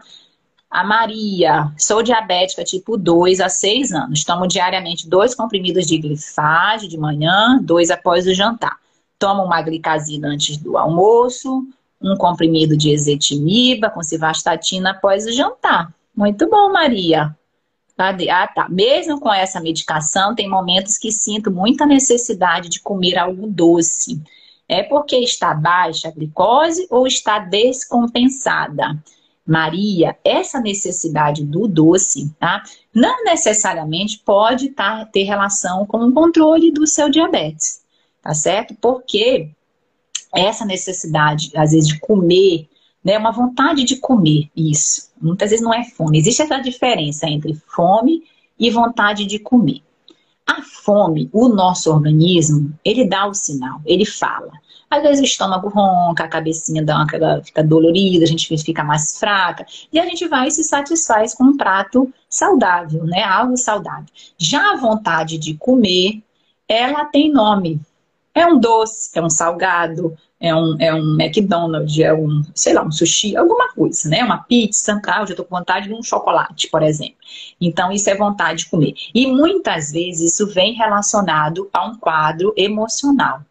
A 0.74 0.84
Maria, 0.84 1.72
sou 1.78 2.02
diabética 2.02 2.64
tipo 2.64 2.98
2 2.98 3.40
há 3.42 3.48
6 3.48 3.92
anos. 3.92 4.24
Tomo 4.24 4.48
diariamente 4.48 5.08
dois 5.08 5.36
comprimidos 5.36 5.86
de 5.86 6.00
glifage 6.00 6.88
de 6.88 6.98
manhã, 6.98 7.60
dois 7.62 7.92
após 7.92 8.26
o 8.26 8.34
jantar. 8.34 8.80
Tomo 9.20 9.44
uma 9.44 9.62
glicazina 9.62 10.30
antes 10.30 10.58
do 10.58 10.76
almoço, 10.76 11.64
um 12.02 12.18
comprimido 12.18 12.76
de 12.76 12.90
ezetimiba 12.90 13.92
com 13.92 14.02
civastatina 14.02 14.90
após 14.90 15.28
o 15.28 15.32
jantar. 15.32 15.94
Muito 16.18 16.50
bom, 16.50 16.72
Maria. 16.72 17.38
Ah, 17.96 18.48
tá. 18.48 18.68
Mesmo 18.68 19.20
com 19.20 19.32
essa 19.32 19.62
medicação, 19.62 20.34
tem 20.34 20.50
momentos 20.50 20.98
que 20.98 21.12
sinto 21.12 21.52
muita 21.52 21.86
necessidade 21.86 22.68
de 22.68 22.80
comer 22.80 23.20
algo 23.20 23.46
doce. 23.46 24.20
É 24.68 24.82
porque 24.82 25.18
está 25.18 25.54
baixa 25.54 26.08
a 26.08 26.12
glicose 26.12 26.88
ou 26.90 27.06
está 27.06 27.38
descompensada? 27.38 28.98
Maria, 29.46 30.18
essa 30.24 30.60
necessidade 30.60 31.44
do 31.44 31.68
doce, 31.68 32.34
tá? 32.40 32.64
Não 32.94 33.24
necessariamente 33.26 34.20
pode 34.20 34.70
tá, 34.70 35.06
ter 35.06 35.24
relação 35.24 35.86
com 35.86 35.98
o 35.98 36.14
controle 36.14 36.72
do 36.72 36.88
seu 36.88 37.10
diabetes, 37.10 37.82
tá 38.22 38.34
certo? 38.34 38.74
Porque 38.76 39.50
essa 40.34 40.66
necessidade, 40.66 41.52
às 41.56 41.72
vezes, 41.72 41.88
de 41.88 42.00
comer, 42.00 42.70
né? 43.04 43.18
Uma 43.18 43.32
vontade 43.32 43.84
de 43.84 43.98
comer, 43.98 44.50
isso. 44.56 45.12
Muitas 45.22 45.50
vezes 45.50 45.64
não 45.64 45.74
é 45.74 45.84
fome. 45.84 46.18
Existe 46.18 46.42
essa 46.42 46.60
diferença 46.60 47.28
entre 47.28 47.54
fome 47.68 48.24
e 48.58 48.70
vontade 48.72 49.26
de 49.26 49.40
comer. 49.40 49.82
A 50.46 50.62
fome, 50.62 51.30
o 51.32 51.48
nosso 51.48 51.92
organismo, 51.92 52.74
ele 52.84 53.06
dá 53.06 53.28
o 53.28 53.34
sinal, 53.34 53.82
ele 53.86 54.06
fala. 54.06 54.52
Às 54.94 55.02
vezes 55.02 55.22
o 55.22 55.26
estômago 55.26 55.70
ronca, 55.70 56.26
a 56.26 56.28
cabecinha 56.28 56.86
dá 56.86 56.98
uma, 56.98 57.42
fica 57.44 57.64
dolorida, 57.64 58.24
a 58.26 58.28
gente 58.28 58.48
fica 58.64 58.84
mais 58.84 59.18
fraca. 59.18 59.66
E 59.92 60.00
a 60.00 60.06
gente 60.06 60.28
vai 60.28 60.50
e 60.50 60.52
se 60.52 60.64
satisfaz 60.64 61.34
com 61.34 61.46
um 61.46 61.58
prato 61.58 62.14
saudável, 62.30 63.04
né? 63.04 63.24
Algo 63.24 63.58
saudável. 63.58 64.06
Já 64.38 64.74
a 64.74 64.76
vontade 64.76 65.40
de 65.40 65.56
comer, 65.56 66.22
ela 66.68 67.06
tem 67.06 67.32
nome. 67.32 67.82
É 68.36 68.46
um 68.46 68.60
doce, 68.60 69.10
é 69.18 69.22
um 69.22 69.32
salgado, 69.32 70.16
é 70.40 70.54
um, 70.54 70.76
é 70.80 70.94
um 70.94 71.20
McDonald's, 71.20 71.98
é 71.98 72.14
um, 72.14 72.44
sei 72.54 72.74
lá, 72.74 72.84
um 72.84 72.92
sushi, 72.92 73.36
alguma 73.36 73.74
coisa, 73.74 74.08
né? 74.08 74.24
Uma 74.24 74.44
pizza, 74.44 75.02
tá? 75.04 75.24
Hoje 75.24 75.32
eu 75.32 75.38
tô 75.38 75.44
com 75.44 75.58
vontade 75.58 75.88
de 75.88 75.94
um 75.96 76.04
chocolate, 76.04 76.70
por 76.70 76.84
exemplo. 76.84 77.16
Então, 77.60 77.92
isso 77.92 78.12
é 78.12 78.16
vontade 78.16 78.60
de 78.60 78.70
comer. 78.70 78.94
E 79.12 79.26
muitas 79.26 79.92
vezes 79.92 80.34
isso 80.34 80.46
vem 80.46 80.74
relacionado 80.74 81.68
a 81.74 81.84
um 81.84 81.96
quadro 81.96 82.54
emocional. 82.56 83.42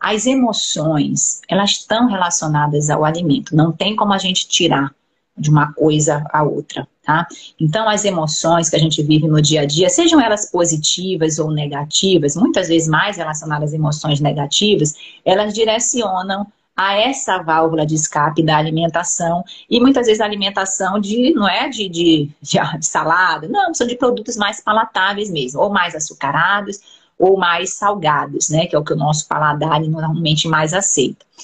As 0.00 0.26
emoções, 0.26 1.40
elas 1.48 1.70
estão 1.70 2.08
relacionadas 2.08 2.88
ao 2.88 3.04
alimento. 3.04 3.54
Não 3.54 3.72
tem 3.72 3.96
como 3.96 4.12
a 4.12 4.18
gente 4.18 4.46
tirar 4.46 4.94
de 5.36 5.50
uma 5.50 5.72
coisa 5.72 6.24
a 6.32 6.42
outra, 6.42 6.86
tá? 7.02 7.26
Então, 7.60 7.88
as 7.88 8.04
emoções 8.04 8.68
que 8.68 8.76
a 8.76 8.78
gente 8.78 9.02
vive 9.02 9.28
no 9.28 9.40
dia 9.40 9.62
a 9.62 9.64
dia, 9.64 9.88
sejam 9.88 10.20
elas 10.20 10.50
positivas 10.50 11.38
ou 11.38 11.50
negativas, 11.50 12.34
muitas 12.34 12.68
vezes 12.68 12.88
mais 12.88 13.16
relacionadas 13.16 13.70
às 13.70 13.74
emoções 13.74 14.20
negativas, 14.20 14.94
elas 15.24 15.54
direcionam 15.54 16.46
a 16.76 16.94
essa 16.94 17.38
válvula 17.42 17.84
de 17.84 17.96
escape 17.96 18.40
da 18.40 18.56
alimentação 18.56 19.44
e 19.68 19.80
muitas 19.80 20.06
vezes 20.06 20.20
a 20.20 20.24
alimentação 20.24 21.00
de 21.00 21.34
não 21.34 21.48
é 21.48 21.68
de, 21.68 21.88
de, 21.88 22.30
de, 22.40 22.58
de 22.78 22.86
salada, 22.86 23.48
não, 23.48 23.74
são 23.74 23.86
de 23.86 23.96
produtos 23.96 24.36
mais 24.36 24.60
palatáveis 24.60 25.28
mesmo, 25.28 25.60
ou 25.60 25.70
mais 25.70 25.96
açucarados, 25.96 26.78
ou 27.18 27.36
mais 27.36 27.74
salgados, 27.74 28.48
né? 28.48 28.66
Que 28.66 28.76
é 28.76 28.78
o 28.78 28.84
que 28.84 28.92
o 28.92 28.96
nosso 28.96 29.26
paladar 29.26 29.80
normalmente 29.80 30.46
mais 30.46 30.72
aceita. 30.72 31.24
O 31.38 31.42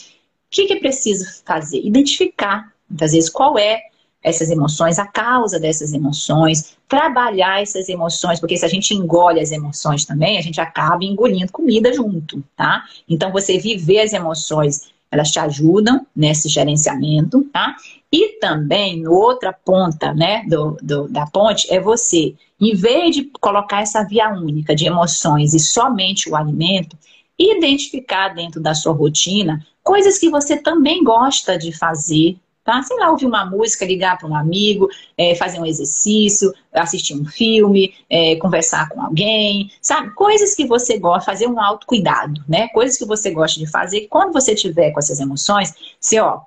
que, 0.51 0.67
que 0.67 0.75
é 0.75 0.79
preciso 0.79 1.43
fazer? 1.45 1.81
Identificar, 1.85 2.73
muitas 2.89 3.13
vezes, 3.13 3.29
qual 3.29 3.59
é 3.59 3.81
essas 4.23 4.49
emoções, 4.49 4.99
a 4.99 5.07
causa 5.07 5.61
dessas 5.61 5.93
emoções, 5.93 6.77
trabalhar 6.89 7.61
essas 7.61 7.91
emoções, 7.91 8.41
porque 8.41 8.57
se 8.57 8.65
a 8.65 8.69
gente 8.69 8.95
engole 8.95 9.39
as 9.39 9.53
emoções 9.53 10.07
também, 10.07 10.39
a 10.39 10.41
gente 10.41 10.59
acaba 10.59 11.05
engolindo 11.05 11.53
comida 11.53 11.93
junto, 11.93 12.43
tá? 12.57 12.85
Então, 13.07 13.31
você 13.31 13.59
viver 13.59 14.01
as 14.01 14.15
emoções, 14.15 14.94
elas 15.15 15.31
te 15.31 15.39
ajudam 15.39 16.07
nesse 16.15 16.49
gerenciamento, 16.49 17.45
tá? 17.53 17.75
E 18.13 18.39
também, 18.39 19.09
outra 19.09 19.53
ponta, 19.53 20.13
né, 20.13 20.45
do, 20.47 20.77
do, 20.83 21.09
da 21.09 21.27
ponte, 21.27 21.73
é 21.73 21.81
você 21.81 22.35
em 22.61 22.75
vez 22.75 23.17
de 23.17 23.25
colocar 23.41 23.81
essa 23.81 24.05
via 24.05 24.31
única 24.31 24.75
de 24.75 24.87
emoções 24.87 25.55
e 25.55 25.59
somente 25.59 26.29
o 26.29 26.37
alimento, 26.37 26.97
identificar 27.39 28.29
dentro 28.29 28.61
da 28.61 28.75
sua 28.75 28.93
rotina 28.93 29.65
coisas 29.83 30.19
que 30.19 30.31
você 30.31 30.57
também 30.57 31.03
gosta 31.03 31.59
de 31.59 31.77
fazer, 31.77 32.37
tá? 32.65 32.83
Sei 32.83 32.97
lá, 32.97 33.11
ouvir 33.11 33.27
uma 33.27 33.45
música, 33.45 33.85
ligar 33.85 34.19
para 34.19 34.27
um 34.27 34.35
amigo, 34.35 34.89
é, 35.17 35.35
fazer 35.35 35.61
um 35.61 35.67
exercício, 35.67 36.53
assistir 36.73 37.15
um 37.15 37.27
filme, 37.27 37.95
é, 38.09 38.37
conversar 38.37 38.89
com 38.89 39.03
alguém, 39.03 39.71
sabe? 39.83 40.15
Coisas 40.15 40.55
que 40.55 40.67
você 40.67 40.99
gosta, 40.99 41.31
fazer 41.31 41.47
um 41.47 41.61
autocuidado, 41.61 42.43
né? 42.49 42.69
Coisas 42.69 42.97
que 42.97 43.05
você 43.05 43.31
gosta 43.31 43.61
de 43.61 43.71
fazer. 43.71 44.09
Quando 44.09 44.33
você 44.33 44.55
tiver 44.55 44.91
com 44.91 44.99
essas 44.99 45.21
emoções, 45.21 45.75
você, 46.01 46.19
ó, 46.19 46.41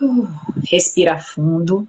uh, 0.00 0.28
respira 0.70 1.18
fundo, 1.18 1.86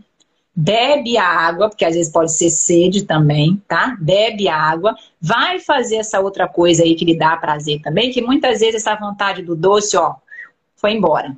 bebe 0.55 1.15
a 1.15 1.25
água, 1.25 1.69
porque 1.69 1.85
às 1.85 1.93
vezes 1.93 2.11
pode 2.11 2.33
ser 2.33 2.49
sede 2.49 3.05
também, 3.05 3.61
tá? 3.67 3.95
Bebe 4.01 4.49
água, 4.49 4.95
vai 5.21 5.59
fazer 5.59 5.97
essa 5.97 6.19
outra 6.19 6.47
coisa 6.47 6.83
aí 6.83 6.95
que 6.95 7.05
lhe 7.05 7.17
dá 7.17 7.37
prazer 7.37 7.81
também, 7.81 8.11
que 8.11 8.21
muitas 8.21 8.59
vezes 8.59 8.75
essa 8.75 8.95
vontade 8.95 9.43
do 9.43 9.55
doce, 9.55 9.95
ó, 9.95 10.15
foi 10.75 10.93
embora, 10.93 11.35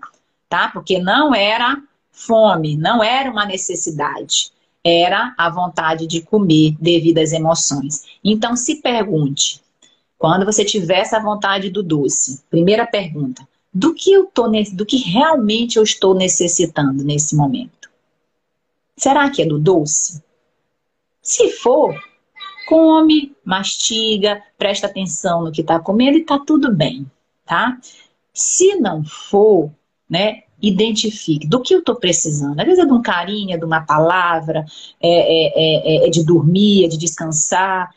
tá? 0.52 0.68
Porque 0.68 1.00
não 1.00 1.34
era 1.34 1.82
fome, 2.12 2.76
não 2.76 3.02
era 3.02 3.32
uma 3.32 3.46
necessidade, 3.46 4.52
era 4.84 5.34
a 5.38 5.50
vontade 5.50 6.06
de 6.06 6.22
comer 6.22 6.76
devido 6.78 7.20
às 7.20 7.32
emoções. 7.32 8.04
Então 8.22 8.58
se 8.58 8.82
pergunte, 8.82 9.62
quando 10.18 10.46
você 10.46 10.66
tiver 10.66 11.00
essa 11.00 11.22
vontade 11.22 11.70
do 11.70 11.82
doce, 11.82 12.44
primeira 12.50 12.86
pergunta, 12.86 13.48
do 13.74 13.94
que 13.94 14.12
eu 14.12 14.26
tô 14.26 14.52
do 14.74 14.86
que 14.86 14.98
realmente 14.98 15.78
eu 15.78 15.84
estou 15.84 16.14
necessitando 16.14 17.02
nesse 17.02 17.34
momento? 17.34 17.90
Será 18.98 19.30
que 19.30 19.42
é 19.42 19.46
do 19.46 19.58
doce? 19.58 20.22
Se 21.22 21.50
for, 21.50 21.96
come, 22.68 23.34
mastiga, 23.46 24.44
presta 24.58 24.88
atenção 24.88 25.44
no 25.46 25.52
que 25.52 25.62
está 25.62 25.80
comendo 25.80 26.18
e 26.18 26.22
está 26.22 26.38
tudo 26.38 26.76
bem, 26.76 27.10
tá? 27.46 27.80
Se 28.34 28.76
não 28.76 29.02
for, 29.06 29.72
né, 30.12 30.44
identifique 30.62 31.48
do 31.48 31.62
que 31.62 31.74
eu 31.74 31.80
estou 31.80 31.96
precisando. 31.96 32.60
Às 32.60 32.66
vezes 32.66 32.84
é 32.84 32.86
de 32.86 32.94
um 32.94 33.02
carinho, 33.02 33.56
é 33.56 33.58
de 33.58 33.66
uma 33.66 33.82
palavra, 33.82 34.66
é, 35.02 35.10
é, 35.10 36.04
é, 36.04 36.08
é 36.08 36.10
de 36.10 36.24
dormir, 36.24 36.86
é 36.86 36.88
de 36.88 36.98
descansar 36.98 37.90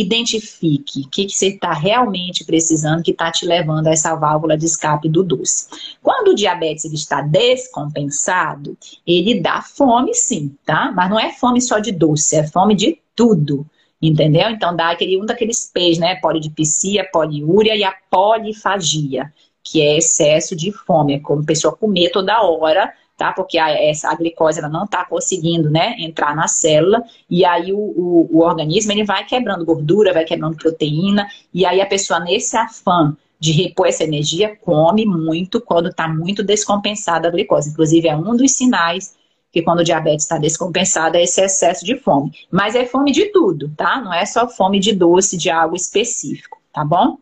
identifique 0.00 1.00
o 1.00 1.08
que, 1.08 1.26
que 1.26 1.32
você 1.32 1.48
está 1.48 1.72
realmente 1.72 2.44
precisando 2.44 3.02
que 3.02 3.10
está 3.10 3.32
te 3.32 3.44
levando 3.44 3.88
a 3.88 3.90
essa 3.90 4.14
válvula 4.14 4.56
de 4.56 4.64
escape 4.64 5.08
do 5.08 5.24
doce. 5.24 5.96
Quando 6.00 6.28
o 6.28 6.34
diabetes 6.34 6.84
ele 6.84 6.94
está 6.94 7.20
descompensado, 7.20 8.78
ele 9.04 9.40
dá 9.40 9.60
fome 9.60 10.14
sim, 10.14 10.56
tá? 10.64 10.92
Mas 10.94 11.10
não 11.10 11.18
é 11.18 11.32
fome 11.32 11.60
só 11.60 11.80
de 11.80 11.90
doce, 11.90 12.36
é 12.36 12.46
fome 12.46 12.76
de 12.76 12.98
tudo. 13.14 13.66
Entendeu? 14.00 14.48
Então 14.50 14.76
dá 14.76 14.90
aquele, 14.90 15.20
um 15.20 15.26
daqueles 15.26 15.68
P's, 15.74 15.98
né? 15.98 16.14
Polidipsia, 16.16 17.04
poliúria 17.12 17.74
e 17.74 17.82
a 17.82 17.92
polifagia, 18.08 19.32
que 19.70 19.82
é 19.82 19.98
excesso 19.98 20.56
de 20.56 20.72
fome. 20.72 21.14
É 21.14 21.20
como 21.20 21.42
a 21.42 21.46
pessoa 21.46 21.76
comer 21.76 22.10
toda 22.10 22.42
hora, 22.42 22.92
tá? 23.16 23.32
Porque 23.32 23.58
a, 23.58 23.70
essa, 23.70 24.10
a 24.10 24.14
glicose 24.14 24.60
ela 24.60 24.68
não 24.68 24.84
está 24.84 25.04
conseguindo, 25.04 25.68
né, 25.70 25.96
entrar 25.98 26.34
na 26.34 26.48
célula, 26.48 27.02
e 27.28 27.44
aí 27.44 27.72
o, 27.72 27.78
o, 27.78 28.28
o, 28.32 28.40
organismo 28.40 28.92
ele 28.92 29.04
vai 29.04 29.24
quebrando 29.24 29.64
gordura, 29.64 30.14
vai 30.14 30.24
quebrando 30.24 30.56
proteína, 30.56 31.28
e 31.52 31.66
aí 31.66 31.80
a 31.80 31.86
pessoa, 31.86 32.20
nesse 32.20 32.56
afã 32.56 33.16
de 33.40 33.52
repor 33.52 33.86
essa 33.86 34.04
energia, 34.04 34.56
come 34.56 35.04
muito 35.04 35.60
quando 35.60 35.88
está 35.88 36.08
muito 36.08 36.42
descompensada 36.42 37.28
a 37.28 37.30
glicose. 37.30 37.70
Inclusive, 37.70 38.08
é 38.08 38.16
um 38.16 38.36
dos 38.36 38.52
sinais 38.52 39.16
que 39.52 39.62
quando 39.62 39.80
o 39.80 39.84
diabetes 39.84 40.24
está 40.24 40.38
descompensado 40.38 41.16
é 41.16 41.22
esse 41.22 41.40
excesso 41.40 41.84
de 41.84 41.96
fome. 41.96 42.32
Mas 42.50 42.74
é 42.74 42.84
fome 42.84 43.12
de 43.12 43.26
tudo, 43.26 43.70
tá? 43.76 44.00
Não 44.00 44.12
é 44.12 44.26
só 44.26 44.48
fome 44.48 44.80
de 44.80 44.92
doce, 44.92 45.36
de 45.36 45.50
algo 45.50 45.76
específico, 45.76 46.58
tá 46.72 46.84
bom? 46.84 47.18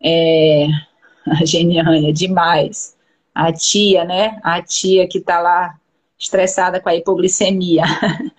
É... 0.00 0.68
A 1.40 1.44
Geniane, 1.44 2.10
é 2.10 2.12
demais. 2.12 2.96
A 3.34 3.52
tia, 3.52 4.04
né? 4.04 4.38
A 4.42 4.62
tia 4.62 5.06
que 5.08 5.20
tá 5.20 5.40
lá 5.40 5.74
estressada 6.18 6.80
com 6.80 6.88
a 6.88 6.94
hipoglicemia. 6.94 7.84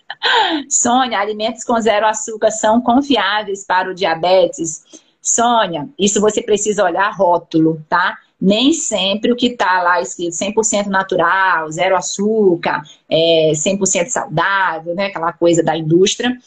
Sônia, 0.69 1.19
alimentos 1.19 1.63
com 1.63 1.79
zero 1.79 2.07
açúcar 2.07 2.49
são 2.49 2.81
confiáveis 2.81 3.65
para 3.65 3.91
o 3.91 3.93
diabetes? 3.93 4.83
Sônia, 5.21 5.87
isso 5.99 6.19
você 6.19 6.41
precisa 6.41 6.83
olhar 6.83 7.11
rótulo, 7.11 7.83
tá? 7.87 8.17
nem 8.39 8.71
sempre 8.71 9.31
o 9.31 9.35
que 9.35 9.47
está 9.47 9.81
lá 9.81 9.99
escrito 9.99 10.33
100% 10.33 10.85
natural, 10.87 11.71
zero 11.71 11.97
açúcar, 11.97 12.83
é, 13.09 13.51
100% 13.53 14.09
saudável, 14.09 14.93
né? 14.93 15.07
Aquela 15.07 15.33
coisa 15.33 15.63
da 15.63 15.75
indústria. 15.75 16.37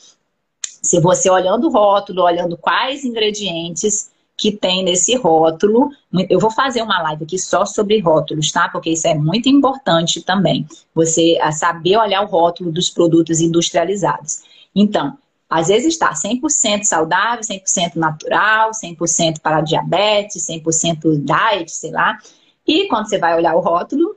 Se 0.63 1.01
você 1.01 1.29
olhando 1.29 1.67
o 1.67 1.71
rótulo, 1.71 2.23
olhando 2.23 2.57
quais 2.57 3.05
ingredientes 3.05 4.10
que 4.41 4.51
tem 4.51 4.83
nesse 4.83 5.15
rótulo, 5.17 5.91
eu 6.31 6.41
vou 6.41 6.51
fazer 6.51 6.81
uma 6.81 7.03
live 7.03 7.25
aqui 7.25 7.39
só 7.39 7.67
sobre 7.67 8.01
rótulos, 8.01 8.51
tá? 8.51 8.71
Porque 8.71 8.89
isso 8.89 9.07
é 9.07 9.15
muito 9.15 9.51
importante 9.51 10.23
também. 10.23 10.67
Você 10.95 11.37
saber 11.53 11.99
olhar 11.99 12.23
o 12.23 12.27
rótulo 12.27 12.73
dos 12.73 12.89
produtos 12.89 13.41
industrializados. 13.41 14.41
Então, 14.75 15.19
às 15.49 15.69
vezes 15.69 15.93
está 15.93 16.15
100% 16.15 16.85
saudável, 16.85 17.43
100% 17.43 17.97
natural, 17.97 18.71
100% 18.71 19.41
para 19.43 19.61
diabetes, 19.61 20.47
100% 20.47 21.23
diet, 21.23 21.71
sei 21.71 21.91
lá. 21.91 22.17
E 22.67 22.89
quando 22.89 23.11
você 23.11 23.19
vai 23.19 23.37
olhar 23.37 23.55
o 23.55 23.61
rótulo, 23.61 24.17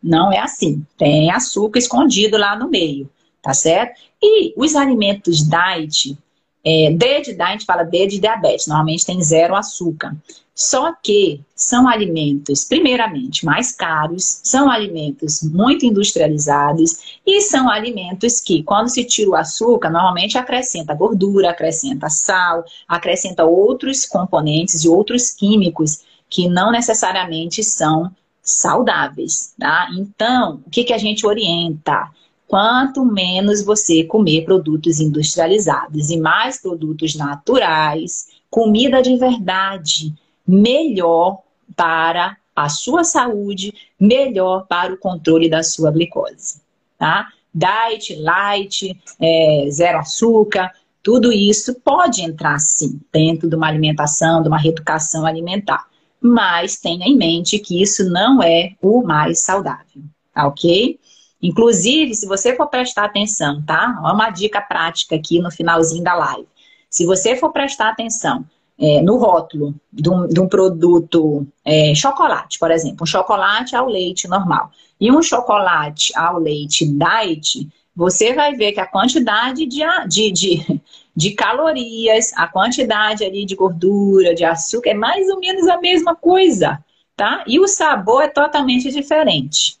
não 0.00 0.32
é 0.32 0.38
assim. 0.38 0.86
Tem 0.96 1.28
açúcar 1.32 1.80
escondido 1.80 2.36
lá 2.36 2.56
no 2.56 2.68
meio, 2.68 3.10
tá 3.42 3.52
certo? 3.52 4.00
E 4.22 4.54
os 4.56 4.76
alimentos 4.76 5.38
diet, 5.42 6.16
é, 6.64 6.90
D 6.90 7.20
de 7.22 7.64
fala 7.64 7.84
D 7.84 8.06
de 8.06 8.18
diabetes, 8.18 8.66
normalmente 8.66 9.06
tem 9.06 9.22
zero 9.22 9.54
açúcar. 9.54 10.14
Só 10.54 10.92
que 10.92 11.40
são 11.56 11.88
alimentos, 11.88 12.66
primeiramente, 12.66 13.46
mais 13.46 13.72
caros, 13.72 14.40
são 14.44 14.70
alimentos 14.70 15.42
muito 15.42 15.86
industrializados 15.86 17.18
e 17.26 17.40
são 17.40 17.70
alimentos 17.70 18.42
que, 18.42 18.62
quando 18.62 18.90
se 18.90 19.02
tira 19.04 19.30
o 19.30 19.34
açúcar, 19.34 19.88
normalmente 19.88 20.36
acrescenta 20.36 20.92
gordura, 20.94 21.50
acrescenta 21.50 22.10
sal, 22.10 22.62
acrescenta 22.86 23.42
outros 23.46 24.04
componentes 24.04 24.84
e 24.84 24.88
outros 24.88 25.30
químicos 25.30 26.00
que 26.28 26.46
não 26.46 26.70
necessariamente 26.70 27.64
são 27.64 28.14
saudáveis, 28.42 29.54
tá? 29.58 29.88
Então, 29.96 30.60
o 30.66 30.70
que, 30.70 30.84
que 30.84 30.92
a 30.92 30.98
gente 30.98 31.26
orienta? 31.26 32.10
Quanto 32.50 33.04
menos 33.04 33.62
você 33.62 34.02
comer 34.02 34.44
produtos 34.44 34.98
industrializados 34.98 36.10
e 36.10 36.16
mais 36.16 36.60
produtos 36.60 37.14
naturais, 37.14 38.26
comida 38.50 39.00
de 39.00 39.16
verdade, 39.16 40.12
melhor 40.44 41.42
para 41.76 42.36
a 42.56 42.68
sua 42.68 43.04
saúde, 43.04 43.72
melhor 44.00 44.66
para 44.66 44.92
o 44.92 44.96
controle 44.96 45.48
da 45.48 45.62
sua 45.62 45.92
glicose, 45.92 46.60
tá? 46.98 47.28
Diet, 47.54 48.16
light, 48.16 49.00
é, 49.20 49.68
zero 49.70 49.98
açúcar, 49.98 50.72
tudo 51.04 51.32
isso 51.32 51.72
pode 51.84 52.20
entrar 52.20 52.58
sim 52.58 53.00
dentro 53.12 53.48
de 53.48 53.54
uma 53.54 53.68
alimentação, 53.68 54.42
de 54.42 54.48
uma 54.48 54.58
reeducação 54.58 55.24
alimentar. 55.24 55.86
Mas 56.20 56.80
tenha 56.80 57.06
em 57.06 57.16
mente 57.16 57.60
que 57.60 57.80
isso 57.80 58.10
não 58.10 58.42
é 58.42 58.72
o 58.82 59.04
mais 59.04 59.38
saudável, 59.38 60.02
tá 60.34 60.48
ok? 60.48 60.98
Inclusive, 61.42 62.14
se 62.14 62.26
você 62.26 62.54
for 62.54 62.66
prestar 62.68 63.06
atenção, 63.06 63.62
tá? 63.62 63.98
Uma 64.02 64.30
dica 64.30 64.60
prática 64.60 65.16
aqui 65.16 65.38
no 65.38 65.50
finalzinho 65.50 66.04
da 66.04 66.14
live. 66.14 66.46
Se 66.88 67.06
você 67.06 67.36
for 67.36 67.52
prestar 67.52 67.88
atenção 67.88 68.44
é, 68.78 69.00
no 69.00 69.16
rótulo 69.16 69.74
de 69.92 70.08
um, 70.08 70.26
de 70.26 70.40
um 70.40 70.48
produto 70.48 71.46
é, 71.64 71.94
chocolate, 71.94 72.58
por 72.58 72.70
exemplo, 72.70 73.02
um 73.02 73.06
chocolate 73.06 73.76
ao 73.76 73.86
leite 73.86 74.28
normal 74.28 74.70
e 75.00 75.10
um 75.10 75.22
chocolate 75.22 76.12
ao 76.16 76.38
leite 76.38 76.86
diet, 76.86 77.68
você 77.94 78.32
vai 78.34 78.54
ver 78.54 78.72
que 78.72 78.80
a 78.80 78.86
quantidade 78.86 79.66
de, 79.66 79.80
de, 80.08 80.30
de, 80.30 80.82
de 81.14 81.30
calorias, 81.32 82.32
a 82.36 82.46
quantidade 82.46 83.24
ali 83.24 83.44
de 83.44 83.54
gordura, 83.54 84.34
de 84.34 84.44
açúcar 84.44 84.90
é 84.90 84.94
mais 84.94 85.28
ou 85.28 85.38
menos 85.38 85.68
a 85.68 85.80
mesma 85.80 86.14
coisa, 86.14 86.82
tá? 87.16 87.44
E 87.46 87.58
o 87.60 87.66
sabor 87.66 88.22
é 88.22 88.28
totalmente 88.28 88.90
diferente. 88.90 89.79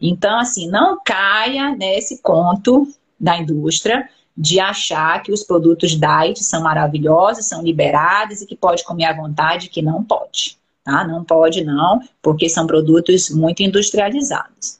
Então, 0.00 0.38
assim, 0.38 0.68
não 0.68 1.00
caia 1.04 1.74
nesse 1.74 2.22
conto 2.22 2.86
da 3.18 3.36
indústria 3.36 4.08
de 4.36 4.60
achar 4.60 5.20
que 5.22 5.32
os 5.32 5.42
produtos 5.42 5.98
diet 5.98 6.44
são 6.44 6.62
maravilhosos, 6.62 7.48
são 7.48 7.62
liberados 7.62 8.40
e 8.40 8.46
que 8.46 8.54
pode 8.54 8.84
comer 8.84 9.06
à 9.06 9.12
vontade, 9.12 9.68
que 9.68 9.82
não 9.82 10.04
pode. 10.04 10.56
Tá? 10.84 11.04
Não 11.04 11.24
pode 11.24 11.64
não, 11.64 12.00
porque 12.22 12.48
são 12.48 12.66
produtos 12.66 13.30
muito 13.30 13.62
industrializados. 13.62 14.78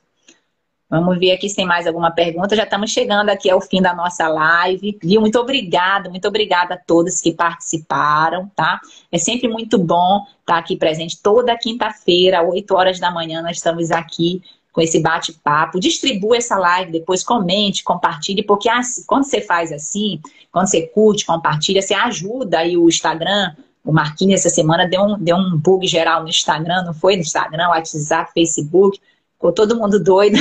Vamos 0.90 1.18
ver 1.18 1.32
aqui 1.32 1.50
se 1.50 1.56
tem 1.56 1.66
mais 1.66 1.86
alguma 1.86 2.10
pergunta. 2.10 2.56
Já 2.56 2.62
estamos 2.62 2.90
chegando 2.90 3.28
aqui 3.28 3.50
ao 3.50 3.60
fim 3.60 3.82
da 3.82 3.94
nossa 3.94 4.26
live. 4.26 4.98
Viu? 5.02 5.20
Muito 5.20 5.38
obrigada, 5.38 6.08
muito 6.08 6.26
obrigada 6.26 6.74
a 6.74 6.78
todos 6.78 7.20
que 7.20 7.32
participaram, 7.34 8.50
tá? 8.56 8.80
É 9.12 9.18
sempre 9.18 9.48
muito 9.48 9.76
bom 9.76 10.24
estar 10.40 10.56
aqui 10.56 10.76
presente 10.76 11.20
toda 11.20 11.58
quinta-feira, 11.58 12.42
8 12.42 12.74
horas 12.74 12.98
da 12.98 13.10
manhã, 13.10 13.42
nós 13.42 13.58
estamos 13.58 13.90
aqui 13.90 14.40
com 14.78 14.82
esse 14.82 15.00
bate-papo. 15.00 15.80
Distribua 15.80 16.36
essa 16.36 16.56
live, 16.56 16.92
depois 16.92 17.24
comente, 17.24 17.82
compartilhe, 17.82 18.44
porque 18.44 18.68
assim, 18.68 19.02
quando 19.04 19.24
você 19.24 19.40
faz 19.40 19.72
assim, 19.72 20.20
quando 20.52 20.68
você 20.68 20.82
curte, 20.82 21.26
compartilha, 21.26 21.82
você 21.82 21.94
ajuda 21.94 22.60
aí 22.60 22.76
o 22.76 22.88
Instagram. 22.88 23.56
O 23.84 23.92
Marquinhos 23.92 24.40
essa 24.40 24.54
semana 24.54 24.86
deu 24.86 25.02
um, 25.02 25.18
deu 25.18 25.36
um 25.36 25.56
bug 25.56 25.84
geral 25.84 26.22
no 26.22 26.28
Instagram, 26.28 26.84
não 26.84 26.94
foi 26.94 27.16
no 27.16 27.22
Instagram, 27.22 27.70
WhatsApp, 27.70 28.30
Facebook, 28.32 29.00
ficou 29.34 29.50
todo 29.50 29.76
mundo 29.76 29.98
doido. 29.98 30.38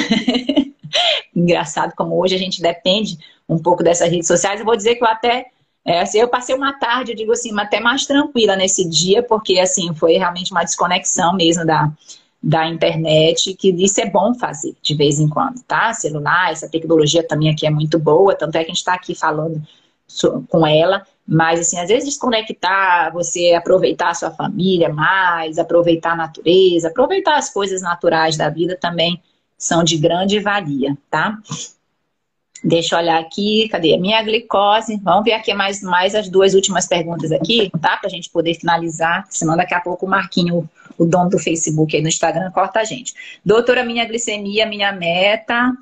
Engraçado 1.35 1.95
como 1.95 2.15
hoje 2.15 2.35
a 2.35 2.39
gente 2.39 2.61
depende 2.61 3.17
um 3.49 3.57
pouco 3.57 3.83
dessas 3.83 4.07
redes 4.07 4.27
sociais. 4.27 4.59
Eu 4.59 4.67
vou 4.67 4.77
dizer 4.77 4.97
que 4.97 5.03
eu 5.03 5.07
até 5.07 5.47
é, 5.83 6.01
assim, 6.01 6.19
eu 6.19 6.27
passei 6.27 6.53
uma 6.53 6.73
tarde, 6.73 7.13
eu 7.13 7.15
digo 7.15 7.31
assim, 7.31 7.57
até 7.59 7.79
mais 7.79 8.05
tranquila 8.05 8.55
nesse 8.55 8.87
dia, 8.87 9.23
porque 9.23 9.57
assim, 9.57 9.95
foi 9.95 10.13
realmente 10.17 10.51
uma 10.51 10.63
desconexão 10.63 11.33
mesmo 11.33 11.65
da, 11.65 11.91
da 12.47 12.65
internet, 12.65 13.53
que 13.55 13.71
isso 13.71 13.99
é 13.99 14.09
bom 14.09 14.33
fazer 14.33 14.73
de 14.81 14.95
vez 14.95 15.19
em 15.19 15.27
quando, 15.27 15.61
tá? 15.63 15.93
Celular, 15.93 16.49
essa 16.49 16.69
tecnologia 16.69 17.21
também 17.21 17.49
aqui 17.49 17.67
é 17.67 17.69
muito 17.69 17.99
boa, 17.99 18.33
tanto 18.33 18.55
é 18.55 18.59
que 18.63 18.67
a 18.67 18.73
gente 18.73 18.77
está 18.77 18.93
aqui 18.93 19.13
falando 19.13 19.61
com 20.47 20.65
ela, 20.65 21.05
mas 21.27 21.59
assim, 21.59 21.77
às 21.77 21.89
vezes 21.89 22.05
desconectar, 22.07 23.11
você 23.11 23.53
aproveitar 23.53 24.11
a 24.11 24.13
sua 24.13 24.31
família 24.31 24.87
mais, 24.87 25.59
aproveitar 25.59 26.13
a 26.13 26.15
natureza, 26.15 26.87
aproveitar 26.87 27.35
as 27.35 27.49
coisas 27.49 27.81
naturais 27.81 28.37
da 28.37 28.49
vida 28.49 28.77
também 28.79 29.21
são 29.57 29.83
de 29.83 29.97
grande 29.97 30.39
valia, 30.39 30.97
tá? 31.11 31.37
Deixa 32.63 32.95
eu 32.95 32.99
olhar 32.99 33.19
aqui, 33.19 33.67
cadê 33.67 33.93
a 33.93 33.99
minha 33.99 34.23
glicose? 34.23 34.95
Vamos 35.03 35.25
ver 35.25 35.33
aqui 35.33 35.53
mais, 35.53 35.81
mais 35.81 36.15
as 36.15 36.29
duas 36.29 36.53
últimas 36.53 36.87
perguntas 36.87 37.29
aqui, 37.33 37.69
tá? 37.81 37.97
Pra 37.97 38.09
gente 38.09 38.29
poder 38.29 38.53
finalizar, 38.53 39.25
senão 39.29 39.57
daqui 39.57 39.73
a 39.73 39.81
pouco 39.81 40.05
o 40.05 40.09
Marquinho 40.09 40.67
o 40.97 41.05
dono 41.05 41.29
do 41.29 41.39
Facebook 41.39 41.95
aí 41.95 42.01
no 42.01 42.07
Instagram 42.07 42.51
corta 42.51 42.79
a 42.79 42.83
gente. 42.83 43.13
Doutora, 43.45 43.83
minha 43.83 44.05
glicemia, 44.05 44.65
minha 44.65 44.91
meta 44.91 45.73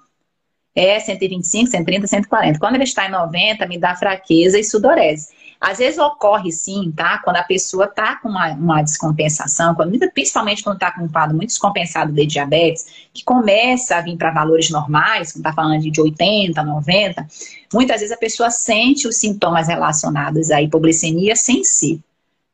é 0.75 0.99
125, 0.99 1.71
130, 1.71 2.07
140. 2.07 2.59
Quando 2.59 2.75
ele 2.75 2.83
está 2.83 3.07
em 3.07 3.11
90, 3.11 3.65
me 3.65 3.77
dá 3.77 3.95
fraqueza 3.95 4.59
e 4.59 4.63
sudorese. 4.63 5.29
Às 5.59 5.77
vezes 5.77 5.97
ocorre 5.97 6.51
sim, 6.51 6.91
tá? 6.93 7.19
Quando 7.23 7.37
a 7.37 7.43
pessoa 7.43 7.87
tá 7.87 8.17
com 8.17 8.27
uma, 8.27 8.49
uma 8.49 8.81
descompensação, 8.81 9.73
quando, 9.73 9.97
principalmente 10.11 10.61
quando 10.61 10.75
está 10.75 10.91
com 10.91 11.05
um 11.05 11.07
quadro 11.07 11.35
muito 11.35 11.49
descompensado 11.49 12.11
de 12.11 12.25
diabetes, 12.25 13.07
que 13.13 13.23
começa 13.23 13.95
a 13.95 14.01
vir 14.01 14.17
para 14.17 14.31
valores 14.31 14.69
normais, 14.69 15.31
quando 15.31 15.45
está 15.45 15.53
falando 15.53 15.79
de 15.79 16.01
80, 16.01 16.61
90, 16.61 17.25
muitas 17.73 18.01
vezes 18.01 18.15
a 18.15 18.19
pessoa 18.19 18.51
sente 18.51 19.07
os 19.07 19.15
sintomas 19.15 19.69
relacionados 19.69 20.51
à 20.51 20.61
hipoglicemia 20.61 21.37
sem 21.37 21.63
si. 21.63 22.03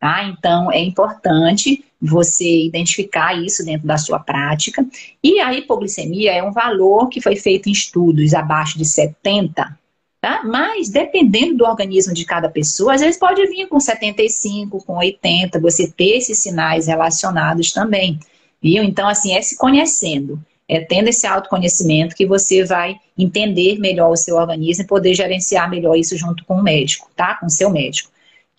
Tá? 0.02 0.24
Então, 0.24 0.72
é 0.72 0.80
importante 0.80 1.86
você 2.02 2.64
identificar 2.66 3.40
isso 3.40 3.64
dentro 3.64 3.86
da 3.86 4.00
sua 4.00 4.18
prática. 4.18 4.84
E 5.24 5.40
a 5.40 5.54
hipoglicemia 5.54 6.32
é 6.32 6.42
um 6.42 6.52
valor 6.52 7.08
que 7.08 7.22
foi 7.22 7.36
feito 7.36 7.70
em 7.70 7.72
estudos 7.72 8.34
abaixo 8.34 8.80
de 8.80 8.84
70, 8.84 9.78
tá? 10.20 10.42
Mas 10.44 10.90
dependendo 10.90 11.58
do 11.58 11.66
organismo 11.66 12.16
de 12.16 12.26
cada 12.26 12.50
pessoa, 12.50 12.96
às 12.96 13.02
vezes 13.02 13.20
pode 13.20 13.46
vir 13.46 13.68
com 13.68 13.80
75, 13.80 14.84
com 14.84 14.98
80, 14.98 15.60
você 15.60 15.88
ter 15.88 16.18
esses 16.18 16.40
sinais 16.40 16.88
relacionados 16.88 17.72
também, 17.72 18.20
viu? 18.60 18.84
Então, 18.84 19.08
assim, 19.08 19.36
é 19.36 19.42
se 19.44 19.56
conhecendo, 19.56 20.44
é 20.68 20.80
tendo 20.80 21.10
esse 21.10 21.28
autoconhecimento 21.28 22.16
que 22.16 22.26
você 22.26 22.66
vai 22.66 22.96
entender 23.16 23.78
melhor 23.78 24.10
o 24.10 24.18
seu 24.18 24.36
organismo 24.38 24.84
e 24.84 24.88
poder 24.88 25.14
gerenciar 25.14 25.70
melhor 25.70 25.96
isso 25.96 26.18
junto 26.18 26.44
com 26.44 26.56
o 26.56 26.64
médico, 26.64 27.08
tá? 27.16 27.36
Com 27.36 27.46
o 27.46 27.52
seu 27.52 27.70
médico. 27.70 28.10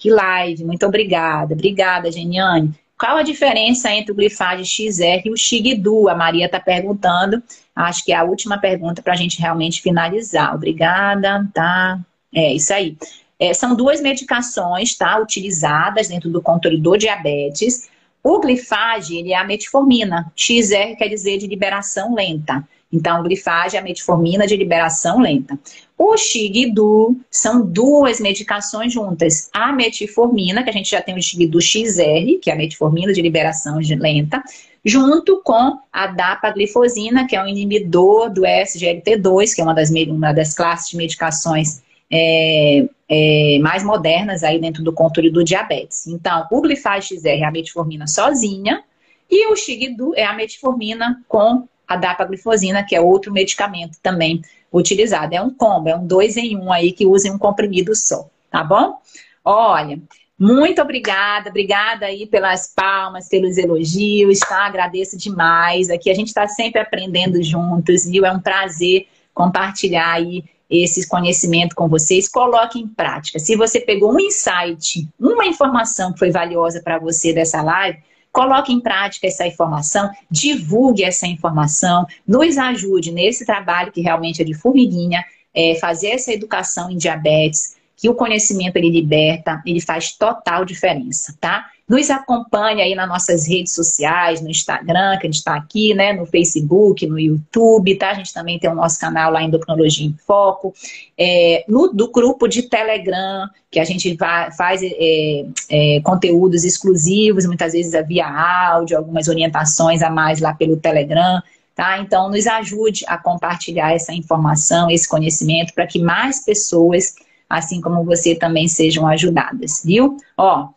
Que 0.02 0.10
live, 0.10 0.64
muito 0.64 0.84
obrigada. 0.84 1.54
Obrigada, 1.54 2.10
Geniane. 2.10 2.74
Qual 2.98 3.16
a 3.16 3.22
diferença 3.22 3.88
entre 3.92 4.10
o 4.10 4.14
glifage 4.16 4.64
XR 4.64 5.22
e 5.24 5.30
o 5.30 5.36
Xigdu? 5.36 6.08
A 6.08 6.14
Maria 6.16 6.46
está 6.46 6.58
perguntando. 6.58 7.40
Acho 7.72 8.04
que 8.04 8.10
é 8.12 8.16
a 8.16 8.24
última 8.24 8.58
pergunta 8.58 9.00
para 9.00 9.12
a 9.12 9.16
gente 9.16 9.40
realmente 9.40 9.80
finalizar. 9.80 10.56
Obrigada, 10.56 11.48
tá? 11.54 12.00
É 12.34 12.52
isso 12.52 12.74
aí. 12.74 12.96
É, 13.38 13.54
são 13.54 13.76
duas 13.76 14.00
medicações, 14.00 14.96
tá? 14.96 15.20
Utilizadas 15.20 16.08
dentro 16.08 16.28
do 16.30 16.42
controle 16.42 16.80
do 16.80 16.96
diabetes. 16.96 17.88
O 18.24 18.40
glifage, 18.40 19.16
ele 19.16 19.32
é 19.32 19.36
a 19.36 19.44
metformina. 19.44 20.32
XR 20.34 20.96
quer 20.98 21.06
dizer 21.06 21.38
de 21.38 21.46
liberação 21.46 22.12
lenta. 22.12 22.66
Então, 22.92 23.20
o 23.20 23.22
glifage 23.22 23.76
é 23.76 23.78
a 23.78 23.82
metformina 23.82 24.48
de 24.48 24.56
liberação 24.56 25.20
lenta. 25.20 25.56
O 26.04 26.16
Xigdu 26.16 27.16
são 27.30 27.64
duas 27.64 28.18
medicações 28.18 28.92
juntas. 28.92 29.48
A 29.52 29.72
metformina, 29.72 30.64
que 30.64 30.68
a 30.68 30.72
gente 30.72 30.90
já 30.90 31.00
tem 31.00 31.16
o 31.16 31.22
Xigdu 31.22 31.60
XR, 31.60 32.40
que 32.42 32.50
é 32.50 32.54
a 32.54 32.56
metformina 32.56 33.12
de 33.12 33.22
liberação 33.22 33.78
lenta, 33.78 34.42
junto 34.84 35.40
com 35.44 35.78
a 35.92 36.08
dapaglifosina, 36.08 37.24
que 37.28 37.36
é 37.36 37.40
um 37.40 37.46
inibidor 37.46 38.32
do 38.32 38.40
SGLT2, 38.42 39.54
que 39.54 39.60
é 39.60 39.64
uma 39.64 39.74
das, 39.74 39.90
uma 39.90 40.32
das 40.32 40.54
classes 40.54 40.90
de 40.90 40.96
medicações 40.96 41.84
é, 42.10 42.84
é, 43.08 43.58
mais 43.60 43.84
modernas 43.84 44.42
aí 44.42 44.60
dentro 44.60 44.82
do 44.82 44.92
controle 44.92 45.30
do 45.30 45.44
diabetes. 45.44 46.08
Então, 46.08 46.48
o 46.50 46.60
glifage 46.60 47.14
XR 47.14 47.28
é 47.28 47.44
a 47.44 47.52
metformina 47.52 48.08
sozinha 48.08 48.82
e 49.30 49.46
o 49.52 49.54
Xigdu 49.54 50.16
é 50.16 50.24
a 50.24 50.32
metformina 50.32 51.22
com 51.28 51.68
a 51.86 51.94
dapaglifosina, 51.94 52.82
que 52.82 52.96
é 52.96 53.00
outro 53.00 53.32
medicamento 53.32 53.98
também 54.02 54.42
utilizado. 54.72 55.34
É 55.34 55.42
um 55.42 55.50
combo, 55.50 55.88
é 55.88 55.96
um 55.96 56.06
dois 56.06 56.36
em 56.36 56.56
um 56.56 56.72
aí 56.72 56.92
que 56.92 57.06
usa 57.06 57.28
em 57.28 57.32
um 57.32 57.38
comprimido 57.38 57.94
só, 57.94 58.28
tá 58.50 58.64
bom? 58.64 58.96
Olha, 59.44 60.00
muito 60.38 60.80
obrigada, 60.82 61.50
obrigada 61.50 62.06
aí 62.06 62.26
pelas 62.26 62.72
palmas, 62.74 63.28
pelos 63.28 63.58
elogios, 63.58 64.40
tá? 64.40 64.66
Agradeço 64.66 65.16
demais. 65.16 65.90
Aqui 65.90 66.10
a 66.10 66.14
gente 66.14 66.28
está 66.28 66.48
sempre 66.48 66.80
aprendendo 66.80 67.42
juntos, 67.42 68.06
viu? 68.06 68.24
É 68.24 68.32
um 68.32 68.40
prazer 68.40 69.06
compartilhar 69.34 70.14
aí 70.14 70.44
esse 70.68 71.06
conhecimento 71.06 71.76
com 71.76 71.88
vocês. 71.88 72.28
Coloque 72.28 72.78
em 72.80 72.88
prática. 72.88 73.38
Se 73.38 73.54
você 73.54 73.80
pegou 73.80 74.12
um 74.14 74.20
insight, 74.20 75.08
uma 75.20 75.46
informação 75.46 76.12
que 76.12 76.18
foi 76.18 76.30
valiosa 76.30 76.80
para 76.82 76.98
você 76.98 77.32
dessa 77.32 77.62
live, 77.62 77.98
Coloque 78.32 78.72
em 78.72 78.80
prática 78.80 79.26
essa 79.26 79.46
informação, 79.46 80.10
divulgue 80.30 81.04
essa 81.04 81.26
informação, 81.26 82.06
nos 82.26 82.56
ajude 82.56 83.12
nesse 83.12 83.44
trabalho 83.44 83.92
que 83.92 84.00
realmente 84.00 84.40
é 84.40 84.44
de 84.44 84.54
formiguinha, 84.54 85.22
é, 85.54 85.76
fazer 85.78 86.08
essa 86.08 86.32
educação 86.32 86.90
em 86.90 86.96
diabetes, 86.96 87.76
que 87.94 88.08
o 88.08 88.14
conhecimento 88.14 88.76
ele 88.76 88.90
liberta, 88.90 89.62
ele 89.66 89.80
faz 89.80 90.12
total 90.12 90.64
diferença, 90.64 91.36
tá? 91.38 91.70
Nos 91.88 92.10
acompanhe 92.10 92.80
aí 92.80 92.94
nas 92.94 93.08
nossas 93.08 93.46
redes 93.46 93.74
sociais, 93.74 94.40
no 94.40 94.48
Instagram, 94.48 95.18
que 95.18 95.26
a 95.26 95.30
gente 95.30 95.38
está 95.38 95.56
aqui, 95.56 95.92
né? 95.94 96.12
No 96.12 96.24
Facebook, 96.24 97.06
no 97.06 97.18
YouTube, 97.18 97.96
tá? 97.96 98.10
A 98.10 98.14
gente 98.14 98.32
também 98.32 98.58
tem 98.58 98.70
o 98.70 98.74
nosso 98.74 98.98
canal 98.98 99.32
lá 99.32 99.42
Endocrinologia 99.42 100.06
em 100.06 100.16
Foco. 100.26 100.72
É, 101.18 101.64
no, 101.68 101.88
do 101.88 102.10
grupo 102.10 102.46
de 102.46 102.62
Telegram, 102.62 103.48
que 103.70 103.80
a 103.80 103.84
gente 103.84 104.14
vai, 104.14 104.52
faz 104.52 104.80
é, 104.82 105.44
é, 105.68 106.00
conteúdos 106.02 106.64
exclusivos, 106.64 107.46
muitas 107.46 107.72
vezes 107.72 107.92
via 108.06 108.26
áudio, 108.26 108.96
algumas 108.96 109.26
orientações 109.28 110.02
a 110.02 110.08
mais 110.08 110.40
lá 110.40 110.54
pelo 110.54 110.76
Telegram. 110.76 111.42
Tá? 111.74 111.98
Então, 111.98 112.30
nos 112.30 112.46
ajude 112.46 113.04
a 113.08 113.18
compartilhar 113.18 113.92
essa 113.92 114.12
informação, 114.12 114.90
esse 114.90 115.08
conhecimento, 115.08 115.74
para 115.74 115.86
que 115.86 115.98
mais 115.98 116.44
pessoas, 116.44 117.14
assim 117.48 117.80
como 117.80 118.04
você, 118.04 118.34
também 118.34 118.68
sejam 118.68 119.06
ajudadas, 119.06 119.82
viu? 119.84 120.16
Ó, 120.36 120.68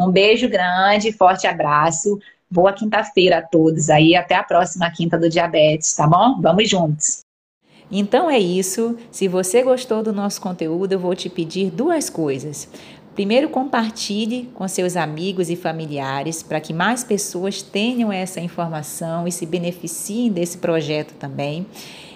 um 0.00 0.10
beijo 0.10 0.48
grande, 0.48 1.12
forte 1.12 1.46
abraço. 1.46 2.18
Boa 2.50 2.72
quinta-feira 2.72 3.38
a 3.38 3.42
todos 3.42 3.90
aí. 3.90 4.16
Até 4.16 4.34
a 4.34 4.42
próxima 4.42 4.90
quinta 4.90 5.18
do 5.18 5.28
diabetes, 5.28 5.94
tá 5.94 6.06
bom? 6.06 6.40
Vamos 6.40 6.68
juntos. 6.68 7.20
Então 7.90 8.30
é 8.30 8.38
isso. 8.38 8.96
Se 9.10 9.28
você 9.28 9.62
gostou 9.62 10.02
do 10.02 10.12
nosso 10.12 10.40
conteúdo, 10.40 10.92
eu 10.92 10.98
vou 10.98 11.14
te 11.14 11.28
pedir 11.28 11.70
duas 11.70 12.08
coisas. 12.08 12.68
Primeiro, 13.14 13.48
compartilhe 13.48 14.48
com 14.54 14.66
seus 14.68 14.96
amigos 14.96 15.50
e 15.50 15.56
familiares 15.56 16.42
para 16.42 16.60
que 16.60 16.72
mais 16.72 17.02
pessoas 17.02 17.60
tenham 17.60 18.12
essa 18.12 18.40
informação 18.40 19.26
e 19.26 19.32
se 19.32 19.44
beneficiem 19.44 20.30
desse 20.30 20.58
projeto 20.58 21.14
também. 21.14 21.66